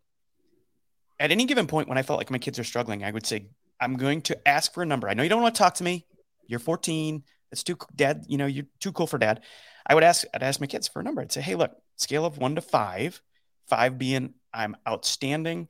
At 1.19 1.31
any 1.31 1.45
given 1.45 1.67
point 1.67 1.89
when 1.89 1.99
I 1.99 2.03
felt 2.03 2.19
like 2.19 2.31
my 2.31 2.39
kids 2.39 2.59
are 2.59 2.65
struggling, 2.65 3.05
I 3.05 3.11
would 3.11 3.27
say, 3.27 3.49
I'm 3.81 3.97
going 3.97 4.23
to 4.23 4.49
ask 4.49 4.73
for 4.73 4.83
a 4.83 4.87
number. 4.87 5.09
I 5.09 5.15
know 5.15 5.23
you 5.23 5.29
don't 5.29 5.43
want 5.43 5.55
to 5.55 5.59
talk 5.59 5.75
to 5.75 5.85
me. 5.85 6.07
You're 6.47 6.61
14. 6.61 7.23
It's 7.53 7.63
too 7.63 7.77
dad, 7.95 8.25
you 8.29 8.39
know, 8.39 8.47
you're 8.47 8.67
too 8.81 8.93
cool 8.93 9.07
for 9.07 9.19
dad. 9.19 9.43
I 9.87 9.95
would 9.95 10.05
ask, 10.05 10.25
I'd 10.35 10.43
ask 10.43 10.61
my 10.61 10.67
kids 10.67 10.89
for 10.89 11.01
a 11.01 11.03
number. 11.05 11.21
I'd 11.21 11.33
say, 11.33 11.41
hey, 11.41 11.55
look, 11.55 11.73
scale 11.97 12.25
of 12.25 12.39
one 12.39 12.57
to 12.57 12.61
five, 12.61 13.23
five 13.69 13.99
being 13.99 14.35
I'm 14.53 14.77
outstanding, 14.89 15.69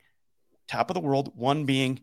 top 0.67 0.89
of 0.89 0.95
the 0.95 0.99
world, 1.01 1.31
one 1.35 1.65
being 1.65 2.01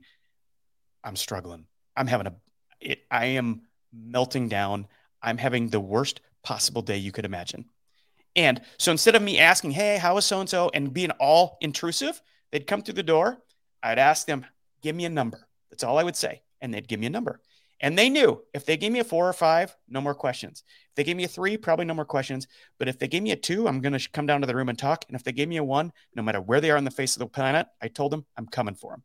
I'm 1.02 1.16
struggling. 1.16 1.66
I'm 1.96 2.06
having 2.06 2.26
a 2.26 2.34
it, 2.80 3.00
I 3.10 3.26
am 3.26 3.62
melting 3.92 4.48
down. 4.48 4.86
I'm 5.22 5.38
having 5.38 5.68
the 5.68 5.80
worst 5.80 6.20
possible 6.42 6.82
day 6.82 6.98
you 6.98 7.12
could 7.12 7.24
imagine. 7.24 7.66
And 8.36 8.60
so 8.78 8.90
instead 8.90 9.14
of 9.14 9.22
me 9.22 9.38
asking, 9.38 9.70
hey, 9.70 9.96
how 9.96 10.16
is 10.16 10.24
so 10.24 10.40
and 10.40 10.48
so, 10.48 10.70
and 10.74 10.92
being 10.92 11.12
all 11.12 11.56
intrusive, 11.60 12.20
they'd 12.50 12.66
come 12.66 12.82
through 12.82 12.94
the 12.94 13.02
door. 13.02 13.38
I'd 13.82 13.98
ask 13.98 14.26
them, 14.26 14.44
give 14.82 14.96
me 14.96 15.04
a 15.04 15.10
number. 15.10 15.46
That's 15.70 15.84
all 15.84 15.98
I 15.98 16.04
would 16.04 16.16
say. 16.16 16.42
And 16.60 16.74
they'd 16.74 16.88
give 16.88 17.00
me 17.00 17.06
a 17.06 17.10
number. 17.10 17.40
And 17.84 17.98
they 17.98 18.08
knew 18.08 18.42
if 18.54 18.64
they 18.64 18.78
gave 18.78 18.92
me 18.92 19.00
a 19.00 19.04
four 19.04 19.28
or 19.28 19.34
five, 19.34 19.76
no 19.90 20.00
more 20.00 20.14
questions. 20.14 20.64
If 20.88 20.94
they 20.94 21.04
gave 21.04 21.18
me 21.18 21.24
a 21.24 21.28
three, 21.28 21.58
probably 21.58 21.84
no 21.84 21.92
more 21.92 22.06
questions. 22.06 22.48
But 22.78 22.88
if 22.88 22.98
they 22.98 23.08
gave 23.08 23.22
me 23.22 23.32
a 23.32 23.36
two, 23.36 23.68
I'm 23.68 23.82
going 23.82 23.92
to 23.92 24.08
come 24.08 24.24
down 24.24 24.40
to 24.40 24.46
the 24.46 24.56
room 24.56 24.70
and 24.70 24.78
talk. 24.78 25.04
And 25.06 25.14
if 25.14 25.22
they 25.22 25.32
gave 25.32 25.48
me 25.48 25.58
a 25.58 25.62
one, 25.62 25.92
no 26.14 26.22
matter 26.22 26.40
where 26.40 26.62
they 26.62 26.70
are 26.70 26.78
on 26.78 26.84
the 26.84 26.90
face 26.90 27.14
of 27.14 27.20
the 27.20 27.26
planet, 27.26 27.66
I 27.82 27.88
told 27.88 28.10
them 28.10 28.24
I'm 28.38 28.46
coming 28.46 28.74
for 28.74 28.92
them. 28.92 29.02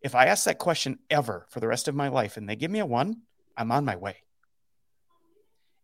If 0.00 0.14
I 0.14 0.28
ask 0.28 0.44
that 0.46 0.58
question 0.58 0.98
ever 1.10 1.44
for 1.50 1.60
the 1.60 1.68
rest 1.68 1.88
of 1.88 1.94
my 1.94 2.08
life 2.08 2.38
and 2.38 2.48
they 2.48 2.56
give 2.56 2.70
me 2.70 2.78
a 2.78 2.86
one, 2.86 3.18
I'm 3.54 3.70
on 3.70 3.84
my 3.84 3.96
way. 3.96 4.22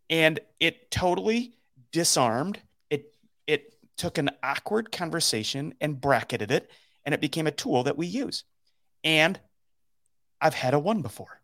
And 0.09 0.41
it 0.59 0.91
totally 0.91 1.53
disarmed. 1.93 2.59
It 2.89 3.15
it 3.47 3.75
took 3.99 4.17
an 4.17 4.31
awkward 4.43 4.91
conversation 4.91 5.75
and 5.83 6.01
bracketed 6.01 6.51
it, 6.51 6.71
and 7.05 7.15
it 7.15 7.21
became 7.21 7.47
a 7.47 7.51
tool 7.51 7.83
that 7.83 7.99
we 7.99 8.07
use. 8.07 8.45
And 9.05 9.39
I've 10.41 10.55
had 10.55 10.73
a 10.73 10.79
one 10.79 11.03
before. 11.03 11.43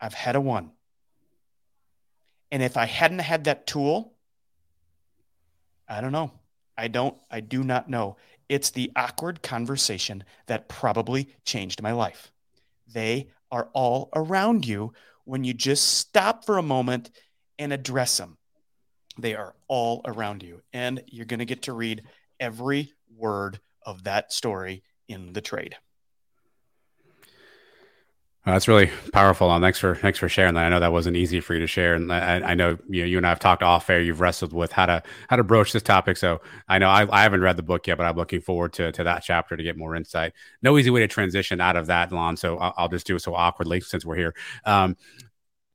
I've 0.00 0.14
had 0.14 0.36
a 0.36 0.40
one. 0.40 0.70
And 2.50 2.62
if 2.62 2.76
I 2.76 2.86
hadn't 2.86 3.18
had 3.18 3.44
that 3.44 3.66
tool, 3.66 4.14
I 5.88 6.00
don't 6.00 6.12
know. 6.12 6.32
I 6.76 6.88
don't, 6.88 7.16
I 7.30 7.40
do 7.40 7.64
not 7.64 7.88
know. 7.88 8.16
It's 8.48 8.70
the 8.70 8.90
awkward 8.96 9.42
conversation 9.42 10.24
that 10.46 10.68
probably 10.68 11.28
changed 11.44 11.82
my 11.82 11.92
life. 11.92 12.32
They 12.92 13.28
are 13.50 13.68
all 13.72 14.08
around 14.14 14.66
you 14.66 14.92
when 15.24 15.44
you 15.44 15.52
just 15.52 15.98
stop 15.98 16.44
for 16.46 16.56
a 16.56 16.62
moment 16.62 17.10
and 17.58 17.72
address 17.72 18.16
them. 18.16 18.38
They 19.18 19.34
are 19.34 19.54
all 19.66 20.00
around 20.06 20.42
you. 20.42 20.62
And 20.72 21.02
you're 21.06 21.26
going 21.26 21.40
to 21.40 21.44
get 21.44 21.62
to 21.62 21.72
read 21.72 22.02
every 22.38 22.92
word 23.14 23.60
of 23.82 24.04
that 24.04 24.32
story 24.32 24.82
in 25.08 25.32
the 25.32 25.40
trade. 25.40 25.76
Well, 28.48 28.54
that's 28.54 28.66
really 28.66 28.90
powerful. 29.12 29.52
And 29.52 29.62
thanks 29.62 29.78
for 29.78 29.94
thanks 29.94 30.18
for 30.18 30.26
sharing 30.26 30.54
that. 30.54 30.64
I 30.64 30.70
know 30.70 30.80
that 30.80 30.90
wasn't 30.90 31.18
easy 31.18 31.38
for 31.38 31.52
you 31.52 31.60
to 31.60 31.66
share, 31.66 31.92
and 31.94 32.10
I, 32.10 32.40
I 32.40 32.54
know 32.54 32.78
you 32.88 33.04
you 33.04 33.18
and 33.18 33.26
I 33.26 33.28
have 33.28 33.38
talked 33.40 33.62
off 33.62 33.90
air. 33.90 34.00
You've 34.00 34.22
wrestled 34.22 34.54
with 34.54 34.72
how 34.72 34.86
to 34.86 35.02
how 35.28 35.36
to 35.36 35.44
broach 35.44 35.74
this 35.74 35.82
topic. 35.82 36.16
So 36.16 36.40
I 36.66 36.78
know 36.78 36.88
I, 36.88 37.06
I 37.14 37.22
haven't 37.24 37.42
read 37.42 37.58
the 37.58 37.62
book 37.62 37.86
yet, 37.86 37.98
but 37.98 38.06
I'm 38.06 38.16
looking 38.16 38.40
forward 38.40 38.72
to 38.74 38.90
to 38.92 39.04
that 39.04 39.22
chapter 39.22 39.54
to 39.54 39.62
get 39.62 39.76
more 39.76 39.94
insight. 39.94 40.32
No 40.62 40.78
easy 40.78 40.88
way 40.88 41.00
to 41.00 41.08
transition 41.08 41.60
out 41.60 41.76
of 41.76 41.88
that, 41.88 42.10
Lon. 42.10 42.38
So 42.38 42.56
I'll, 42.56 42.72
I'll 42.78 42.88
just 42.88 43.06
do 43.06 43.16
it 43.16 43.20
so 43.20 43.34
awkwardly 43.34 43.82
since 43.82 44.06
we're 44.06 44.16
here. 44.16 44.34
Um, 44.64 44.96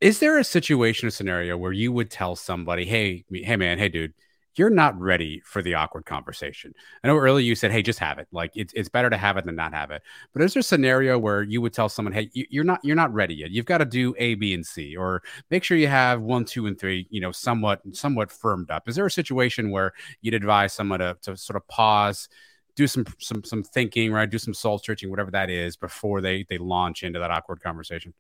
is 0.02 0.20
there 0.20 0.38
a 0.40 0.44
situation, 0.44 1.08
a 1.08 1.12
scenario 1.12 1.58
where 1.58 1.74
you 1.74 1.92
would 1.94 2.12
tell 2.12 2.36
somebody, 2.36 2.86
"Hey, 2.86 3.26
hey, 3.32 3.56
man, 3.58 3.80
hey, 3.80 3.90
dude." 3.90 4.14
You're 4.56 4.70
not 4.70 5.00
ready 5.00 5.42
for 5.46 5.62
the 5.62 5.74
awkward 5.74 6.06
conversation. 6.06 6.74
I 7.04 7.08
know 7.08 7.18
earlier 7.18 7.44
you 7.44 7.56
said, 7.56 7.72
"Hey, 7.72 7.82
just 7.82 8.00
have 8.00 8.20
it." 8.20 8.28
Like 8.32 8.52
it's 8.56 8.74
it's 8.74 8.90
better 8.90 9.10
to 9.10 9.18
have 9.18 9.38
it 9.38 9.46
than 9.46 9.56
not 9.56 9.74
have 9.74 9.92
it. 9.92 10.02
But 10.32 10.42
is 10.44 10.54
there 10.54 10.62
a 10.62 10.64
scenario 10.64 11.18
where 11.18 11.42
you 11.42 11.62
would 11.62 11.74
tell 11.74 11.90
someone, 11.90 12.14
"Hey, 12.14 12.30
you're 12.34 12.64
not 12.64 12.80
you're 12.84 12.96
not 12.96 13.14
ready 13.14 13.36
yet. 13.36 13.52
You've 13.52 13.66
got 13.66 13.80
to 13.80 13.86
do 13.86 14.14
A, 14.18 14.36
B, 14.36 14.54
and 14.54 14.66
C, 14.66 14.96
or 14.96 15.24
make 15.50 15.64
sure 15.64 15.78
you 15.78 15.88
have 15.88 16.22
one, 16.22 16.46
two, 16.46 16.68
and 16.68 16.80
three, 16.80 17.08
you 17.10 17.22
know, 17.22 17.32
somewhat 17.32 17.82
somewhat 17.92 18.32
firmed 18.32 18.70
up." 18.70 18.88
Is 18.88 18.96
there 18.96 19.06
a 19.06 19.12
situation 19.12 19.72
where 19.72 19.94
you'd 20.22 20.34
advise 20.34 20.74
someone 20.74 21.00
to 21.00 21.18
to 21.24 21.36
sort 21.38 21.58
of 21.58 21.68
pause? 21.68 22.30
do 22.76 22.88
some 22.88 23.06
some 23.20 23.44
some 23.44 23.64
thinking 23.64 24.12
right 24.12 24.30
do 24.30 24.40
some 24.40 24.54
soul 24.54 24.80
searching 24.80 25.10
whatever 25.10 25.32
that 25.32 25.50
is 25.50 25.76
before 25.76 26.22
they 26.22 26.44
they 26.50 26.58
launch 26.58 27.04
into 27.04 27.20
that 27.20 27.30
awkward 27.30 27.62
conversation 27.62 28.14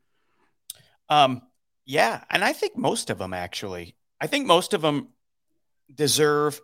um 1.10 1.42
yeah 1.86 2.24
and 2.30 2.44
i 2.44 2.54
think 2.54 2.78
most 2.78 3.10
of 3.10 3.18
them 3.18 3.34
actually 3.34 3.96
i 4.22 4.28
think 4.28 4.46
most 4.46 4.74
of 4.74 4.82
them 4.82 5.08
deserve 5.94 6.62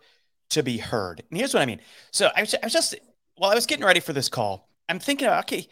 to 0.52 0.64
be 0.64 0.78
heard. 0.78 1.24
And 1.30 1.38
here's 1.38 1.54
what 1.54 1.64
I 1.64 1.66
mean. 1.66 1.82
So 2.12 2.30
I 2.36 2.42
was, 2.42 2.54
I 2.56 2.60
was 2.66 2.74
just, 2.74 2.96
while 3.36 3.52
I 3.52 3.56
was 3.56 3.66
getting 3.66 3.86
ready 3.86 4.00
for 4.00 4.14
this 4.14 4.30
call, 4.30 4.70
I'm 4.88 5.00
thinking, 5.00 5.28
okay, 5.28 5.68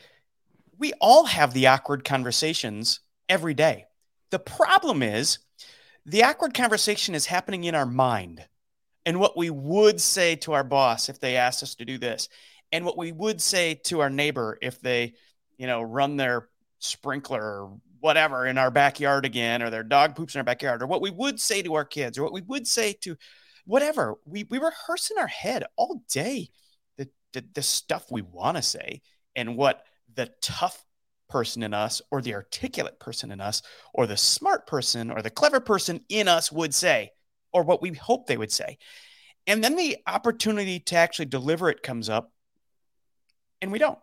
we 0.78 0.94
all 1.02 1.26
have 1.26 1.54
the 1.54 1.68
awkward 1.68 2.04
conversations 2.04 3.00
every 3.28 3.54
day. 3.54 3.86
The 4.30 4.40
problem 4.40 5.02
is 5.02 5.40
the 6.06 6.24
awkward 6.24 6.54
conversation 6.54 7.16
is 7.16 7.26
happening 7.26 7.64
in 7.64 7.76
our 7.76 7.86
mind 7.86 8.46
and 9.06 9.20
what 9.20 9.36
we 9.36 9.50
would 9.50 10.00
say 10.00 10.36
to 10.36 10.54
our 10.54 10.64
boss 10.64 11.10
if 11.10 11.20
they 11.20 11.36
asked 11.38 11.64
us 11.64 11.76
to 11.76 11.86
do 11.86 11.98
this. 11.98 12.30
and 12.72 12.86
what 12.86 12.98
we 12.98 13.12
would 13.12 13.42
say 13.42 13.76
to 13.86 14.02
our 14.02 14.10
neighbor 14.10 14.58
if 14.62 14.82
they, 14.82 15.14
you 15.58 15.68
know, 15.68 15.82
run 15.82 16.18
their 16.18 16.50
sprinkler 16.80 17.70
whatever 18.08 18.46
in 18.46 18.58
our 18.58 18.72
backyard 18.72 19.26
again, 19.26 19.62
or 19.62 19.70
their 19.70 19.84
dog 19.84 20.16
poops 20.16 20.34
in 20.34 20.40
our 20.40 20.46
backyard, 20.46 20.82
or 20.82 20.88
what 20.88 21.02
we 21.02 21.12
would 21.12 21.42
say 21.42 21.62
to 21.62 21.74
our 21.74 21.84
kids, 21.84 22.18
or 22.18 22.24
what 22.24 22.32
we 22.32 22.42
would 22.42 22.66
say 22.66 22.94
to 23.02 23.18
whatever. 23.66 24.16
We 24.24 24.46
we 24.50 24.60
rehearse 24.60 25.12
in 25.12 25.18
our 25.18 25.28
head 25.28 25.66
all 25.76 26.02
day 26.10 26.48
the 26.98 27.10
the, 27.34 27.44
the 27.54 27.62
stuff 27.62 28.06
we 28.10 28.22
want 28.22 28.56
to 28.56 28.64
say 28.64 29.02
and 29.36 29.58
what 29.58 29.84
the 30.16 30.32
tough 30.42 30.82
person 31.28 31.64
in 31.64 31.74
us 31.74 32.02
or 32.10 32.22
the 32.22 32.34
articulate 32.34 32.98
person 32.98 33.30
in 33.30 33.42
us 33.42 33.62
or 33.94 34.08
the 34.08 34.16
smart 34.16 34.66
person 34.66 35.12
or 35.12 35.22
the 35.22 35.30
clever 35.30 35.60
person 35.60 36.00
in 36.08 36.30
us 36.30 36.50
would 36.50 36.74
say 36.74 37.12
or 37.52 37.64
what 37.64 37.82
we 37.82 37.92
hope 37.92 38.26
they 38.26 38.38
would 38.38 38.52
say. 38.52 38.78
And 39.46 39.62
then 39.62 39.76
the 39.76 39.98
opportunity 40.08 40.80
to 40.80 40.96
actually 40.96 41.26
deliver 41.26 41.70
it 41.70 41.84
comes 41.84 42.08
up 42.08 42.32
and 43.62 43.70
we 43.70 43.80
don't. 43.80 44.00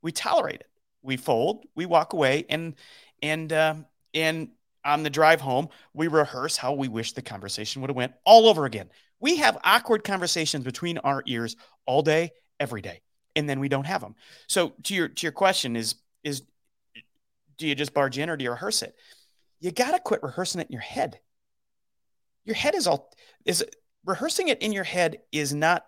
We 0.00 0.12
tolerate 0.12 0.60
it. 0.60 0.68
We 1.02 1.16
fold 1.16 1.64
we 1.74 1.86
walk 1.86 2.12
away 2.12 2.44
and 2.48 2.76
and 3.22 3.52
uh, 3.52 3.74
and 4.14 4.48
on 4.84 5.02
the 5.02 5.10
drive 5.10 5.40
home 5.40 5.68
we 5.92 6.08
rehearse 6.08 6.56
how 6.56 6.72
we 6.72 6.88
wish 6.88 7.12
the 7.12 7.22
conversation 7.22 7.82
would 7.82 7.90
have 7.90 7.96
went 7.96 8.12
all 8.24 8.48
over 8.48 8.64
again. 8.64 8.88
We 9.20 9.36
have 9.38 9.58
awkward 9.64 10.04
conversations 10.04 10.64
between 10.64 10.98
our 10.98 11.22
ears 11.26 11.56
all 11.86 12.02
day 12.02 12.30
every 12.60 12.82
day 12.82 13.02
and 13.36 13.48
then 13.48 13.60
we 13.60 13.68
don't 13.68 13.86
have 13.86 14.00
them 14.00 14.14
so 14.46 14.72
to 14.84 14.94
your 14.94 15.08
to 15.08 15.26
your 15.26 15.32
question 15.32 15.76
is 15.76 15.94
is 16.24 16.42
do 17.58 17.66
you 17.66 17.74
just 17.74 17.92
barge 17.92 18.16
in 18.18 18.30
or 18.30 18.36
do 18.36 18.44
you 18.44 18.50
rehearse 18.50 18.82
it? 18.82 18.94
You 19.60 19.72
got 19.72 19.90
to 19.90 19.98
quit 19.98 20.22
rehearsing 20.22 20.60
it 20.60 20.68
in 20.68 20.72
your 20.72 20.80
head. 20.80 21.18
Your 22.44 22.54
head 22.54 22.74
is 22.74 22.86
all 22.86 23.12
is 23.44 23.64
rehearsing 24.04 24.48
it 24.48 24.62
in 24.62 24.72
your 24.72 24.84
head 24.84 25.18
is 25.32 25.52
not 25.52 25.84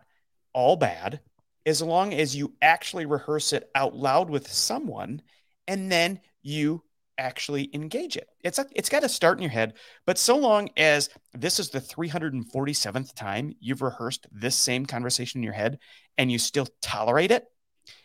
all 0.52 0.76
bad 0.76 1.20
as 1.64 1.80
long 1.80 2.12
as 2.12 2.34
you 2.34 2.54
actually 2.60 3.06
rehearse 3.06 3.52
it 3.52 3.70
out 3.74 3.94
loud 3.94 4.28
with 4.28 4.50
someone 4.50 5.22
and 5.68 5.90
then 5.90 6.20
you 6.42 6.82
actually 7.20 7.70
engage 7.74 8.16
it. 8.16 8.28
It's 8.42 8.58
a, 8.58 8.66
it's 8.74 8.88
got 8.88 9.00
to 9.00 9.08
start 9.08 9.38
in 9.38 9.42
your 9.42 9.52
head, 9.52 9.74
but 10.06 10.18
so 10.18 10.36
long 10.36 10.70
as 10.76 11.10
this 11.34 11.60
is 11.60 11.70
the 11.70 11.80
347th 11.80 13.14
time 13.14 13.54
you've 13.60 13.82
rehearsed 13.82 14.26
this 14.32 14.56
same 14.56 14.86
conversation 14.86 15.38
in 15.38 15.44
your 15.44 15.52
head 15.52 15.78
and 16.18 16.32
you 16.32 16.38
still 16.38 16.66
tolerate 16.80 17.30
it 17.30 17.44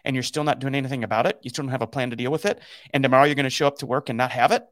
and 0.03 0.15
you're 0.15 0.23
still 0.23 0.43
not 0.43 0.59
doing 0.59 0.75
anything 0.75 1.03
about 1.03 1.25
it, 1.25 1.39
you 1.41 1.49
still 1.49 1.63
don't 1.63 1.71
have 1.71 1.81
a 1.81 1.87
plan 1.87 2.09
to 2.09 2.15
deal 2.15 2.31
with 2.31 2.45
it, 2.45 2.59
and 2.93 3.01
tomorrow 3.01 3.25
you're 3.25 3.35
going 3.35 3.45
to 3.45 3.49
show 3.49 3.67
up 3.67 3.77
to 3.79 3.85
work 3.85 4.09
and 4.09 4.17
not 4.17 4.31
have 4.31 4.51
it, 4.51 4.63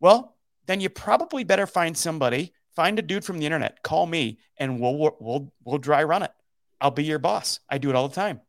well, 0.00 0.36
then 0.66 0.80
you 0.80 0.88
probably 0.88 1.44
better 1.44 1.66
find 1.66 1.96
somebody, 1.96 2.52
find 2.74 2.98
a 2.98 3.02
dude 3.02 3.24
from 3.24 3.38
the 3.38 3.46
internet, 3.46 3.82
call 3.82 4.06
me 4.06 4.38
and 4.56 4.80
we'll 4.80 5.16
we'll 5.20 5.52
we'll 5.64 5.78
dry 5.78 6.02
run 6.04 6.22
it. 6.22 6.32
I'll 6.80 6.90
be 6.90 7.04
your 7.04 7.18
boss. 7.18 7.60
I 7.68 7.78
do 7.78 7.90
it 7.90 7.96
all 7.96 8.08
the 8.08 8.14
time. 8.14 8.40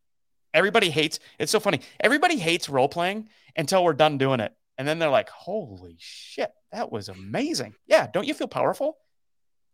Everybody 0.54 0.90
hates, 0.90 1.20
it's 1.38 1.52
so 1.52 1.60
funny. 1.60 1.82
Everybody 2.00 2.38
hates 2.38 2.70
role 2.70 2.88
playing 2.88 3.28
until 3.56 3.84
we're 3.84 3.94
done 3.94 4.18
doing 4.18 4.40
it. 4.40 4.54
And 4.78 4.88
then 4.88 5.00
they're 5.00 5.10
like, 5.10 5.30
holy 5.30 5.96
shit, 6.00 6.52
that 6.72 6.92
was 6.92 7.10
amazing. 7.10 7.76
Yeah. 7.88 8.08
Don't 8.12 8.28
you 8.28 8.34
feel 8.34 8.48
powerful? 8.48 8.98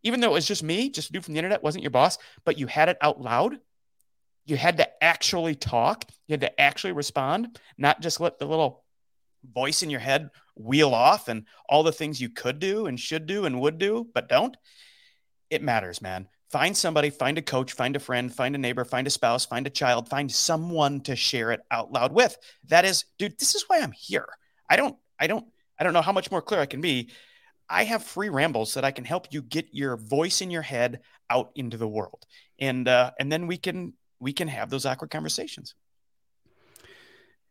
Even 0.03 0.19
though 0.19 0.29
it 0.29 0.33
was 0.33 0.47
just 0.47 0.63
me, 0.63 0.89
just 0.89 1.09
a 1.09 1.13
dude 1.13 1.25
from 1.25 1.33
the 1.33 1.39
internet, 1.39 1.63
wasn't 1.63 1.83
your 1.83 1.91
boss, 1.91 2.17
but 2.45 2.57
you 2.57 2.67
had 2.67 2.89
it 2.89 2.97
out 3.01 3.21
loud. 3.21 3.59
You 4.45 4.57
had 4.57 4.77
to 4.77 5.03
actually 5.03 5.55
talk. 5.55 6.05
You 6.27 6.33
had 6.33 6.41
to 6.41 6.61
actually 6.61 6.93
respond, 6.93 7.59
not 7.77 8.01
just 8.01 8.19
let 8.19 8.39
the 8.39 8.47
little 8.47 8.83
voice 9.43 9.83
in 9.83 9.89
your 9.89 9.99
head 9.99 10.29
wheel 10.55 10.93
off 10.93 11.27
and 11.27 11.45
all 11.67 11.83
the 11.83 11.91
things 11.91 12.21
you 12.21 12.29
could 12.29 12.59
do 12.59 12.85
and 12.85 12.99
should 12.99 13.25
do 13.25 13.45
and 13.45 13.61
would 13.61 13.77
do, 13.77 14.07
but 14.13 14.29
don't. 14.29 14.55
It 15.49 15.63
matters, 15.63 16.01
man. 16.01 16.27
Find 16.49 16.75
somebody, 16.75 17.09
find 17.09 17.37
a 17.37 17.41
coach, 17.41 17.73
find 17.73 17.95
a 17.95 17.99
friend, 17.99 18.33
find 18.33 18.55
a 18.55 18.57
neighbor, 18.57 18.83
find 18.83 19.07
a 19.07 19.09
spouse, 19.09 19.45
find 19.45 19.65
a 19.67 19.71
child, 19.71 20.09
find 20.09 20.31
someone 20.31 21.01
to 21.01 21.15
share 21.15 21.51
it 21.51 21.61
out 21.71 21.91
loud 21.91 22.11
with. 22.11 22.37
That 22.67 22.83
is, 22.85 23.05
dude, 23.17 23.39
this 23.39 23.55
is 23.55 23.63
why 23.67 23.79
I'm 23.79 23.93
here. 23.93 24.27
I 24.71 24.77
don't, 24.77 24.95
I 25.19 25.27
don't, 25.27 25.45
I 25.77 25.83
don't 25.83 25.93
know 25.93 26.01
how 26.01 26.13
much 26.13 26.31
more 26.31 26.41
clear 26.41 26.61
I 26.61 26.65
can 26.65 26.79
be. 26.79 27.09
I 27.69 27.83
have 27.83 28.03
free 28.03 28.29
rambles 28.29 28.73
that 28.75 28.85
I 28.85 28.91
can 28.91 29.03
help 29.05 29.27
you 29.31 29.41
get 29.41 29.67
your 29.71 29.97
voice 29.97 30.41
in 30.41 30.49
your 30.49 30.61
head 30.61 31.01
out 31.29 31.51
into 31.55 31.77
the 31.77 31.87
world. 31.87 32.25
And 32.57 32.87
uh, 32.87 33.11
and 33.19 33.31
then 33.31 33.47
we 33.47 33.57
can 33.57 33.93
we 34.19 34.33
can 34.33 34.47
have 34.47 34.69
those 34.69 34.85
awkward 34.85 35.11
conversations. 35.11 35.75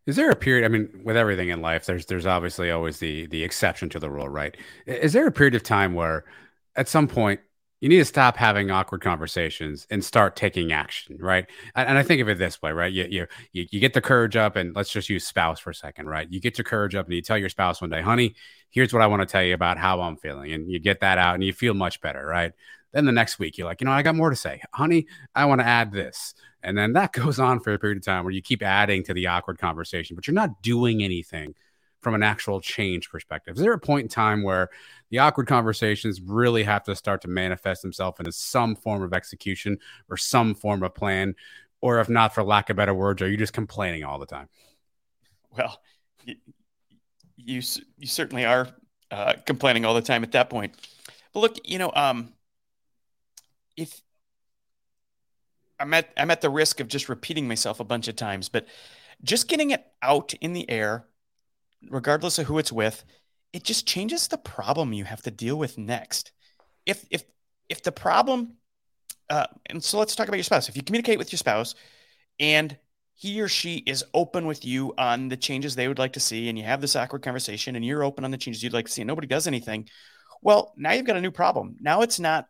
Is 0.06 0.16
there 0.16 0.30
a 0.30 0.36
period? 0.36 0.64
I 0.64 0.68
mean, 0.68 1.02
with 1.04 1.16
everything 1.16 1.50
in 1.50 1.60
life, 1.60 1.84
there's 1.84 2.06
there's 2.06 2.26
obviously 2.26 2.70
always 2.70 2.98
the 2.98 3.26
the 3.26 3.44
exception 3.44 3.88
to 3.90 3.98
the 3.98 4.10
rule, 4.10 4.28
right? 4.28 4.56
Is 4.86 5.12
there 5.12 5.26
a 5.26 5.32
period 5.32 5.54
of 5.54 5.62
time 5.62 5.94
where, 5.94 6.24
at 6.76 6.88
some 6.88 7.06
point, 7.06 7.40
you 7.80 7.88
need 7.88 7.98
to 7.98 8.04
stop 8.04 8.36
having 8.36 8.70
awkward 8.70 9.00
conversations 9.00 9.86
and 9.90 10.04
start 10.04 10.36
taking 10.36 10.70
action, 10.70 11.16
right? 11.18 11.46
And, 11.74 11.88
and 11.88 11.98
I 11.98 12.02
think 12.02 12.20
of 12.20 12.28
it 12.28 12.38
this 12.38 12.60
way, 12.60 12.72
right? 12.72 12.92
You, 12.92 13.06
you, 13.08 13.26
you 13.52 13.66
you 13.70 13.80
get 13.80 13.94
the 13.94 14.02
courage 14.02 14.36
up, 14.36 14.56
and 14.56 14.76
let's 14.76 14.90
just 14.90 15.08
use 15.08 15.26
spouse 15.26 15.58
for 15.58 15.70
a 15.70 15.74
second, 15.74 16.06
right? 16.06 16.30
You 16.30 16.40
get 16.40 16.58
your 16.58 16.64
courage 16.64 16.94
up, 16.94 17.06
and 17.06 17.14
you 17.14 17.22
tell 17.22 17.38
your 17.38 17.48
spouse 17.48 17.80
one 17.80 17.90
day, 17.90 18.02
"Honey, 18.02 18.34
here's 18.70 18.92
what 18.92 19.02
I 19.02 19.06
want 19.06 19.22
to 19.22 19.26
tell 19.26 19.42
you 19.42 19.54
about 19.54 19.78
how 19.78 20.00
I'm 20.02 20.16
feeling," 20.16 20.52
and 20.52 20.70
you 20.70 20.78
get 20.78 21.00
that 21.00 21.18
out, 21.18 21.34
and 21.34 21.44
you 21.44 21.52
feel 21.52 21.74
much 21.74 22.00
better, 22.00 22.24
right? 22.24 22.52
Then 22.92 23.06
the 23.06 23.12
next 23.12 23.38
week, 23.38 23.56
you're 23.56 23.68
like, 23.68 23.80
you 23.80 23.84
know, 23.84 23.92
I 23.92 24.02
got 24.02 24.16
more 24.16 24.30
to 24.30 24.36
say, 24.36 24.60
honey. 24.74 25.06
I 25.34 25.44
want 25.46 25.60
to 25.60 25.66
add 25.66 25.92
this, 25.92 26.34
and 26.62 26.76
then 26.76 26.92
that 26.94 27.12
goes 27.14 27.38
on 27.38 27.60
for 27.60 27.72
a 27.72 27.78
period 27.78 27.98
of 27.98 28.04
time 28.04 28.24
where 28.24 28.32
you 28.32 28.42
keep 28.42 28.62
adding 28.62 29.04
to 29.04 29.14
the 29.14 29.26
awkward 29.28 29.58
conversation, 29.58 30.16
but 30.16 30.26
you're 30.26 30.34
not 30.34 30.62
doing 30.62 31.02
anything 31.02 31.54
from 32.00 32.14
an 32.14 32.22
actual 32.22 32.60
change 32.60 33.10
perspective? 33.10 33.56
Is 33.56 33.62
there 33.62 33.72
a 33.72 33.78
point 33.78 34.04
in 34.04 34.08
time 34.08 34.42
where 34.42 34.70
the 35.10 35.18
awkward 35.18 35.46
conversations 35.46 36.20
really 36.20 36.62
have 36.62 36.84
to 36.84 36.96
start 36.96 37.22
to 37.22 37.28
manifest 37.28 37.82
themselves 37.82 38.18
into 38.18 38.32
some 38.32 38.74
form 38.74 39.02
of 39.02 39.12
execution 39.12 39.78
or 40.08 40.16
some 40.16 40.54
form 40.54 40.82
of 40.82 40.94
plan? 40.94 41.34
Or 41.80 42.00
if 42.00 42.08
not, 42.08 42.34
for 42.34 42.42
lack 42.42 42.70
of 42.70 42.76
better 42.76 42.94
words, 42.94 43.22
are 43.22 43.28
you 43.28 43.36
just 43.36 43.52
complaining 43.52 44.04
all 44.04 44.18
the 44.18 44.26
time? 44.26 44.48
Well, 45.56 45.80
you, 46.24 46.36
you, 47.36 47.62
you 47.98 48.06
certainly 48.06 48.44
are 48.44 48.68
uh, 49.10 49.34
complaining 49.46 49.84
all 49.84 49.94
the 49.94 50.02
time 50.02 50.22
at 50.22 50.32
that 50.32 50.50
point. 50.50 50.74
But 51.32 51.40
look, 51.40 51.56
you 51.64 51.78
know, 51.78 51.90
um, 51.94 52.32
if 53.76 54.00
I'm 55.78 55.94
at 55.94 56.10
I'm 56.16 56.30
at 56.30 56.42
the 56.42 56.50
risk 56.50 56.80
of 56.80 56.88
just 56.88 57.08
repeating 57.08 57.48
myself 57.48 57.80
a 57.80 57.84
bunch 57.84 58.08
of 58.08 58.16
times, 58.16 58.48
but 58.48 58.66
just 59.22 59.48
getting 59.48 59.70
it 59.70 59.84
out 60.02 60.34
in 60.40 60.52
the 60.52 60.68
air 60.70 61.06
regardless 61.88 62.38
of 62.38 62.46
who 62.46 62.58
it's 62.58 62.72
with, 62.72 63.04
it 63.52 63.64
just 63.64 63.86
changes 63.86 64.28
the 64.28 64.38
problem 64.38 64.92
you 64.92 65.04
have 65.04 65.22
to 65.22 65.30
deal 65.30 65.56
with 65.56 65.78
next. 65.78 66.32
If 66.86 67.04
if 67.10 67.24
if 67.68 67.82
the 67.82 67.92
problem, 67.92 68.56
uh, 69.28 69.46
and 69.66 69.82
so 69.82 69.98
let's 69.98 70.14
talk 70.14 70.28
about 70.28 70.36
your 70.36 70.44
spouse. 70.44 70.68
If 70.68 70.76
you 70.76 70.82
communicate 70.82 71.18
with 71.18 71.32
your 71.32 71.38
spouse, 71.38 71.74
and 72.38 72.76
he 73.14 73.40
or 73.40 73.48
she 73.48 73.76
is 73.76 74.04
open 74.14 74.46
with 74.46 74.64
you 74.64 74.94
on 74.96 75.28
the 75.28 75.36
changes 75.36 75.74
they 75.74 75.88
would 75.88 75.98
like 75.98 76.14
to 76.14 76.20
see, 76.20 76.48
and 76.48 76.58
you 76.58 76.64
have 76.64 76.80
this 76.80 76.96
awkward 76.96 77.22
conversation, 77.22 77.76
and 77.76 77.84
you're 77.84 78.04
open 78.04 78.24
on 78.24 78.30
the 78.30 78.38
changes 78.38 78.62
you'd 78.62 78.72
like 78.72 78.86
to 78.86 78.92
see, 78.92 79.02
and 79.02 79.08
nobody 79.08 79.26
does 79.26 79.46
anything. 79.46 79.88
Well, 80.42 80.72
now 80.76 80.92
you've 80.92 81.06
got 81.06 81.16
a 81.16 81.20
new 81.20 81.30
problem. 81.30 81.76
Now 81.80 82.00
it's 82.02 82.18
not 82.18 82.48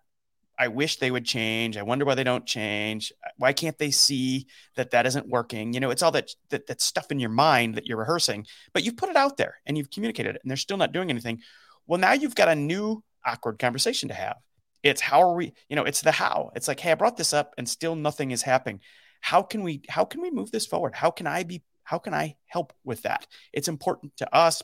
I 0.60 0.68
wish 0.68 0.96
they 0.96 1.10
would 1.10 1.24
change. 1.24 1.78
I 1.78 1.82
wonder 1.82 2.04
why 2.04 2.14
they 2.14 2.22
don't 2.22 2.44
change. 2.44 3.14
Why 3.38 3.54
can't 3.54 3.78
they 3.78 3.90
see 3.90 4.46
that 4.76 4.90
that 4.90 5.06
isn't 5.06 5.26
working? 5.26 5.72
You 5.72 5.80
know, 5.80 5.88
it's 5.88 6.02
all 6.02 6.10
that, 6.10 6.30
that 6.50 6.66
that 6.66 6.82
stuff 6.82 7.10
in 7.10 7.18
your 7.18 7.30
mind 7.30 7.76
that 7.76 7.86
you're 7.86 7.96
rehearsing, 7.96 8.46
but 8.74 8.84
you've 8.84 8.98
put 8.98 9.08
it 9.08 9.16
out 9.16 9.38
there 9.38 9.54
and 9.64 9.78
you've 9.78 9.90
communicated 9.90 10.36
it, 10.36 10.42
and 10.44 10.50
they're 10.50 10.58
still 10.58 10.76
not 10.76 10.92
doing 10.92 11.08
anything. 11.08 11.40
Well, 11.86 11.98
now 11.98 12.12
you've 12.12 12.34
got 12.34 12.48
a 12.48 12.54
new 12.54 13.02
awkward 13.24 13.58
conversation 13.58 14.10
to 14.10 14.14
have. 14.14 14.36
It's 14.82 15.00
how 15.00 15.22
are 15.22 15.34
we? 15.34 15.54
You 15.70 15.76
know, 15.76 15.84
it's 15.84 16.02
the 16.02 16.12
how. 16.12 16.50
It's 16.54 16.68
like, 16.68 16.78
hey, 16.78 16.92
I 16.92 16.94
brought 16.94 17.16
this 17.16 17.32
up, 17.32 17.54
and 17.56 17.66
still 17.66 17.96
nothing 17.96 18.30
is 18.30 18.42
happening. 18.42 18.80
How 19.22 19.42
can 19.42 19.62
we? 19.62 19.80
How 19.88 20.04
can 20.04 20.20
we 20.20 20.30
move 20.30 20.50
this 20.50 20.66
forward? 20.66 20.94
How 20.94 21.10
can 21.10 21.26
I 21.26 21.42
be? 21.42 21.62
How 21.84 21.98
can 21.98 22.12
I 22.12 22.36
help 22.46 22.74
with 22.84 23.00
that? 23.02 23.26
It's 23.54 23.68
important 23.68 24.14
to 24.18 24.34
us. 24.34 24.62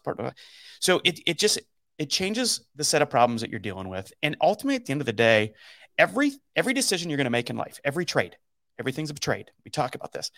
So 0.78 1.00
it 1.04 1.20
it 1.26 1.38
just 1.38 1.58
it 1.98 2.10
changes 2.10 2.66
the 2.74 2.84
set 2.84 3.00
of 3.00 3.08
problems 3.08 3.40
that 3.40 3.50
you're 3.50 3.60
dealing 3.60 3.88
with, 3.88 4.12
and 4.22 4.36
ultimately, 4.42 4.76
at 4.76 4.84
the 4.84 4.92
end 4.92 5.00
of 5.00 5.06
the 5.06 5.12
day, 5.14 5.54
every 5.98 6.32
every 6.54 6.74
decision 6.74 7.10
you're 7.10 7.16
going 7.16 7.24
to 7.24 7.30
make 7.30 7.50
in 7.50 7.56
life, 7.56 7.80
every 7.84 8.04
trade, 8.04 8.36
everything's 8.78 9.10
a 9.10 9.14
trade. 9.14 9.50
We 9.64 9.70
talk 9.70 9.94
about 9.94 10.12
this. 10.12 10.30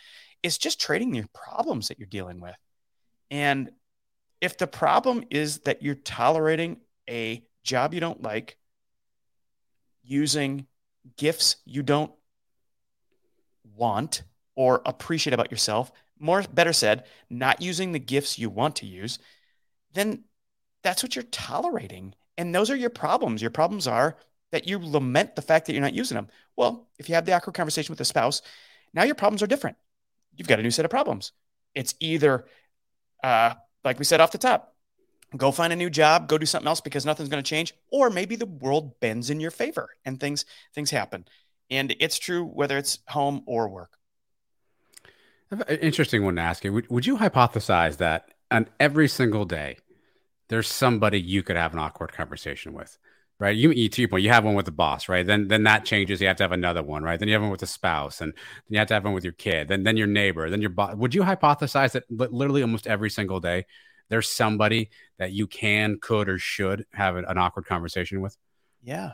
It's 0.42 0.58
just 0.58 0.80
trading 0.80 1.14
your 1.14 1.26
problems 1.34 1.88
that 1.88 1.98
you're 1.98 2.06
dealing 2.06 2.40
with. 2.40 2.54
And 3.30 3.70
if 4.40 4.56
the 4.56 4.66
problem 4.66 5.24
is 5.30 5.60
that 5.60 5.82
you're 5.82 5.94
tolerating 5.94 6.78
a 7.08 7.42
job 7.64 7.92
you 7.92 8.00
don't 8.00 8.22
like, 8.22 8.56
using 10.02 10.66
gifts 11.16 11.56
you 11.64 11.82
don't 11.82 12.12
want 13.76 14.22
or 14.54 14.80
appreciate 14.86 15.34
about 15.34 15.50
yourself, 15.50 15.92
more 16.18 16.42
better 16.42 16.72
said, 16.72 17.04
not 17.30 17.62
using 17.62 17.92
the 17.92 17.98
gifts 17.98 18.38
you 18.38 18.50
want 18.50 18.76
to 18.76 18.86
use, 18.86 19.18
then 19.92 20.24
that's 20.82 21.02
what 21.02 21.14
you're 21.14 21.22
tolerating. 21.24 22.14
And 22.36 22.54
those 22.54 22.70
are 22.70 22.76
your 22.76 22.90
problems. 22.90 23.42
Your 23.42 23.50
problems 23.50 23.86
are 23.86 24.16
that 24.52 24.66
you 24.66 24.78
lament 24.78 25.36
the 25.36 25.42
fact 25.42 25.66
that 25.66 25.72
you're 25.72 25.82
not 25.82 25.94
using 25.94 26.14
them. 26.14 26.28
Well, 26.56 26.88
if 26.98 27.08
you 27.08 27.14
have 27.14 27.26
the 27.26 27.32
awkward 27.32 27.54
conversation 27.54 27.92
with 27.92 27.98
the 27.98 28.04
spouse, 28.04 28.42
now 28.94 29.02
your 29.02 29.14
problems 29.14 29.42
are 29.42 29.46
different. 29.46 29.76
You've 30.36 30.48
got 30.48 30.58
a 30.58 30.62
new 30.62 30.70
set 30.70 30.84
of 30.84 30.90
problems. 30.90 31.32
It's 31.74 31.94
either, 32.00 32.46
uh, 33.22 33.54
like 33.84 33.98
we 33.98 34.04
said 34.04 34.20
off 34.20 34.32
the 34.32 34.38
top, 34.38 34.74
go 35.36 35.50
find 35.50 35.72
a 35.72 35.76
new 35.76 35.90
job, 35.90 36.28
go 36.28 36.38
do 36.38 36.46
something 36.46 36.68
else 36.68 36.80
because 36.80 37.04
nothing's 37.04 37.28
going 37.28 37.42
to 37.42 37.48
change, 37.48 37.74
or 37.92 38.08
maybe 38.08 38.36
the 38.36 38.46
world 38.46 38.98
bends 39.00 39.30
in 39.30 39.40
your 39.40 39.50
favor 39.50 39.90
and 40.04 40.18
things 40.18 40.44
things 40.74 40.90
happen. 40.90 41.26
And 41.70 41.94
it's 42.00 42.18
true 42.18 42.44
whether 42.44 42.78
it's 42.78 43.00
home 43.08 43.42
or 43.46 43.68
work. 43.68 43.98
Interesting 45.68 46.24
one 46.24 46.36
to 46.36 46.42
ask 46.42 46.64
you. 46.64 46.72
Would, 46.72 46.90
would 46.90 47.06
you 47.06 47.18
hypothesize 47.18 47.98
that 47.98 48.32
on 48.50 48.68
every 48.80 49.08
single 49.08 49.44
day, 49.44 49.78
there's 50.48 50.68
somebody 50.68 51.20
you 51.20 51.42
could 51.42 51.56
have 51.56 51.72
an 51.72 51.78
awkward 51.78 52.12
conversation 52.12 52.72
with? 52.72 52.98
Right? 53.40 53.56
You, 53.56 53.88
to 53.88 54.00
your 54.00 54.08
point, 54.08 54.24
you 54.24 54.30
have 54.30 54.44
one 54.44 54.54
with 54.54 54.66
the 54.66 54.72
boss, 54.72 55.08
right? 55.08 55.26
Then 55.26 55.48
then 55.48 55.62
that 55.64 55.84
changes. 55.84 56.20
You 56.20 56.26
have 56.28 56.36
to 56.38 56.44
have 56.44 56.52
another 56.52 56.82
one, 56.82 57.02
right? 57.02 57.18
Then 57.18 57.28
you 57.28 57.34
have 57.34 57.42
one 57.42 57.50
with 57.50 57.60
the 57.60 57.66
spouse, 57.66 58.20
and 58.20 58.32
then 58.32 58.74
you 58.74 58.78
have 58.78 58.88
to 58.88 58.94
have 58.94 59.04
one 59.04 59.14
with 59.14 59.24
your 59.24 59.32
kid, 59.34 59.68
then 59.68 59.84
then 59.84 59.96
your 59.96 60.06
neighbor, 60.06 60.50
then 60.50 60.60
your 60.60 60.70
boss. 60.70 60.94
Would 60.96 61.14
you 61.14 61.22
hypothesize 61.22 61.92
that 61.92 62.04
literally 62.10 62.62
almost 62.62 62.86
every 62.86 63.10
single 63.10 63.40
day 63.40 63.66
there's 64.08 64.28
somebody 64.28 64.90
that 65.18 65.32
you 65.32 65.46
can, 65.46 65.98
could, 66.00 66.28
or 66.28 66.38
should 66.38 66.86
have 66.94 67.16
an, 67.16 67.24
an 67.28 67.38
awkward 67.38 67.66
conversation 67.66 68.20
with? 68.20 68.36
Yeah, 68.82 69.12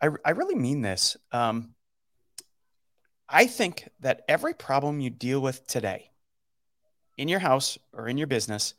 I 0.00 0.08
I 0.24 0.30
really 0.30 0.54
mean 0.54 0.80
this. 0.82 1.16
Um, 1.32 1.74
I 3.28 3.46
think 3.46 3.88
that 4.00 4.22
every 4.28 4.54
problem 4.54 5.00
you 5.00 5.10
deal 5.10 5.40
with 5.40 5.66
today, 5.66 6.10
in 7.18 7.28
your 7.28 7.40
house 7.40 7.76
or 7.92 8.08
in 8.08 8.16
your 8.18 8.28
business, 8.28 8.74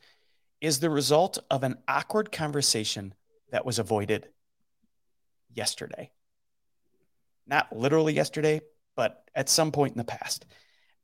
is 0.62 0.80
the 0.80 0.90
result 0.90 1.38
of 1.52 1.64
an 1.64 1.78
awkward 1.88 2.32
conversation 2.32 3.14
that 3.52 3.66
was 3.66 3.78
avoided 3.78 4.30
yesterday. 5.54 6.12
Not 7.46 7.76
literally 7.76 8.14
yesterday, 8.14 8.62
but 8.96 9.24
at 9.36 9.50
some 9.50 9.72
point 9.72 9.94
in 9.94 9.98
the 9.98 10.04
past. 10.04 10.46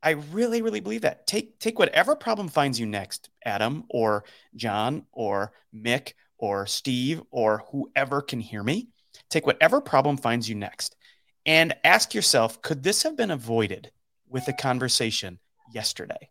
I 0.01 0.11
really, 0.11 0.61
really 0.61 0.81
believe 0.81 1.01
that. 1.01 1.25
Take 1.25 1.59
take 1.59 1.79
whatever 1.79 2.15
problem 2.15 2.49
finds 2.49 2.79
you 2.79 2.85
next, 2.85 3.29
Adam 3.45 3.85
or 3.89 4.25
John 4.55 5.05
or 5.13 5.53
Mick 5.73 6.13
or 6.37 6.65
Steve 6.67 7.21
or 7.31 7.63
whoever 7.71 8.21
can 8.21 8.41
hear 8.41 8.63
me. 8.63 8.89
Take 9.29 9.45
whatever 9.47 9.79
problem 9.79 10.17
finds 10.17 10.49
you 10.49 10.55
next 10.55 10.97
and 11.45 11.75
ask 11.83 12.13
yourself, 12.13 12.61
could 12.61 12.83
this 12.83 13.03
have 13.03 13.15
been 13.15 13.31
avoided 13.31 13.91
with 14.27 14.47
a 14.47 14.53
conversation 14.53 15.39
yesterday? 15.73 16.29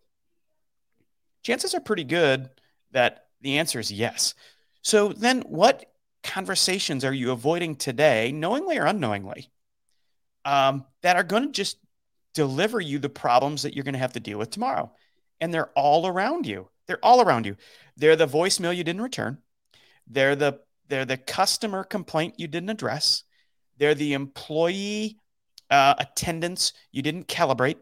Chances 1.43 1.75
are 1.75 1.81
pretty 1.81 2.05
good 2.05 2.51
that 2.93 3.27
the 3.41 3.59
answer 3.59 3.81
is 3.81 3.91
yes. 3.91 4.35
So 4.83 5.09
then 5.13 5.43
what 5.43 5.85
conversations 6.23 7.05
are 7.05 7.13
you 7.13 7.33
avoiding 7.33 7.77
today, 7.77 8.33
knowingly 8.33 8.79
or 8.79 8.87
unknowingly, 8.87 9.51
um, 10.45 10.85
that 11.03 11.17
are 11.17 11.25
going 11.25 11.45
to 11.45 11.53
just 11.53 11.79
deliver 12.35 12.81
you 12.81 12.99
the 12.99 13.09
problems 13.09 13.63
that 13.63 13.75
you're 13.75 13.85
going 13.85 13.95
to 13.95 13.99
have 13.99 14.15
to 14.15 14.21
deal 14.21 14.39
with 14.39 14.51
tomorrow? 14.51 14.93
And 15.41 15.53
they're 15.53 15.71
all 15.71 16.07
around 16.07 16.47
you. 16.47 16.69
They're 16.87 17.05
all 17.05 17.21
around 17.21 17.47
you. 17.47 17.57
They're 17.97 18.17
the 18.17 18.27
voicemail 18.27 18.77
you 18.77 18.85
didn't 18.85 19.03
return. 19.03 19.39
They're 20.07 20.37
the 20.37 20.61
they're 20.89 21.05
the 21.05 21.17
customer 21.17 21.85
complaint 21.85 22.35
you 22.39 22.49
didn't 22.49 22.71
address. 22.71 23.25
They're 23.79 23.95
the 23.95 24.13
employee 24.13 25.19
uh, 25.71 25.95
attendance 25.99 26.73
you 26.91 27.03
didn't 27.03 27.29
calibrate. 27.29 27.77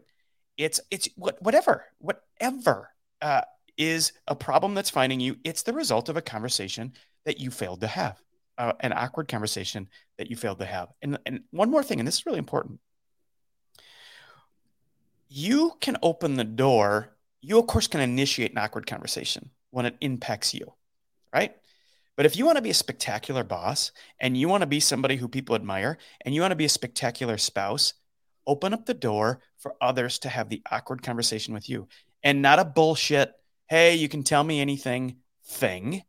It's 0.57 0.79
it's 0.91 1.09
what 1.15 1.41
whatever 1.41 1.85
whatever 1.99 2.89
uh, 3.21 3.41
is 3.77 4.13
a 4.27 4.35
problem 4.35 4.73
that's 4.73 4.89
finding 4.89 5.19
you. 5.19 5.37
It's 5.43 5.63
the 5.63 5.73
result 5.73 6.09
of 6.09 6.17
a 6.17 6.21
conversation 6.21 6.93
that 7.25 7.39
you 7.39 7.51
failed 7.51 7.81
to 7.81 7.87
have 7.87 8.21
uh, 8.57 8.73
an 8.79 8.93
awkward 8.93 9.27
conversation 9.27 9.89
that 10.17 10.29
you 10.29 10.35
failed 10.35 10.59
to 10.59 10.65
have. 10.65 10.89
And, 11.01 11.17
and 11.25 11.41
one 11.51 11.71
more 11.71 11.83
thing, 11.83 11.99
and 11.99 12.07
this 12.07 12.15
is 12.15 12.25
really 12.25 12.39
important. 12.39 12.79
You 15.29 15.73
can 15.79 15.97
open 16.01 16.35
the 16.35 16.43
door. 16.43 17.15
You, 17.41 17.59
of 17.59 17.67
course, 17.67 17.87
can 17.87 18.01
initiate 18.01 18.51
an 18.51 18.57
awkward 18.57 18.85
conversation 18.85 19.49
when 19.71 19.85
it 19.85 19.95
impacts 20.01 20.53
you, 20.53 20.73
right? 21.33 21.55
But 22.17 22.25
if 22.25 22.35
you 22.35 22.45
want 22.45 22.57
to 22.57 22.61
be 22.61 22.69
a 22.69 22.75
spectacular 22.75 23.43
boss 23.43 23.91
and 24.19 24.37
you 24.37 24.47
want 24.47 24.61
to 24.61 24.67
be 24.67 24.79
somebody 24.79 25.15
who 25.15 25.27
people 25.27 25.55
admire 25.55 25.97
and 26.25 26.35
you 26.35 26.41
want 26.41 26.51
to 26.51 26.57
be 26.57 26.65
a 26.65 26.69
spectacular 26.69 27.37
spouse, 27.37 27.93
open 28.45 28.73
up 28.73 28.85
the 28.85 28.93
door 28.93 29.39
for 29.57 29.75
others 29.81 30.19
to 30.19 30.29
have 30.29 30.49
the 30.49 30.61
awkward 30.69 31.01
conversation 31.01 31.53
with 31.53 31.69
you 31.69 31.87
and 32.23 32.41
not 32.41 32.59
a 32.59 32.65
bullshit, 32.65 33.31
hey, 33.69 33.95
you 33.95 34.09
can 34.09 34.23
tell 34.23 34.43
me 34.43 34.59
anything 34.59 35.17
thing, 35.45 36.03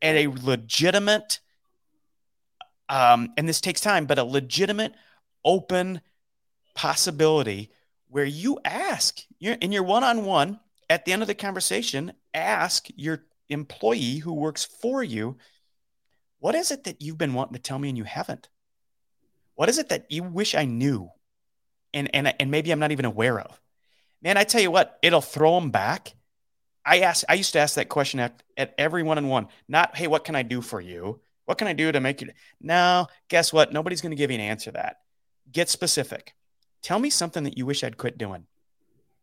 and 0.00 0.16
a 0.16 0.28
legitimate, 0.28 1.40
um, 2.90 3.32
and 3.38 3.48
this 3.48 3.62
takes 3.62 3.80
time, 3.80 4.04
but 4.04 4.18
a 4.18 4.24
legitimate, 4.24 4.92
open 5.42 6.02
possibility 6.74 7.70
where 8.08 8.26
you 8.26 8.58
ask 8.64 9.20
you're, 9.38 9.54
in 9.54 9.72
your 9.72 9.84
one-on-one 9.84 10.60
at 10.90 11.04
the 11.04 11.12
end 11.12 11.22
of 11.22 11.28
the 11.28 11.34
conversation, 11.34 12.12
ask 12.34 12.88
your 12.96 13.24
employee 13.48 14.18
who 14.18 14.34
works 14.34 14.64
for 14.64 15.02
you, 15.02 15.38
what 16.40 16.54
is 16.54 16.70
it 16.70 16.84
that 16.84 17.00
you've 17.00 17.18
been 17.18 17.34
wanting 17.34 17.54
to 17.54 17.60
tell 17.60 17.78
me 17.78 17.88
and 17.88 17.96
you 17.96 18.04
haven't? 18.04 18.48
What 19.54 19.68
is 19.68 19.78
it 19.78 19.90
that 19.90 20.10
you 20.10 20.22
wish 20.22 20.54
I 20.54 20.64
knew, 20.64 21.10
and 21.92 22.14
and 22.14 22.34
and 22.40 22.50
maybe 22.50 22.70
I'm 22.70 22.78
not 22.78 22.92
even 22.92 23.04
aware 23.04 23.38
of? 23.38 23.60
Man, 24.22 24.36
I 24.36 24.44
tell 24.44 24.60
you 24.60 24.70
what, 24.70 24.98
it'll 25.02 25.20
throw 25.20 25.60
them 25.60 25.70
back. 25.70 26.14
I 26.84 27.00
ask. 27.00 27.24
I 27.28 27.34
used 27.34 27.52
to 27.52 27.58
ask 27.58 27.74
that 27.74 27.90
question 27.90 28.20
at, 28.20 28.42
at 28.56 28.74
every 28.78 29.02
one-on-one. 29.02 29.48
Not, 29.68 29.96
hey, 29.96 30.06
what 30.06 30.24
can 30.24 30.34
I 30.34 30.42
do 30.42 30.62
for 30.62 30.80
you? 30.80 31.20
What 31.50 31.58
can 31.58 31.66
I 31.66 31.72
do 31.72 31.90
to 31.90 31.98
make 31.98 32.20
you? 32.20 32.28
No, 32.60 33.08
guess 33.26 33.52
what? 33.52 33.72
Nobody's 33.72 34.00
going 34.00 34.10
to 34.10 34.16
give 34.16 34.30
you 34.30 34.36
an 34.36 34.40
answer 34.40 34.70
that. 34.70 34.98
Get 35.50 35.68
specific. 35.68 36.32
Tell 36.80 37.00
me 37.00 37.10
something 37.10 37.42
that 37.42 37.58
you 37.58 37.66
wish 37.66 37.82
I'd 37.82 37.98
quit 37.98 38.16
doing. 38.16 38.46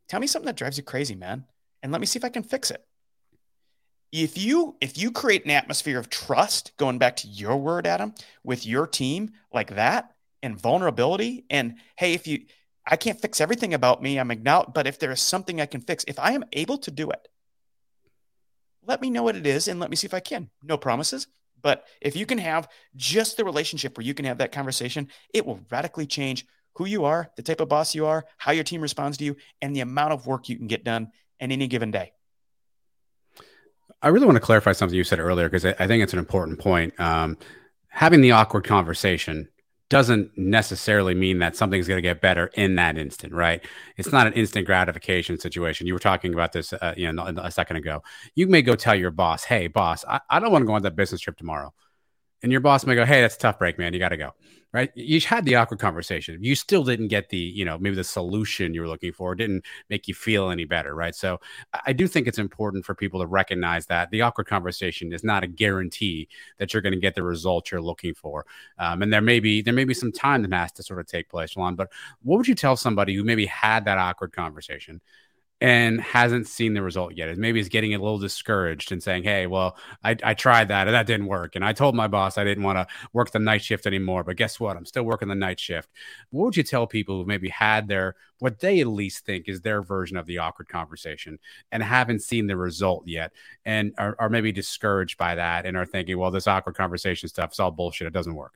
Tell 0.10 0.20
me 0.20 0.28
something 0.28 0.48
that 0.48 0.58
drives 0.58 0.76
you 0.76 0.84
crazy, 0.84 1.16
man, 1.16 1.46
and 1.82 1.94
let 1.94 2.02
me 2.02 2.06
see 2.06 2.20
if 2.20 2.26
I 2.26 2.30
can 2.30 2.44
fix 2.44 2.70
it. 2.70 2.86
If 4.12 4.38
you 4.38 4.76
if 4.82 4.98
you 4.98 5.12
create 5.12 5.46
an 5.46 5.52
atmosphere 5.52 5.98
of 5.98 6.10
trust, 6.10 6.74
going 6.76 6.98
back 6.98 7.16
to 7.18 7.30
your 7.30 7.56
word, 7.56 7.88
Adam, 7.88 8.14
with 8.44 8.66
your 8.66 8.88
team 8.88 9.32
like 9.54 9.76
that, 9.76 10.14
and 10.44 10.60
vulnerability, 10.60 11.46
and 11.50 11.76
hey, 11.96 12.14
if 12.14 12.28
you 12.28 12.42
I 12.86 12.98
can't 12.98 13.22
fix 13.22 13.40
everything 13.40 13.74
about 13.74 14.04
me, 14.04 14.20
I'm 14.20 14.32
acknowledged, 14.32 14.74
but 14.74 14.86
if 14.86 15.00
there 15.00 15.12
is 15.12 15.22
something 15.22 15.62
I 15.62 15.66
can 15.66 15.80
fix, 15.80 16.04
if 16.10 16.20
I 16.20 16.34
am 16.34 16.44
able 16.52 16.78
to 16.80 16.92
do 16.92 17.10
it, 17.10 17.26
let 18.86 19.02
me 19.02 19.10
know 19.10 19.24
what 19.24 19.38
it 19.38 19.48
is 19.48 19.70
and 19.70 19.80
let 19.80 19.90
me 19.90 19.96
see 19.96 20.08
if 20.08 20.14
I 20.14 20.20
can. 20.20 20.50
No 20.62 20.78
promises, 20.78 21.28
but 21.62 21.86
if 22.02 22.16
you 22.16 22.26
can 22.26 22.38
have 22.38 22.68
just 22.96 23.38
the 23.38 23.46
relationship 23.46 23.98
where 23.98 24.06
you 24.06 24.14
can 24.14 24.26
have 24.26 24.38
that 24.40 24.52
conversation, 24.52 25.08
it 25.34 25.46
will 25.46 25.60
radically 25.70 26.06
change 26.06 26.46
who 26.74 26.86
you 26.86 27.06
are, 27.06 27.32
the 27.36 27.44
type 27.44 27.60
of 27.60 27.70
boss 27.70 27.96
you 27.96 28.06
are, 28.06 28.26
how 28.38 28.52
your 28.52 28.64
team 28.64 28.82
responds 28.82 29.18
to 29.18 29.24
you, 29.24 29.36
and 29.62 29.76
the 29.76 29.80
amount 29.80 30.14
of 30.14 30.28
work 30.28 30.48
you 30.48 30.56
can 30.56 30.68
get 30.68 30.84
done 30.84 31.12
in 31.40 31.52
any 31.52 31.68
given 31.68 31.92
day. 31.92 32.12
I 34.02 34.10
really 34.10 34.28
want 34.28 34.36
to 34.36 34.42
clarify 34.42 34.74
something 34.74 34.96
you 34.96 35.04
said 35.04 35.20
earlier 35.20 35.50
because 35.50 35.66
I 35.66 35.88
think 35.88 36.04
it's 36.04 36.14
an 36.14 36.20
important 36.20 36.60
point. 36.60 36.98
Um, 37.00 37.38
having 37.88 38.22
the 38.22 38.32
awkward 38.32 38.64
conversation 38.64 39.50
doesn't 39.90 40.38
necessarily 40.38 41.16
mean 41.16 41.40
that 41.40 41.56
something's 41.56 41.88
going 41.88 41.98
to 41.98 42.02
get 42.02 42.22
better 42.22 42.48
in 42.56 42.76
that 42.76 42.98
instant, 42.98 43.34
right? 43.34 43.64
It's 43.96 44.12
not 44.12 44.28
an 44.28 44.34
instant 44.34 44.66
gratification 44.66 45.40
situation. 45.40 45.88
You 45.88 45.94
were 45.94 46.00
talking 46.00 46.34
about 46.34 46.52
this, 46.52 46.74
uh, 46.74 46.94
you 46.98 47.12
know, 47.12 47.26
a 47.38 47.52
second 47.52 47.78
ago. 47.78 48.04
You 48.36 48.48
may 48.48 48.62
go 48.62 48.76
tell 48.76 48.96
your 48.96 49.12
boss, 49.12 49.46
"Hey, 49.46 49.68
boss, 49.68 50.04
I, 50.06 50.20
I 50.30 50.40
don't 50.40 50.52
want 50.52 50.64
to 50.64 50.68
go 50.68 50.74
on 50.74 50.82
that 50.82 50.96
business 50.96 51.22
trip 51.22 51.38
tomorrow," 51.38 51.74
and 52.44 52.52
your 52.52 52.62
boss 52.62 52.86
may 52.86 52.96
go, 52.96 53.06
"Hey, 53.06 53.22
that's 53.22 53.36
a 53.36 53.40
tough 53.40 53.60
break, 53.60 53.78
man. 53.78 53.94
You 53.94 54.00
got 54.00 54.10
to 54.10 54.18
go." 54.18 54.34
right? 54.74 54.92
You 54.96 55.20
had 55.22 55.46
the 55.46 55.56
awkward 55.56 55.80
conversation. 55.80 56.44
You 56.44 56.54
still 56.56 56.84
didn't 56.84 57.08
get 57.08 57.30
the, 57.30 57.38
you 57.38 57.64
know, 57.66 57.78
maybe 57.78 57.96
the 57.96 58.04
solution 58.04 58.74
you 58.74 58.82
were 58.82 58.88
looking 58.88 59.14
for 59.14 59.34
didn't 59.34 59.66
make 59.90 60.08
you 60.08 60.14
feel 60.14 60.50
any 60.50 60.66
better, 60.66 60.94
right? 60.94 61.16
So 61.16 61.40
I 61.86 61.94
do 61.94 62.08
think 62.08 62.28
it's 62.28 62.38
important 62.38 62.86
for 62.86 62.94
people 62.94 63.20
to 63.22 63.28
recognize 63.28 63.86
that 63.88 64.12
the 64.12 64.22
awkward 64.22 64.48
conversation 64.48 65.14
is 65.14 65.24
not 65.24 65.44
a 65.44 65.48
guarantee 65.48 66.28
that 66.58 66.74
you're 66.74 66.82
going 66.82 66.94
to 66.94 67.00
get 67.00 67.16
the 67.16 67.24
result 67.24 67.72
you're 67.72 67.82
looking 67.82 68.14
for. 68.14 68.46
Um, 68.78 69.02
and 69.02 69.12
there 69.12 69.22
may 69.22 69.40
be 69.40 69.62
there 69.62 69.74
may 69.74 69.86
be 69.86 69.94
some 69.94 70.12
time 70.12 70.42
that 70.44 70.54
has 70.54 70.72
to 70.74 70.84
sort 70.84 71.00
of 71.00 71.08
take 71.08 71.30
place, 71.30 71.56
Juan. 71.56 71.76
But 71.76 71.92
what 72.22 72.38
would 72.38 72.48
you 72.48 72.56
tell 72.56 72.76
somebody 72.76 73.16
who 73.16 73.24
maybe 73.24 73.46
had 73.46 73.86
that 73.86 73.98
awkward 73.98 74.34
conversation? 74.34 75.02
And 75.60 76.00
hasn't 76.00 76.48
seen 76.48 76.76
the 76.76 76.84
result 76.84 77.14
yet. 77.16 77.36
Maybe 77.36 77.60
he's 77.60 77.70
getting 77.70 77.96
a 77.96 77.98
little 77.98 78.20
discouraged 78.20 78.92
and 78.92 79.02
saying, 79.02 79.24
Hey, 79.24 79.48
well, 79.48 79.76
I, 80.04 80.16
I 80.24 80.34
tried 80.36 80.68
that 80.68 80.88
and 80.88 80.94
that 80.94 81.08
didn't 81.08 81.26
work. 81.26 81.56
And 81.56 81.66
I 81.66 81.74
told 81.74 81.96
my 81.96 82.08
boss 82.08 82.38
I 82.38 82.44
didn't 82.44 82.64
want 82.64 82.78
to 82.78 82.88
work 83.12 83.32
the 83.32 83.40
night 83.40 83.64
shift 83.64 83.88
anymore. 83.88 84.24
But 84.24 84.38
guess 84.38 84.60
what? 84.60 84.78
I'm 84.78 84.86
still 84.86 85.04
working 85.04 85.30
the 85.30 85.36
night 85.36 85.60
shift. 85.60 85.90
What 86.30 86.46
would 86.46 86.58
you 86.58 86.64
tell 86.64 86.86
people 86.86 87.18
who 87.18 87.26
maybe 87.26 87.50
had 87.50 87.88
their, 87.88 88.16
what 88.38 88.60
they 88.60 88.82
at 88.82 88.88
least 88.88 89.26
think 89.26 89.50
is 89.50 89.62
their 89.62 89.82
version 89.82 90.16
of 90.16 90.28
the 90.28 90.38
awkward 90.38 90.68
conversation 90.68 91.40
and 91.72 91.82
haven't 91.82 92.22
seen 92.22 92.46
the 92.46 92.56
result 92.56 93.08
yet 93.08 93.32
and 93.66 93.94
are, 93.98 94.16
are 94.20 94.30
maybe 94.30 94.52
discouraged 94.52 95.18
by 95.18 95.36
that 95.36 95.66
and 95.66 95.76
are 95.76 95.88
thinking, 95.88 96.20
well, 96.20 96.30
this 96.30 96.48
awkward 96.48 96.76
conversation 96.76 97.30
stuff 97.30 97.54
is 97.54 97.60
all 97.60 97.72
bullshit. 97.72 98.06
It 98.06 98.14
doesn't 98.14 98.36
work. 98.36 98.54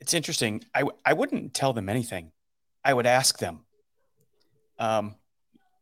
It's 0.00 0.14
interesting. 0.14 0.64
I, 0.74 0.84
I 1.04 1.12
wouldn't 1.12 1.52
tell 1.52 1.74
them 1.74 1.90
anything. 1.90 2.32
I 2.82 2.94
would 2.94 3.04
ask 3.04 3.38
them, 3.38 3.60
um, 4.80 5.14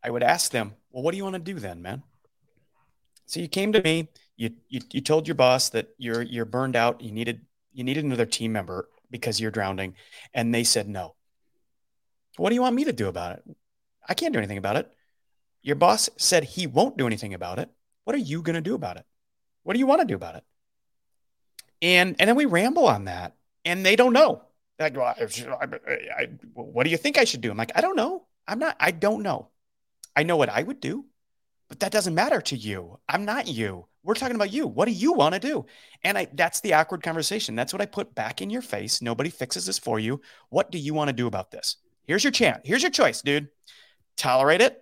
I 0.04 0.10
would 0.10 0.22
ask 0.22 0.50
them, 0.50 0.74
well, 0.90 1.02
what 1.02 1.12
do 1.12 1.16
you 1.16 1.24
want 1.24 1.34
to 1.34 1.40
do 1.40 1.58
then, 1.58 1.80
man? 1.80 2.02
So 3.26 3.40
you 3.40 3.48
came 3.48 3.72
to 3.72 3.82
me, 3.82 4.08
you, 4.36 4.50
you, 4.68 4.80
you 4.90 5.00
told 5.00 5.26
your 5.26 5.34
boss 5.34 5.70
that 5.70 5.88
you're, 5.98 6.22
you're 6.22 6.44
burned 6.44 6.76
out. 6.76 7.00
You 7.00 7.12
needed, 7.12 7.42
you 7.72 7.84
needed 7.84 8.04
another 8.04 8.26
team 8.26 8.52
member 8.52 8.88
because 9.10 9.40
you're 9.40 9.50
drowning. 9.50 9.94
And 10.34 10.54
they 10.54 10.64
said, 10.64 10.88
no. 10.88 11.14
What 12.36 12.50
do 12.50 12.54
you 12.54 12.62
want 12.62 12.74
me 12.74 12.84
to 12.84 12.92
do 12.92 13.08
about 13.08 13.38
it? 13.38 13.44
I 14.08 14.14
can't 14.14 14.32
do 14.32 14.38
anything 14.38 14.58
about 14.58 14.76
it. 14.76 14.90
Your 15.62 15.76
boss 15.76 16.08
said 16.16 16.44
he 16.44 16.66
won't 16.66 16.96
do 16.96 17.06
anything 17.06 17.34
about 17.34 17.58
it. 17.58 17.68
What 18.04 18.14
are 18.14 18.20
you 18.20 18.42
going 18.42 18.54
to 18.54 18.60
do 18.60 18.74
about 18.74 18.96
it? 18.96 19.04
What 19.64 19.74
do 19.74 19.80
you 19.80 19.86
want 19.86 20.00
to 20.00 20.06
do 20.06 20.14
about 20.14 20.36
it? 20.36 20.44
And, 21.82 22.16
and 22.18 22.28
then 22.28 22.36
we 22.36 22.46
ramble 22.46 22.86
on 22.86 23.04
that 23.04 23.34
and 23.64 23.84
they 23.84 23.96
don't 23.96 24.12
know. 24.12 24.42
Like, 24.78 24.96
well, 24.96 25.14
I, 25.18 25.24
I, 25.60 25.66
I, 26.16 26.28
what 26.54 26.84
do 26.84 26.90
you 26.90 26.96
think 26.96 27.18
I 27.18 27.24
should 27.24 27.40
do? 27.40 27.50
I'm 27.50 27.56
like, 27.56 27.72
I 27.74 27.80
don't 27.80 27.96
know. 27.96 28.27
I'm 28.48 28.58
not, 28.58 28.76
I 28.80 28.90
don't 28.90 29.22
know. 29.22 29.50
I 30.16 30.24
know 30.24 30.36
what 30.36 30.48
I 30.48 30.62
would 30.62 30.80
do, 30.80 31.04
but 31.68 31.80
that 31.80 31.92
doesn't 31.92 32.14
matter 32.14 32.40
to 32.40 32.56
you. 32.56 32.98
I'm 33.08 33.24
not 33.24 33.46
you. 33.46 33.86
We're 34.02 34.14
talking 34.14 34.36
about 34.36 34.52
you. 34.52 34.66
What 34.66 34.86
do 34.86 34.92
you 34.92 35.12
want 35.12 35.34
to 35.34 35.40
do? 35.40 35.66
And 36.02 36.16
I, 36.16 36.28
that's 36.32 36.60
the 36.60 36.72
awkward 36.74 37.02
conversation. 37.02 37.54
That's 37.54 37.74
what 37.74 37.82
I 37.82 37.86
put 37.86 38.14
back 38.14 38.40
in 38.40 38.48
your 38.48 38.62
face. 38.62 39.02
Nobody 39.02 39.28
fixes 39.28 39.66
this 39.66 39.78
for 39.78 40.00
you. 40.00 40.22
What 40.48 40.70
do 40.70 40.78
you 40.78 40.94
want 40.94 41.08
to 41.08 41.12
do 41.12 41.26
about 41.26 41.50
this? 41.50 41.76
Here's 42.04 42.24
your 42.24 42.30
chance. 42.30 42.60
Here's 42.64 42.82
your 42.82 42.90
choice, 42.90 43.20
dude. 43.20 43.48
Tolerate 44.16 44.62
it. 44.62 44.80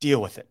Deal 0.00 0.20
with 0.20 0.36
it. 0.36 0.48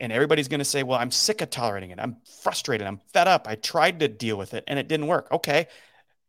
And 0.00 0.12
everybody's 0.12 0.48
going 0.48 0.58
to 0.58 0.64
say, 0.64 0.82
well, 0.82 0.98
I'm 0.98 1.12
sick 1.12 1.42
of 1.42 1.50
tolerating 1.50 1.92
it. 1.92 2.00
I'm 2.00 2.16
frustrated. 2.42 2.86
I'm 2.86 3.00
fed 3.12 3.28
up. 3.28 3.46
I 3.46 3.54
tried 3.54 4.00
to 4.00 4.08
deal 4.08 4.36
with 4.36 4.52
it 4.52 4.64
and 4.66 4.80
it 4.80 4.88
didn't 4.88 5.06
work. 5.06 5.28
Okay. 5.30 5.68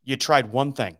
You 0.03 0.15
tried 0.15 0.51
one 0.51 0.73
thing. 0.73 0.97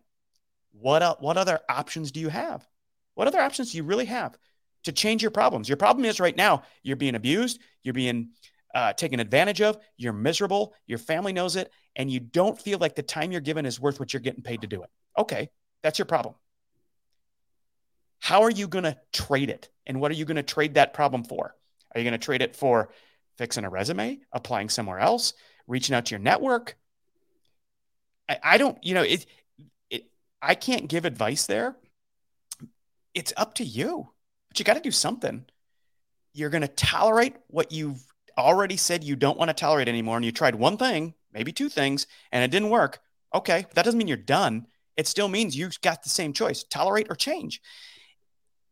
What, 0.84 1.22
what 1.22 1.38
other 1.38 1.60
options 1.66 2.12
do 2.12 2.20
you 2.20 2.28
have? 2.28 2.68
What 3.14 3.26
other 3.26 3.40
options 3.40 3.72
do 3.72 3.78
you 3.78 3.84
really 3.84 4.04
have 4.04 4.36
to 4.82 4.92
change 4.92 5.22
your 5.22 5.30
problems? 5.30 5.66
Your 5.66 5.78
problem 5.78 6.04
is 6.04 6.20
right 6.20 6.36
now 6.36 6.64
you're 6.82 6.96
being 6.96 7.14
abused, 7.14 7.58
you're 7.82 7.94
being 7.94 8.32
uh, 8.74 8.92
taken 8.92 9.18
advantage 9.18 9.62
of, 9.62 9.78
you're 9.96 10.12
miserable, 10.12 10.74
your 10.86 10.98
family 10.98 11.32
knows 11.32 11.56
it, 11.56 11.72
and 11.96 12.10
you 12.10 12.20
don't 12.20 12.60
feel 12.60 12.78
like 12.78 12.96
the 12.96 13.02
time 13.02 13.32
you're 13.32 13.40
given 13.40 13.64
is 13.64 13.80
worth 13.80 13.98
what 13.98 14.12
you're 14.12 14.20
getting 14.20 14.42
paid 14.42 14.60
to 14.60 14.66
do 14.66 14.82
it. 14.82 14.90
Okay, 15.16 15.48
that's 15.82 15.98
your 15.98 16.04
problem. 16.04 16.34
How 18.18 18.42
are 18.42 18.50
you 18.50 18.68
going 18.68 18.84
to 18.84 18.98
trade 19.10 19.48
it? 19.48 19.70
And 19.86 20.02
what 20.02 20.10
are 20.10 20.16
you 20.16 20.26
going 20.26 20.36
to 20.36 20.42
trade 20.42 20.74
that 20.74 20.92
problem 20.92 21.24
for? 21.24 21.54
Are 21.94 21.98
you 21.98 22.04
going 22.04 22.20
to 22.20 22.22
trade 22.22 22.42
it 22.42 22.54
for 22.54 22.90
fixing 23.38 23.64
a 23.64 23.70
resume, 23.70 24.20
applying 24.34 24.68
somewhere 24.68 24.98
else, 24.98 25.32
reaching 25.66 25.94
out 25.94 26.04
to 26.04 26.10
your 26.10 26.20
network? 26.20 26.76
I, 28.28 28.38
I 28.42 28.58
don't, 28.58 28.76
you 28.84 28.92
know, 28.92 29.02
it, 29.02 29.12
it, 29.20 29.26
I 30.44 30.54
can't 30.54 30.88
give 30.88 31.06
advice 31.06 31.46
there. 31.46 31.76
It's 33.14 33.32
up 33.36 33.54
to 33.54 33.64
you, 33.64 34.10
but 34.48 34.58
you 34.58 34.64
got 34.64 34.74
to 34.74 34.80
do 34.80 34.90
something. 34.90 35.46
You're 36.34 36.50
going 36.50 36.62
to 36.62 36.68
tolerate 36.68 37.36
what 37.46 37.72
you've 37.72 38.04
already 38.36 38.76
said 38.76 39.04
you 39.04 39.16
don't 39.16 39.38
want 39.38 39.48
to 39.48 39.54
tolerate 39.54 39.88
anymore. 39.88 40.16
And 40.16 40.24
you 40.24 40.32
tried 40.32 40.54
one 40.54 40.76
thing, 40.76 41.14
maybe 41.32 41.50
two 41.50 41.70
things, 41.70 42.06
and 42.30 42.44
it 42.44 42.50
didn't 42.50 42.70
work. 42.70 43.00
Okay. 43.34 43.66
That 43.74 43.84
doesn't 43.84 43.96
mean 43.96 44.08
you're 44.08 44.16
done. 44.18 44.66
It 44.96 45.08
still 45.08 45.28
means 45.28 45.56
you've 45.56 45.80
got 45.80 46.02
the 46.02 46.10
same 46.10 46.32
choice 46.32 46.62
tolerate 46.62 47.06
or 47.08 47.16
change. 47.16 47.62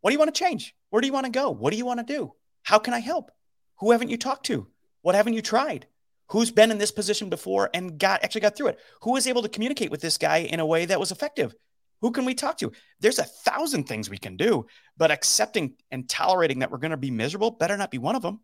What 0.03 0.11
do 0.11 0.15
you 0.15 0.19
want 0.19 0.35
to 0.35 0.39
change? 0.39 0.75
Where 0.91 1.01
do 1.01 1.07
you 1.07 1.13
want 1.13 1.27
to 1.27 1.33
go? 1.33 1.51
What 1.51 1.71
do 1.71 1.79
you 1.79 1.87
want 1.87 2.07
to 2.07 2.13
do? 2.13 2.35
How 2.65 2.79
can 2.79 2.93
I 2.93 2.99
help? 2.99 3.31
Who 3.79 3.93
haven't 3.93 4.11
you 4.11 4.19
talked 4.19 4.47
to? 4.47 4.67
What 5.01 5.15
haven't 5.15 5.35
you 5.35 5.43
tried? 5.43 5.87
Who's 6.33 6.51
been 6.51 6.71
in 6.71 6.79
this 6.79 6.91
position 6.91 7.29
before 7.29 7.69
and 7.75 7.99
got 7.99 8.25
actually 8.25 8.41
got 8.41 8.57
through 8.57 8.69
it? 8.69 8.81
Who 9.03 9.13
was 9.13 9.27
able 9.27 9.43
to 9.43 9.51
communicate 9.51 9.91
with 9.91 10.01
this 10.01 10.17
guy 10.17 10.39
in 10.39 10.61
a 10.61 10.67
way 10.67 10.87
that 10.87 10.99
was 10.99 11.13
effective? 11.13 11.55
Who 12.01 12.11
can 12.11 12.25
we 12.25 12.35
talk 12.35 12.57
to? 12.59 12.73
There's 13.01 13.19
a 13.19 13.25
thousand 13.25 13.85
things 13.85 14.09
we 14.09 14.17
can 14.17 14.39
do, 14.39 14.65
but 14.97 15.11
accepting 15.11 15.75
and 15.91 16.09
tolerating 16.09 16.61
that 16.61 16.71
we're 16.71 16.79
going 16.79 16.93
to 16.93 16.97
be 16.97 17.11
miserable 17.11 17.51
better 17.51 17.77
not 17.77 17.91
be 17.91 17.99
one 17.99 18.17
of 18.17 18.23
them. 18.23 18.41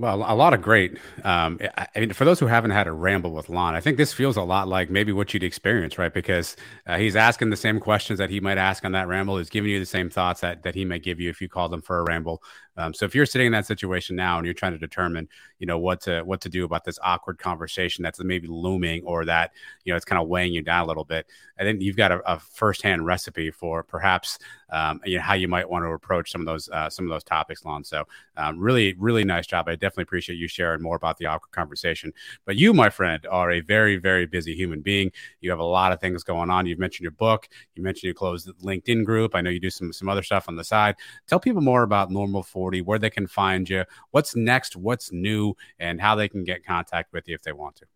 Well, 0.00 0.24
a 0.26 0.34
lot 0.34 0.54
of 0.54 0.62
great. 0.62 0.96
Um, 1.24 1.60
I 1.76 2.00
mean, 2.00 2.14
for 2.14 2.24
those 2.24 2.40
who 2.40 2.46
haven't 2.46 2.70
had 2.70 2.86
a 2.86 2.92
ramble 2.92 3.32
with 3.32 3.50
Lon, 3.50 3.74
I 3.74 3.80
think 3.80 3.98
this 3.98 4.14
feels 4.14 4.38
a 4.38 4.42
lot 4.42 4.66
like 4.66 4.88
maybe 4.88 5.12
what 5.12 5.34
you'd 5.34 5.42
experience, 5.42 5.98
right? 5.98 6.12
Because 6.12 6.56
uh, 6.86 6.96
he's 6.96 7.16
asking 7.16 7.50
the 7.50 7.56
same 7.56 7.78
questions 7.78 8.18
that 8.18 8.30
he 8.30 8.40
might 8.40 8.56
ask 8.56 8.82
on 8.86 8.92
that 8.92 9.08
ramble. 9.08 9.36
He's 9.36 9.50
giving 9.50 9.70
you 9.70 9.78
the 9.78 9.84
same 9.84 10.08
thoughts 10.08 10.40
that 10.40 10.62
that 10.62 10.74
he 10.74 10.86
may 10.86 10.98
give 11.00 11.20
you 11.20 11.28
if 11.28 11.42
you 11.42 11.50
called 11.50 11.74
him 11.74 11.82
for 11.82 11.98
a 11.98 12.04
ramble. 12.04 12.42
Um, 12.80 12.94
so 12.94 13.04
if 13.04 13.14
you're 13.14 13.26
sitting 13.26 13.46
in 13.46 13.52
that 13.52 13.66
situation 13.66 14.16
now 14.16 14.38
and 14.38 14.46
you're 14.46 14.54
trying 14.54 14.72
to 14.72 14.78
determine, 14.78 15.28
you 15.58 15.66
know, 15.66 15.78
what 15.78 16.00
to 16.02 16.22
what 16.22 16.40
to 16.40 16.48
do 16.48 16.64
about 16.64 16.84
this 16.84 16.98
awkward 17.02 17.38
conversation 17.38 18.02
that's 18.02 18.18
maybe 18.22 18.48
looming 18.48 19.02
or 19.04 19.24
that 19.26 19.52
you 19.84 19.92
know 19.92 19.96
it's 19.96 20.04
kind 20.04 20.20
of 20.20 20.28
weighing 20.28 20.52
you 20.52 20.62
down 20.62 20.84
a 20.84 20.86
little 20.86 21.04
bit, 21.04 21.26
I 21.58 21.62
think 21.62 21.82
you've 21.82 21.96
got 21.96 22.10
a, 22.10 22.20
a 22.30 22.38
firsthand 22.38 23.04
recipe 23.04 23.50
for 23.50 23.82
perhaps 23.82 24.38
um, 24.70 25.00
you 25.04 25.16
know 25.16 25.22
how 25.22 25.34
you 25.34 25.46
might 25.46 25.68
want 25.68 25.84
to 25.84 25.88
approach 25.90 26.32
some 26.32 26.40
of 26.40 26.46
those 26.46 26.68
uh, 26.70 26.88
some 26.88 27.04
of 27.04 27.10
those 27.10 27.24
topics, 27.24 27.64
Lon. 27.64 27.84
So 27.84 28.04
um, 28.36 28.58
really, 28.58 28.94
really 28.98 29.24
nice 29.24 29.46
job. 29.46 29.68
I 29.68 29.72
definitely 29.72 30.04
appreciate 30.04 30.36
you 30.36 30.48
sharing 30.48 30.80
more 30.80 30.96
about 30.96 31.18
the 31.18 31.26
awkward 31.26 31.52
conversation. 31.52 32.12
But 32.46 32.56
you, 32.56 32.72
my 32.72 32.88
friend, 32.88 33.26
are 33.30 33.50
a 33.50 33.60
very 33.60 33.98
very 33.98 34.26
busy 34.26 34.54
human 34.54 34.80
being. 34.80 35.12
You 35.40 35.50
have 35.50 35.58
a 35.58 35.64
lot 35.64 35.92
of 35.92 36.00
things 36.00 36.24
going 36.24 36.50
on. 36.50 36.66
You've 36.66 36.78
mentioned 36.78 37.04
your 37.04 37.10
book. 37.12 37.48
You 37.74 37.82
mentioned 37.82 38.08
you 38.08 38.14
closed 38.14 38.46
the 38.46 38.54
LinkedIn 38.54 39.04
group. 39.04 39.34
I 39.34 39.42
know 39.42 39.50
you 39.50 39.60
do 39.60 39.70
some 39.70 39.92
some 39.92 40.08
other 40.08 40.22
stuff 40.22 40.48
on 40.48 40.56
the 40.56 40.64
side. 40.64 40.96
Tell 41.26 41.40
people 41.40 41.60
more 41.62 41.82
about 41.82 42.10
Normal 42.10 42.42
40, 42.70 42.82
where 42.82 42.98
they 42.98 43.10
can 43.10 43.26
find 43.26 43.68
you, 43.68 43.84
what's 44.12 44.36
next, 44.36 44.76
what's 44.76 45.10
new, 45.12 45.54
and 45.78 46.00
how 46.00 46.14
they 46.14 46.28
can 46.28 46.44
get 46.44 46.64
contact 46.64 47.12
with 47.12 47.28
you 47.28 47.34
if 47.34 47.42
they 47.42 47.52
want 47.52 47.76
to. 47.76 47.86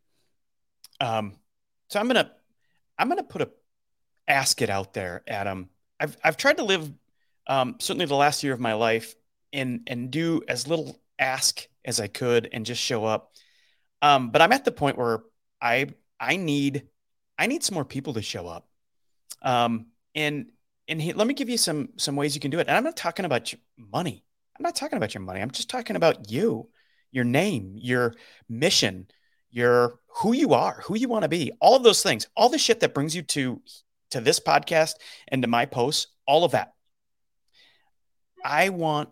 Um, 1.01 1.35
so 1.89 2.01
I'm 2.01 2.07
gonna 2.09 2.31
I'm 2.99 3.09
gonna 3.09 3.22
put 3.22 3.43
a 3.43 3.51
ask 4.27 4.61
it 4.62 4.70
out 4.70 4.95
there, 4.95 5.22
Adam. 5.29 5.68
I've 6.01 6.16
I've 6.25 6.37
tried 6.37 6.57
to 6.57 6.64
live 6.64 6.91
um, 7.47 7.77
certainly 7.79 8.07
the 8.07 8.16
last 8.16 8.43
year 8.43 8.53
of 8.53 8.61
my 8.61 8.75
life 8.75 9.14
and 9.53 9.83
and 9.87 10.11
do 10.11 10.43
as 10.49 10.66
little 10.66 10.99
ask 11.18 11.66
as 11.85 12.01
I 12.01 12.09
could 12.09 12.49
and 12.53 12.66
just 12.66 12.83
show 12.83 13.05
up. 13.05 13.33
Um, 14.03 14.31
but 14.31 14.43
I'm 14.43 14.53
at 14.53 14.64
the 14.64 14.72
point 14.72 14.99
where 14.99 15.20
I 15.61 15.89
I 16.18 16.37
need 16.37 16.89
I 17.39 17.47
need 17.47 17.62
some 17.62 17.75
more 17.75 17.85
people 17.85 18.14
to 18.14 18.22
show 18.22 18.49
up. 18.49 18.68
Um, 19.43 19.87
and 20.14 20.47
and 20.89 21.01
he, 21.01 21.12
let 21.12 21.27
me 21.27 21.35
give 21.35 21.49
you 21.49 21.59
some 21.59 21.91
some 21.97 22.16
ways 22.16 22.35
you 22.35 22.41
can 22.41 22.51
do 22.51 22.59
it. 22.59 22.66
And 22.66 22.77
I'm 22.77 22.85
not 22.85 22.97
talking 22.97 23.25
about 23.25 23.53
money. 23.77 24.25
I'm 24.57 24.62
not 24.62 24.76
talking 24.76 24.96
about 24.96 25.14
your 25.14 25.22
money. 25.22 25.40
I'm 25.40 25.50
just 25.50 25.68
talking 25.68 25.96
about 25.96 26.30
you, 26.30 26.68
your 27.11 27.24
name, 27.24 27.74
your 27.76 28.14
mission, 28.48 29.09
your 29.50 29.98
who 30.09 30.32
you 30.32 30.55
are, 30.55 30.82
who 30.84 30.96
you 30.96 31.09
want 31.09 31.22
to 31.22 31.28
be, 31.28 31.52
all 31.61 31.76
of 31.76 31.82
those 31.82 32.02
things, 32.02 32.28
all 32.36 32.48
the 32.48 32.59
shit 32.59 32.80
that 32.80 32.94
brings 32.94 33.14
you 33.16 33.22
to 33.22 33.61
to 34.11 34.20
this 34.20 34.38
podcast 34.38 34.94
and 35.28 35.42
to 35.42 35.48
my 35.48 35.66
posts, 35.66 36.07
all 36.26 36.44
of 36.44 36.52
that. 36.52 36.72
I 38.44 38.68
want 38.68 39.09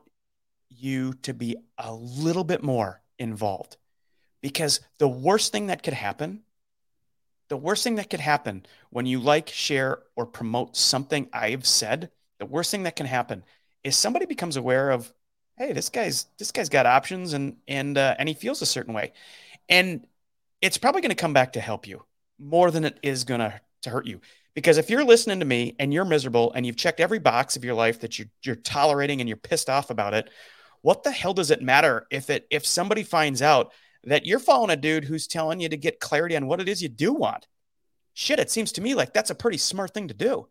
you 0.69 1.15
to 1.23 1.35
be 1.35 1.57
a 1.79 1.93
little 1.93 2.45
bit 2.45 2.63
more 2.63 3.03
involved 3.19 3.77
because 4.43 4.81
the 4.99 5.09
worst 5.09 5.51
thing 5.51 5.69
that 5.69 5.83
could 5.83 5.95
happen, 5.95 6.43
the 7.49 7.57
worst 7.57 7.83
thing 7.83 7.97
that 7.97 8.11
could 8.11 8.21
happen 8.21 8.65
when 8.91 9.07
you 9.07 9.19
like, 9.19 9.49
share, 9.49 10.03
or 10.15 10.27
promote 10.27 10.77
something 10.77 11.29
I've 11.33 11.67
said, 11.67 12.11
the 12.39 12.47
worst 12.47 12.71
thing 12.71 12.85
that 12.85 12.97
can 12.97 13.07
happen 13.07 13.45
is 13.83 13.97
somebody 13.97 14.27
becomes 14.27 14.57
aware 14.57 14.91
of, 14.91 15.13
hey, 15.57 15.73
this 15.73 15.89
guy's 15.89 16.27
this 16.39 16.53
guy's 16.53 16.69
got 16.69 16.87
options 16.87 17.33
and 17.33 17.57
and 17.69 17.97
uh, 17.99 18.15
and 18.19 18.29
he 18.29 18.35
feels 18.35 18.63
a 18.63 18.67
certain 18.67 18.95
way, 18.95 19.13
and 19.69 20.07
it's 20.61 20.79
probably 20.79 21.01
going 21.01 21.11
to 21.11 21.17
come 21.17 21.33
back 21.33 21.55
to 21.55 21.61
help 21.61 21.87
you 21.87 22.05
more 22.39 22.71
than 22.71 22.85
it 22.85 22.99
is 23.03 23.25
going 23.25 23.41
to 23.41 23.61
to 23.83 23.91
hurt 23.91 24.07
you. 24.07 24.21
Because 24.55 24.79
if 24.79 24.91
you're 24.91 25.05
listening 25.05 25.41
to 25.41 25.47
me 25.47 25.75
and 25.79 25.93
you're 25.93 26.05
miserable 26.05 26.53
and 26.53 26.67
you've 26.67 26.77
checked 26.77 27.01
every 27.01 27.19
box 27.19 27.57
of 27.57 27.65
your 27.65 27.75
life 27.75 28.01
that 28.01 28.19
you're, 28.19 28.29
you're 28.43 28.55
tolerating 28.55 29.21
and 29.21 29.29
you're 29.29 29.37
pissed 29.37 29.71
off 29.71 29.89
about 29.89 30.13
it, 30.13 30.29
what 30.83 31.05
the 31.05 31.11
hell 31.11 31.33
does 31.33 31.51
it 31.51 31.63
matter 31.63 32.07
if 32.11 32.29
it 32.29 32.47
if 32.51 32.67
somebody 32.67 33.03
finds 33.03 33.41
out 33.41 33.73
that 34.05 34.27
you're 34.27 34.39
following 34.39 34.71
a 34.71 34.77
dude 34.77 35.05
who's 35.05 35.27
telling 35.27 35.61
you 35.61 35.69
to 35.69 35.77
get 35.77 36.01
clarity 36.01 36.37
on 36.37 36.47
what 36.47 36.61
it 36.61 36.69
is 36.69 36.83
you 36.83 36.89
do 36.89 37.13
want? 37.13 37.47
Shit, 38.15 38.41
it 38.41 38.51
seems 38.51 38.73
to 38.73 38.81
me 38.81 38.95
like 38.95 39.15
that's 39.15 39.31
a 39.31 39.35
pretty 39.35 39.59
smart 39.59 39.95
thing 39.95 40.09
to 40.09 40.15
do. 40.15 40.49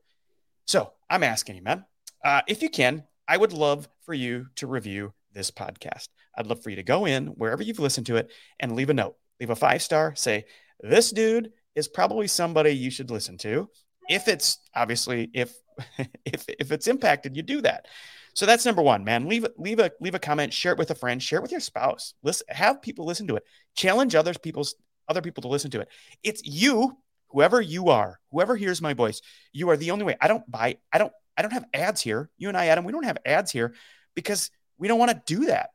So 0.67 0.93
I'm 1.09 1.23
asking 1.23 1.57
you, 1.57 1.61
man, 1.61 1.85
uh, 2.23 2.41
if 2.47 2.61
you 2.61 2.69
can, 2.69 3.03
I 3.31 3.37
would 3.37 3.53
love 3.53 3.87
for 4.01 4.13
you 4.13 4.47
to 4.57 4.67
review 4.67 5.13
this 5.31 5.51
podcast. 5.51 6.09
I'd 6.37 6.47
love 6.47 6.61
for 6.61 6.69
you 6.69 6.75
to 6.75 6.83
go 6.83 7.05
in 7.05 7.27
wherever 7.27 7.63
you've 7.63 7.79
listened 7.79 8.07
to 8.07 8.17
it 8.17 8.29
and 8.59 8.75
leave 8.75 8.89
a 8.89 8.93
note, 8.93 9.15
leave 9.39 9.49
a 9.49 9.55
five 9.55 9.81
star, 9.81 10.13
say, 10.15 10.43
this 10.81 11.11
dude 11.11 11.53
is 11.73 11.87
probably 11.87 12.27
somebody 12.27 12.71
you 12.71 12.91
should 12.91 13.09
listen 13.09 13.37
to 13.37 13.69
if 14.09 14.27
it's 14.27 14.59
obviously 14.75 15.29
if 15.33 15.55
if 16.25 16.43
if 16.59 16.73
it's 16.73 16.87
impacted, 16.87 17.37
you 17.37 17.41
do 17.41 17.61
that. 17.61 17.87
So 18.33 18.45
that's 18.45 18.65
number 18.65 18.81
one, 18.81 19.05
man. 19.05 19.29
Leave 19.29 19.47
leave 19.57 19.79
a 19.79 19.91
leave 20.01 20.15
a 20.15 20.19
comment, 20.19 20.51
share 20.51 20.73
it 20.73 20.77
with 20.77 20.91
a 20.91 20.95
friend, 20.95 21.23
share 21.23 21.39
it 21.39 21.41
with 21.41 21.51
your 21.51 21.61
spouse. 21.61 22.13
Listen, 22.23 22.47
have 22.49 22.81
people 22.81 23.05
listen 23.05 23.27
to 23.27 23.37
it. 23.37 23.43
Challenge 23.77 24.13
others 24.13 24.37
people's 24.39 24.75
other 25.07 25.21
people 25.21 25.43
to 25.43 25.47
listen 25.47 25.71
to 25.71 25.79
it. 25.79 25.87
It's 26.21 26.43
you, 26.43 26.97
whoever 27.29 27.61
you 27.61 27.87
are, 27.91 28.19
whoever 28.29 28.57
hears 28.57 28.81
my 28.81 28.93
voice, 28.93 29.21
you 29.53 29.69
are 29.69 29.77
the 29.77 29.91
only 29.91 30.03
way. 30.03 30.17
I 30.19 30.27
don't 30.27 30.49
buy, 30.51 30.79
I 30.91 30.97
don't, 30.97 31.13
I 31.41 31.43
don't 31.43 31.53
have 31.53 31.65
ads 31.73 32.01
here. 32.01 32.29
You 32.37 32.49
and 32.49 32.57
I, 32.57 32.67
Adam, 32.67 32.85
we 32.85 32.91
don't 32.91 33.05
have 33.05 33.17
ads 33.25 33.51
here 33.51 33.73
because 34.13 34.51
we 34.77 34.87
don't 34.87 34.99
want 34.99 35.09
to 35.09 35.21
do 35.25 35.45
that. 35.47 35.71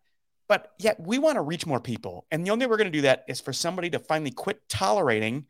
But 0.49 0.71
yet 0.79 1.01
we 1.01 1.19
want 1.19 1.35
to 1.35 1.43
reach 1.43 1.67
more 1.67 1.81
people. 1.81 2.25
And 2.31 2.47
the 2.47 2.51
only 2.51 2.67
way 2.67 2.71
we're 2.71 2.77
going 2.77 2.93
to 2.93 2.97
do 2.99 3.03
that 3.03 3.25
is 3.27 3.41
for 3.41 3.53
somebody 3.53 3.91
to 3.91 3.99
finally 3.99 4.31
quit 4.31 4.61
tolerating 4.69 5.47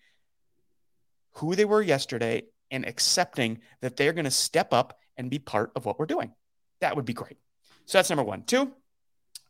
who 1.33 1.55
they 1.55 1.67
were 1.67 1.83
yesterday 1.83 2.45
and 2.71 2.87
accepting 2.87 3.61
that 3.83 3.99
they're 3.99 4.15
going 4.15 4.25
to 4.25 4.31
step 4.31 4.73
up 4.73 4.99
and 5.19 5.29
be 5.29 5.39
part 5.39 5.71
of 5.77 5.85
what 5.85 5.99
we're 5.99 6.07
doing. 6.07 6.33
That 6.81 6.97
would 6.97 7.05
be 7.05 7.13
great. 7.13 7.37
So 7.85 7.99
that's 7.99 8.09
number 8.09 8.25
one. 8.25 8.45
Two, 8.45 8.73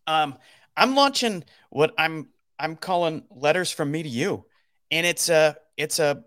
um, 0.08 0.36
I'm 0.76 0.96
launching 0.96 1.44
what 1.70 1.94
I'm 1.96 2.28
I'm 2.58 2.74
calling 2.74 3.22
letters 3.30 3.70
from 3.70 3.92
me 3.92 4.02
to 4.02 4.08
you, 4.08 4.46
and 4.90 5.06
it's 5.06 5.28
a 5.28 5.56
it's 5.76 6.00
a 6.00 6.24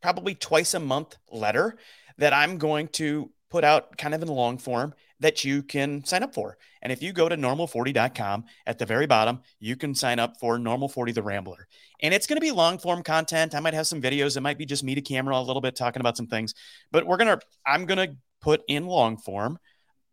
probably 0.00 0.34
twice 0.34 0.72
a 0.74 0.80
month 0.80 1.16
letter 1.30 1.76
that 2.18 2.32
I'm 2.32 2.58
going 2.58 2.88
to 2.88 3.30
put 3.54 3.62
out 3.62 3.96
kind 3.96 4.14
of 4.14 4.20
in 4.20 4.26
long 4.26 4.58
form 4.58 4.92
that 5.20 5.44
you 5.44 5.62
can 5.62 6.04
sign 6.04 6.24
up 6.24 6.34
for. 6.34 6.58
And 6.82 6.90
if 6.90 7.00
you 7.00 7.12
go 7.12 7.28
to 7.28 7.36
normal40.com 7.36 8.46
at 8.66 8.80
the 8.80 8.84
very 8.84 9.06
bottom, 9.06 9.42
you 9.60 9.76
can 9.76 9.94
sign 9.94 10.18
up 10.18 10.40
for 10.40 10.58
Normal 10.58 10.88
40 10.88 11.12
The 11.12 11.22
Rambler. 11.22 11.68
And 12.02 12.12
it's 12.12 12.26
going 12.26 12.36
to 12.36 12.40
be 12.40 12.50
long 12.50 12.78
form 12.78 13.04
content. 13.04 13.54
I 13.54 13.60
might 13.60 13.74
have 13.74 13.86
some 13.86 14.02
videos. 14.02 14.36
It 14.36 14.40
might 14.40 14.58
be 14.58 14.66
just 14.66 14.82
me 14.82 14.96
to 14.96 15.00
camera 15.00 15.38
a 15.38 15.40
little 15.40 15.62
bit 15.62 15.76
talking 15.76 16.00
about 16.00 16.16
some 16.16 16.26
things, 16.26 16.52
but 16.90 17.06
we're 17.06 17.16
going 17.16 17.28
to, 17.28 17.46
I'm 17.64 17.86
going 17.86 18.08
to 18.08 18.16
put 18.40 18.62
in 18.66 18.86
long 18.86 19.18
form 19.18 19.60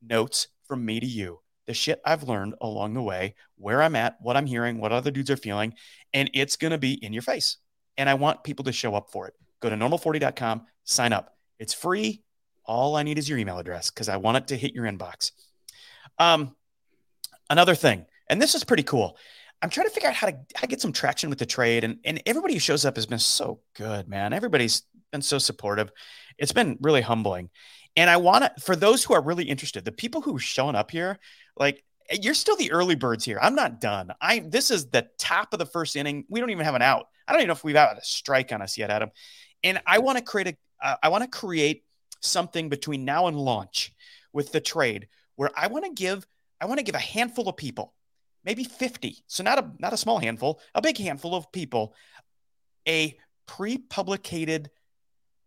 notes 0.03 0.47
from 0.67 0.85
me 0.85 0.99
to 0.99 1.07
you. 1.07 1.39
The 1.65 1.73
shit 1.73 1.99
I've 2.05 2.29
learned 2.29 2.53
along 2.61 2.93
the 2.93 3.01
way, 3.01 3.33
where 3.55 3.81
I'm 3.81 3.95
at, 3.95 4.17
what 4.21 4.37
I'm 4.37 4.45
hearing, 4.45 4.79
what 4.79 4.91
other 4.91 5.09
dudes 5.09 5.31
are 5.31 5.37
feeling, 5.37 5.73
and 6.13 6.29
it's 6.35 6.57
going 6.57 6.73
to 6.73 6.77
be 6.77 6.93
in 6.93 7.11
your 7.11 7.23
face. 7.23 7.57
And 7.97 8.07
I 8.07 8.13
want 8.13 8.43
people 8.43 8.65
to 8.65 8.71
show 8.71 8.93
up 8.93 9.09
for 9.11 9.27
it. 9.27 9.33
Go 9.61 9.69
to 9.71 9.75
normal40.com, 9.75 10.67
sign 10.83 11.11
up. 11.11 11.35
It's 11.57 11.73
free. 11.73 12.21
All 12.71 12.95
I 12.95 13.03
need 13.03 13.17
is 13.17 13.27
your 13.27 13.37
email 13.37 13.59
address 13.59 13.89
because 13.89 14.07
I 14.07 14.15
want 14.15 14.37
it 14.37 14.47
to 14.47 14.55
hit 14.55 14.73
your 14.73 14.85
inbox. 14.85 15.31
Um, 16.17 16.55
another 17.49 17.75
thing, 17.75 18.05
and 18.29 18.41
this 18.41 18.55
is 18.55 18.63
pretty 18.63 18.83
cool. 18.83 19.17
I'm 19.61 19.69
trying 19.69 19.87
to 19.87 19.93
figure 19.93 20.07
out 20.07 20.15
how 20.15 20.27
to, 20.27 20.37
how 20.55 20.61
to 20.61 20.67
get 20.67 20.79
some 20.79 20.93
traction 20.93 21.29
with 21.29 21.37
the 21.37 21.45
trade, 21.45 21.83
and 21.83 21.99
and 22.05 22.23
everybody 22.25 22.53
who 22.53 22.61
shows 22.61 22.85
up 22.85 22.95
has 22.95 23.05
been 23.05 23.19
so 23.19 23.59
good, 23.75 24.07
man. 24.07 24.31
Everybody's 24.31 24.83
been 25.11 25.21
so 25.21 25.37
supportive. 25.37 25.91
It's 26.37 26.53
been 26.53 26.77
really 26.79 27.01
humbling. 27.01 27.49
And 27.97 28.09
I 28.09 28.15
want 28.15 28.45
to, 28.45 28.61
for 28.61 28.77
those 28.77 29.03
who 29.03 29.15
are 29.15 29.21
really 29.21 29.43
interested, 29.43 29.83
the 29.83 29.91
people 29.91 30.21
who 30.21 30.37
are 30.37 30.39
showing 30.39 30.75
up 30.75 30.91
here, 30.91 31.19
like 31.57 31.83
you're 32.21 32.33
still 32.33 32.55
the 32.55 32.71
early 32.71 32.95
birds 32.95 33.25
here. 33.25 33.37
I'm 33.41 33.53
not 33.53 33.81
done. 33.81 34.11
I 34.21 34.39
this 34.39 34.71
is 34.71 34.89
the 34.89 35.09
top 35.17 35.51
of 35.51 35.59
the 35.59 35.65
first 35.65 35.97
inning. 35.97 36.23
We 36.29 36.39
don't 36.39 36.51
even 36.51 36.63
have 36.63 36.75
an 36.75 36.81
out. 36.81 37.07
I 37.27 37.33
don't 37.33 37.41
even 37.41 37.47
know 37.47 37.53
if 37.53 37.65
we've 37.65 37.75
had 37.75 37.97
a 37.97 38.03
strike 38.03 38.53
on 38.53 38.61
us 38.61 38.77
yet, 38.77 38.89
Adam. 38.91 39.11
And 39.61 39.81
I 39.85 39.99
want 39.99 40.19
to 40.19 40.23
create 40.23 40.47
a. 40.47 40.57
Uh, 40.81 40.95
I 41.03 41.09
want 41.09 41.25
to 41.25 41.29
create 41.29 41.83
something 42.21 42.69
between 42.69 43.05
now 43.05 43.27
and 43.27 43.37
launch 43.37 43.93
with 44.33 44.51
the 44.51 44.61
trade 44.61 45.07
where 45.35 45.51
I 45.55 45.67
want 45.67 45.85
to 45.85 45.91
give 45.91 46.25
I 46.59 46.65
want 46.65 46.77
to 46.77 46.83
give 46.83 46.95
a 46.95 46.99
handful 46.99 47.49
of 47.49 47.57
people, 47.57 47.95
maybe 48.45 48.63
50. 48.63 49.17
So 49.27 49.43
not 49.43 49.59
a 49.59 49.71
not 49.79 49.93
a 49.93 49.97
small 49.97 50.19
handful, 50.19 50.59
a 50.75 50.81
big 50.81 50.97
handful 50.97 51.35
of 51.35 51.51
people 51.51 51.93
a 52.87 53.17
pre-publicated 53.47 54.69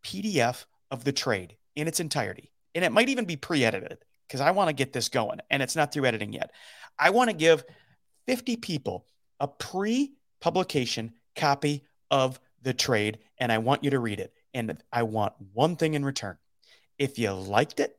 PDF 0.05 0.66
of 0.91 1.05
the 1.05 1.12
trade 1.12 1.57
in 1.75 1.89
its 1.89 2.01
entirety. 2.01 2.53
And 2.75 2.85
it 2.85 2.93
might 2.93 3.09
even 3.09 3.25
be 3.25 3.37
pre-edited 3.37 3.99
because 4.27 4.41
I 4.41 4.51
want 4.51 4.68
to 4.68 4.75
get 4.75 4.93
this 4.93 5.09
going 5.09 5.41
and 5.51 5.62
it's 5.62 5.77
not 5.77 5.93
through 5.93 6.07
editing 6.07 6.33
yet. 6.33 6.51
I 6.99 7.11
want 7.11 7.31
to 7.31 7.37
give 7.37 7.64
50 8.27 8.57
people 8.57 9.07
a 9.41 9.49
pre-publication 9.49 11.12
copy 11.37 11.85
of 12.11 12.39
the 12.62 12.75
trade 12.75 13.18
and 13.39 13.51
I 13.51 13.59
want 13.59 13.85
you 13.85 13.91
to 13.91 13.99
read 13.99 14.20
it. 14.20 14.33
And 14.53 14.81
I 14.93 15.03
want 15.03 15.35
one 15.53 15.77
thing 15.77 15.95
in 15.95 16.05
return. 16.05 16.37
If 16.99 17.18
you 17.18 17.32
liked 17.32 17.80
it, 17.80 17.97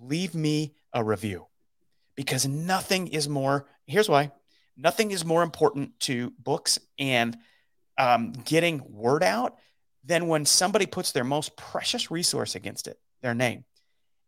leave 0.00 0.34
me 0.34 0.74
a 0.92 1.02
review 1.04 1.46
because 2.14 2.46
nothing 2.46 3.08
is 3.08 3.28
more, 3.28 3.66
here's 3.86 4.08
why 4.08 4.32
nothing 4.76 5.10
is 5.10 5.24
more 5.24 5.42
important 5.42 5.98
to 6.00 6.32
books 6.38 6.78
and 6.98 7.36
um, 7.98 8.32
getting 8.32 8.80
word 8.92 9.22
out 9.22 9.56
than 10.04 10.28
when 10.28 10.44
somebody 10.44 10.86
puts 10.86 11.12
their 11.12 11.24
most 11.24 11.56
precious 11.56 12.10
resource 12.10 12.54
against 12.54 12.86
it, 12.86 12.98
their 13.20 13.34
name. 13.34 13.64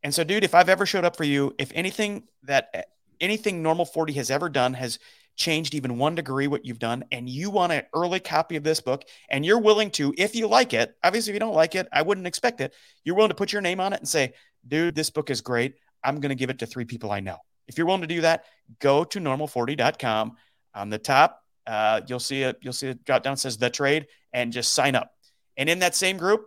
And 0.03 0.15
so, 0.15 0.25
dude, 0.25 0.45
if 0.45 0.55
I've 0.55 0.69
ever 0.69 0.87
showed 0.87 1.05
up 1.05 1.17
for 1.17 1.25
you, 1.25 1.55
if 1.59 1.71
anything 1.75 2.25
that 2.45 2.89
anything 3.21 3.63
normal 3.63 3.85
40 3.85 4.15
has 4.15 4.31
ever 4.31 4.49
done 4.49 4.75
has 4.75 4.99
changed 5.41 5.75
even 5.75 5.99
one 5.99 6.15
degree 6.15 6.47
what 6.47 6.65
you've 6.65 6.79
done, 6.79 7.03
and 7.11 7.29
you 7.29 7.51
want 7.51 7.73
an 7.73 7.83
early 7.95 8.21
copy 8.21 8.57
of 8.57 8.63
this 8.63 8.81
book, 8.81 9.03
and 9.31 9.45
you're 9.45 9.59
willing 9.59 9.91
to, 9.91 10.15
if 10.17 10.37
you 10.37 10.47
like 10.47 10.75
it, 10.75 10.95
obviously, 11.03 11.31
if 11.31 11.35
you 11.35 11.41
don't 11.41 11.55
like 11.55 11.75
it, 11.75 11.89
I 11.93 12.03
wouldn't 12.03 12.27
expect 12.27 12.61
it. 12.61 12.75
You're 13.03 13.17
willing 13.17 13.31
to 13.31 13.35
put 13.35 13.53
your 13.53 13.63
name 13.63 13.81
on 13.81 13.93
it 13.93 13.99
and 13.99 14.09
say, 14.09 14.35
dude, 14.69 14.95
this 14.95 15.11
book 15.11 15.31
is 15.31 15.41
great. 15.41 15.75
I'm 16.05 16.21
going 16.21 16.29
to 16.29 16.37
give 16.37 16.51
it 16.51 16.61
to 16.61 16.67
three 16.67 16.85
people 16.85 17.11
I 17.11 17.21
know. 17.21 17.39
If 17.67 17.79
you're 17.79 17.87
willing 17.87 18.03
to 18.03 18.07
do 18.07 18.21
that, 18.21 18.45
go 18.79 19.03
to 19.05 19.19
normal40.com. 19.19 20.37
On 20.75 20.91
the 20.91 20.99
top, 20.99 21.43
uh, 21.67 22.03
you'll 22.07 22.21
see 22.21 22.43
it. 22.43 22.59
You'll 22.61 22.73
see 22.73 22.89
it 22.89 23.05
drop 23.05 23.23
down 23.23 23.37
says 23.37 23.57
the 23.57 23.71
trade, 23.71 24.07
and 24.33 24.53
just 24.53 24.73
sign 24.73 24.95
up. 24.95 25.11
And 25.57 25.69
in 25.69 25.81
that 25.81 25.95
same 25.95 26.17
group, 26.17 26.47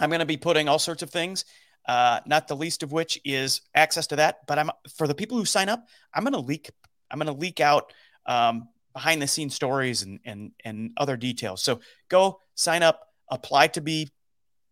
I'm 0.00 0.10
going 0.10 0.20
to 0.20 0.26
be 0.26 0.36
putting 0.36 0.68
all 0.68 0.78
sorts 0.78 1.02
of 1.02 1.10
things. 1.10 1.44
Uh, 1.86 2.20
not 2.26 2.48
the 2.48 2.56
least 2.56 2.82
of 2.82 2.92
which 2.92 3.18
is 3.24 3.62
access 3.74 4.06
to 4.08 4.16
that. 4.16 4.40
But 4.46 4.58
I'm 4.58 4.70
for 4.96 5.06
the 5.06 5.14
people 5.14 5.38
who 5.38 5.44
sign 5.44 5.68
up, 5.68 5.86
I'm 6.12 6.24
going 6.24 6.34
to 6.34 6.40
leak. 6.40 6.70
I'm 7.10 7.18
going 7.18 7.34
to 7.34 7.40
leak 7.40 7.60
out 7.60 7.92
um, 8.28 8.68
behind 8.92 9.20
the 9.20 9.26
scenes 9.26 9.54
stories 9.54 10.02
and 10.02 10.20
and 10.24 10.52
and 10.64 10.92
other 10.96 11.16
details. 11.16 11.62
So 11.62 11.80
go 12.08 12.40
sign 12.54 12.84
up, 12.84 13.08
apply 13.28 13.68
to 13.68 13.80
be 13.80 14.08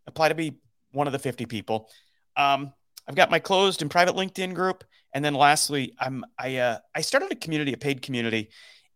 apply 0.07 0.29
to 0.29 0.35
be 0.37 0.59
one 0.93 1.09
of 1.09 1.13
the 1.13 1.19
50 1.19 1.47
people. 1.47 1.89
Um, 2.37 2.73
I've 3.09 3.17
got 3.17 3.31
my 3.31 3.39
closed 3.39 3.83
and 3.83 3.91
private 3.91 4.15
LinkedIn 4.15 4.55
group, 4.55 4.85
and 5.13 5.25
then 5.25 5.35
lastly, 5.35 5.95
I'm 5.99 6.25
I 6.39 6.57
uh, 6.57 6.79
I 6.95 7.01
started 7.01 7.33
a 7.33 7.37
community, 7.37 7.73
a 7.73 7.77
paid 7.77 8.03
community, 8.03 8.51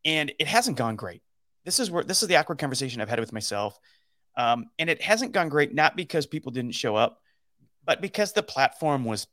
and 0.05 0.33
it 0.39 0.47
hasn't 0.47 0.77
gone 0.77 0.97
great. 0.97 1.23
This 1.65 1.79
is 1.79 1.91
where 1.91 2.05
this 2.05 2.23
is 2.23 2.29
the 2.29 2.37
awkward 2.37 2.59
conversation 2.59 3.01
I've 3.01 3.09
had 3.09 3.21
with 3.21 3.33
myself, 3.33 3.79
um, 4.37 4.67
and 4.79 4.91
it 4.91 5.01
hasn't 5.01 5.33
gone 5.33 5.49
great 5.49 5.75
not 5.75 5.97
because 5.97 6.27
people 6.27 6.53
didn't 6.53 6.73
show 6.73 6.97
up, 6.97 7.21
but 7.85 8.01
because 8.01 8.33
the 8.33 8.43
platform 8.43 9.05
was 9.05 9.27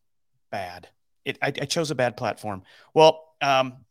bad. 0.52 0.88
It 1.26 1.40
I, 1.42 1.48
I 1.48 1.66
chose 1.66 1.90
a 1.90 1.96
bad 1.96 2.16
platform. 2.16 2.62
Well, 2.94 3.24
um, 3.42 3.86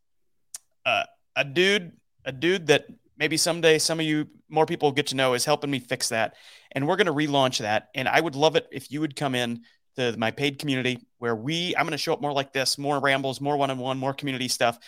uh, 0.85 1.03
a 1.37 1.45
dude, 1.45 1.93
a 2.25 2.33
dude 2.33 2.67
that 2.67 2.87
maybe 3.17 3.37
someday 3.37 3.79
some 3.79 4.01
of 4.01 4.07
you 4.07 4.27
more 4.49 4.67
people 4.67 4.91
get 4.93 5.09
to 5.09 5.17
know 5.17 5.35
is 5.35 5.45
helping 5.45 5.71
me 5.71 5.79
fix 5.79 6.09
that, 6.09 6.35
and 6.73 6.87
we're 6.87 6.97
going 6.97 7.07
to 7.07 7.13
relaunch 7.13 7.59
that. 7.59 7.89
And 7.95 8.09
I 8.09 8.21
would 8.21 8.35
love 8.35 8.57
it 8.57 8.67
if 8.73 8.91
you 8.91 9.01
would 9.01 9.15
come 9.15 9.35
in 9.35 9.63
to 9.97 10.17
my 10.19 10.31
paid 10.31 10.59
community 10.59 11.07
where 11.19 11.35
we 11.35 11.75
I'm 11.77 11.85
going 11.85 11.93
to 11.93 11.99
show 11.99 12.13
up 12.13 12.21
more 12.21 12.33
like 12.33 12.53
this, 12.53 12.79
more 12.79 13.01
rambles, 13.01 13.41
more 13.41 13.57
one-on-one, 13.57 13.99
more 13.99 14.15
community 14.15 14.49
stuff. 14.49 14.79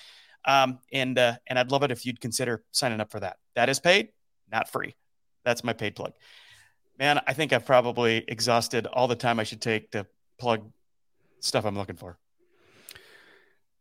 Um, 0.45 0.79
and 0.93 1.19
uh, 1.19 1.35
and 1.47 1.59
I'd 1.59 1.71
love 1.71 1.83
it 1.83 1.91
if 1.91 2.07
you'd 2.07 2.21
consider 2.21 2.65
signing 2.73 3.01
up 3.01 3.11
for 3.11 3.21
that. 3.21 3.37
That 3.55 3.69
is 3.69 3.81
paid, 3.81 4.09
not 4.51 4.71
free. 4.71 4.95
That's 5.45 5.65
my 5.65 5.73
paid 5.73 5.97
plug. 5.97 6.13
Man, 6.99 7.21
I 7.27 7.33
think 7.33 7.53
I've 7.53 7.67
probably 7.67 8.25
exhausted 8.27 8.87
all 8.87 9.09
the 9.09 9.17
time 9.17 9.39
I 9.39 9.45
should 9.45 9.61
take 9.61 9.91
to 9.93 10.07
plug 10.39 10.71
stuff 11.41 11.65
I'm 11.65 11.77
looking 11.77 11.97
for. 11.97 12.19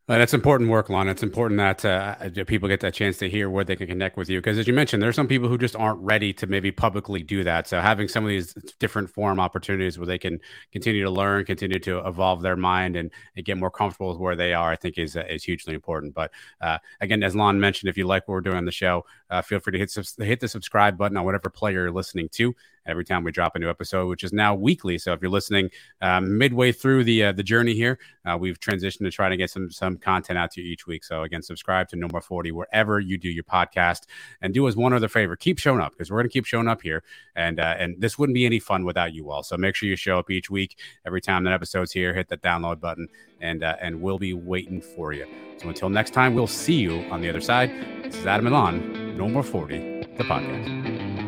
Well, 0.08 0.20
that's 0.20 0.34
important 0.34 0.70
work, 0.70 0.90
Lon. 0.90 1.10
It's 1.10 1.22
important 1.22 1.58
that 1.58 1.84
uh, 1.84 2.46
people 2.46 2.70
get 2.70 2.80
that 2.80 2.94
chance 2.94 3.18
to 3.18 3.30
hear 3.30 3.50
where 3.50 3.66
they 3.66 3.76
can 3.76 3.88
connect 3.88 4.16
with 4.16 4.30
you. 4.30 4.38
Because 4.40 4.58
as 4.58 4.66
you 4.66 4.72
mentioned, 4.74 5.04
there's 5.04 5.18
some 5.18 5.28
people 5.28 5.50
who 5.50 5.58
just 5.58 5.76
aren't 5.76 6.00
ready 6.00 6.32
to 6.32 6.48
maybe 6.48 6.72
publicly 6.72 7.24
do 7.24 7.44
that. 7.44 7.68
So 7.68 7.82
having 7.82 8.08
some 8.08 8.24
of 8.24 8.30
these 8.30 8.54
different 8.80 9.10
forum 9.10 9.38
opportunities 9.38 10.00
where 10.00 10.08
they 10.08 10.18
can 10.18 10.40
continue 10.72 11.04
to 11.04 11.10
learn, 11.10 11.44
continue 11.44 11.80
to 11.80 12.08
evolve 12.08 12.42
their 12.42 12.56
mind, 12.56 12.96
and, 12.96 13.12
and 13.36 13.46
get 13.46 13.58
more 13.58 13.70
comfortable 13.70 14.08
with 14.08 14.18
where 14.18 14.38
they 14.38 14.54
are, 14.54 14.72
I 14.72 14.78
think 14.78 14.98
is 14.98 15.18
uh, 15.18 15.26
is 15.30 15.44
hugely 15.44 15.74
important. 15.74 16.14
But 16.14 16.32
uh, 16.62 16.78
again, 17.02 17.22
as 17.22 17.36
Lon 17.36 17.60
mentioned, 17.60 17.90
if 17.90 17.98
you 17.98 18.08
like 18.08 18.30
what 18.30 18.36
we're 18.36 18.42
doing 18.42 18.56
on 18.56 18.66
the 18.66 18.72
show, 18.72 19.04
uh, 19.30 19.42
feel 19.42 19.60
free 19.60 19.74
to 19.74 19.80
hit 19.80 19.94
hit 20.20 20.40
the 20.40 20.48
subscribe 20.48 20.98
button 20.98 21.18
on 21.18 21.26
whatever 21.26 21.50
player 21.50 21.82
you're 21.82 21.92
listening 21.92 22.30
to 22.30 22.56
every 22.88 23.06
time 23.06 23.24
we 23.24 23.32
drop 23.32 23.56
a 23.56 23.60
new 23.60 23.70
episode, 23.70 24.08
which 24.08 24.24
is 24.24 24.34
now 24.34 24.56
weekly. 24.56 24.98
So 24.98 25.14
if 25.14 25.22
you're 25.22 25.32
listening 25.32 25.70
um, 26.02 26.38
midway 26.38 26.72
through 26.72 27.04
the 27.04 27.26
uh, 27.26 27.32
the 27.32 27.44
journey 27.44 27.74
here, 27.74 28.00
uh, 28.26 28.38
we've 28.38 28.60
transitioned 28.60 29.00
to 29.00 29.12
trying 29.12 29.32
to 29.32 29.38
get 29.38 29.50
some 29.50 29.70
some 29.72 29.98
content 29.98 30.38
out 30.40 30.52
to 30.52 30.62
you 30.62 30.72
each 30.72 30.88
week. 30.88 31.04
So 31.04 31.24
again, 31.24 31.42
subscribe 31.42 31.88
to 31.90 31.96
Normal 31.96 32.22
40 32.22 32.52
wherever 32.52 33.00
you 33.00 33.18
do 33.18 33.30
your 33.30 33.44
podcast, 33.44 34.04
and 34.42 34.54
do 34.54 34.68
us 34.68 34.76
one 34.76 34.94
other 34.94 35.08
favor: 35.08 35.36
keep 35.36 35.60
showing 35.60 35.82
up 35.82 35.92
because 35.92 36.12
we're 36.12 36.18
going 36.18 36.30
to 36.30 36.34
keep 36.34 36.46
showing 36.46 36.68
up 36.68 36.82
here, 36.82 37.04
and 37.36 37.60
uh, 37.60 37.76
and 37.78 38.00
this 38.00 38.18
wouldn't 38.18 38.36
be 38.36 38.46
any 38.46 38.60
fun 38.60 38.86
without 38.86 39.14
you 39.14 39.30
all. 39.30 39.44
So 39.44 39.58
make 39.58 39.76
sure 39.76 39.90
you 39.90 39.96
show 39.96 40.18
up 40.20 40.30
each 40.30 40.50
week. 40.50 40.80
Every 41.06 41.22
time 41.22 41.44
that 41.44 41.54
episode's 41.54 41.92
here, 41.92 42.14
hit 42.14 42.30
that 42.30 42.42
download 42.42 42.80
button, 42.80 43.08
and 43.42 43.64
uh, 43.64 43.76
and 43.82 44.02
we'll 44.02 44.20
be 44.20 44.34
waiting 44.34 44.82
for 44.82 45.14
you. 45.14 45.28
So 45.58 45.68
until 45.70 45.90
next 45.90 46.12
time, 46.12 46.36
we'll 46.36 46.48
see 46.48 46.76
you 46.76 47.00
on 47.12 47.22
the 47.22 47.30
other 47.30 47.42
side. 47.42 47.72
This 48.04 48.16
is 48.16 48.26
Adam 48.26 48.52
Lon, 48.52 49.18
Normal 49.18 49.44
40, 49.44 49.78
the 50.18 50.24
podcast. 50.24 51.27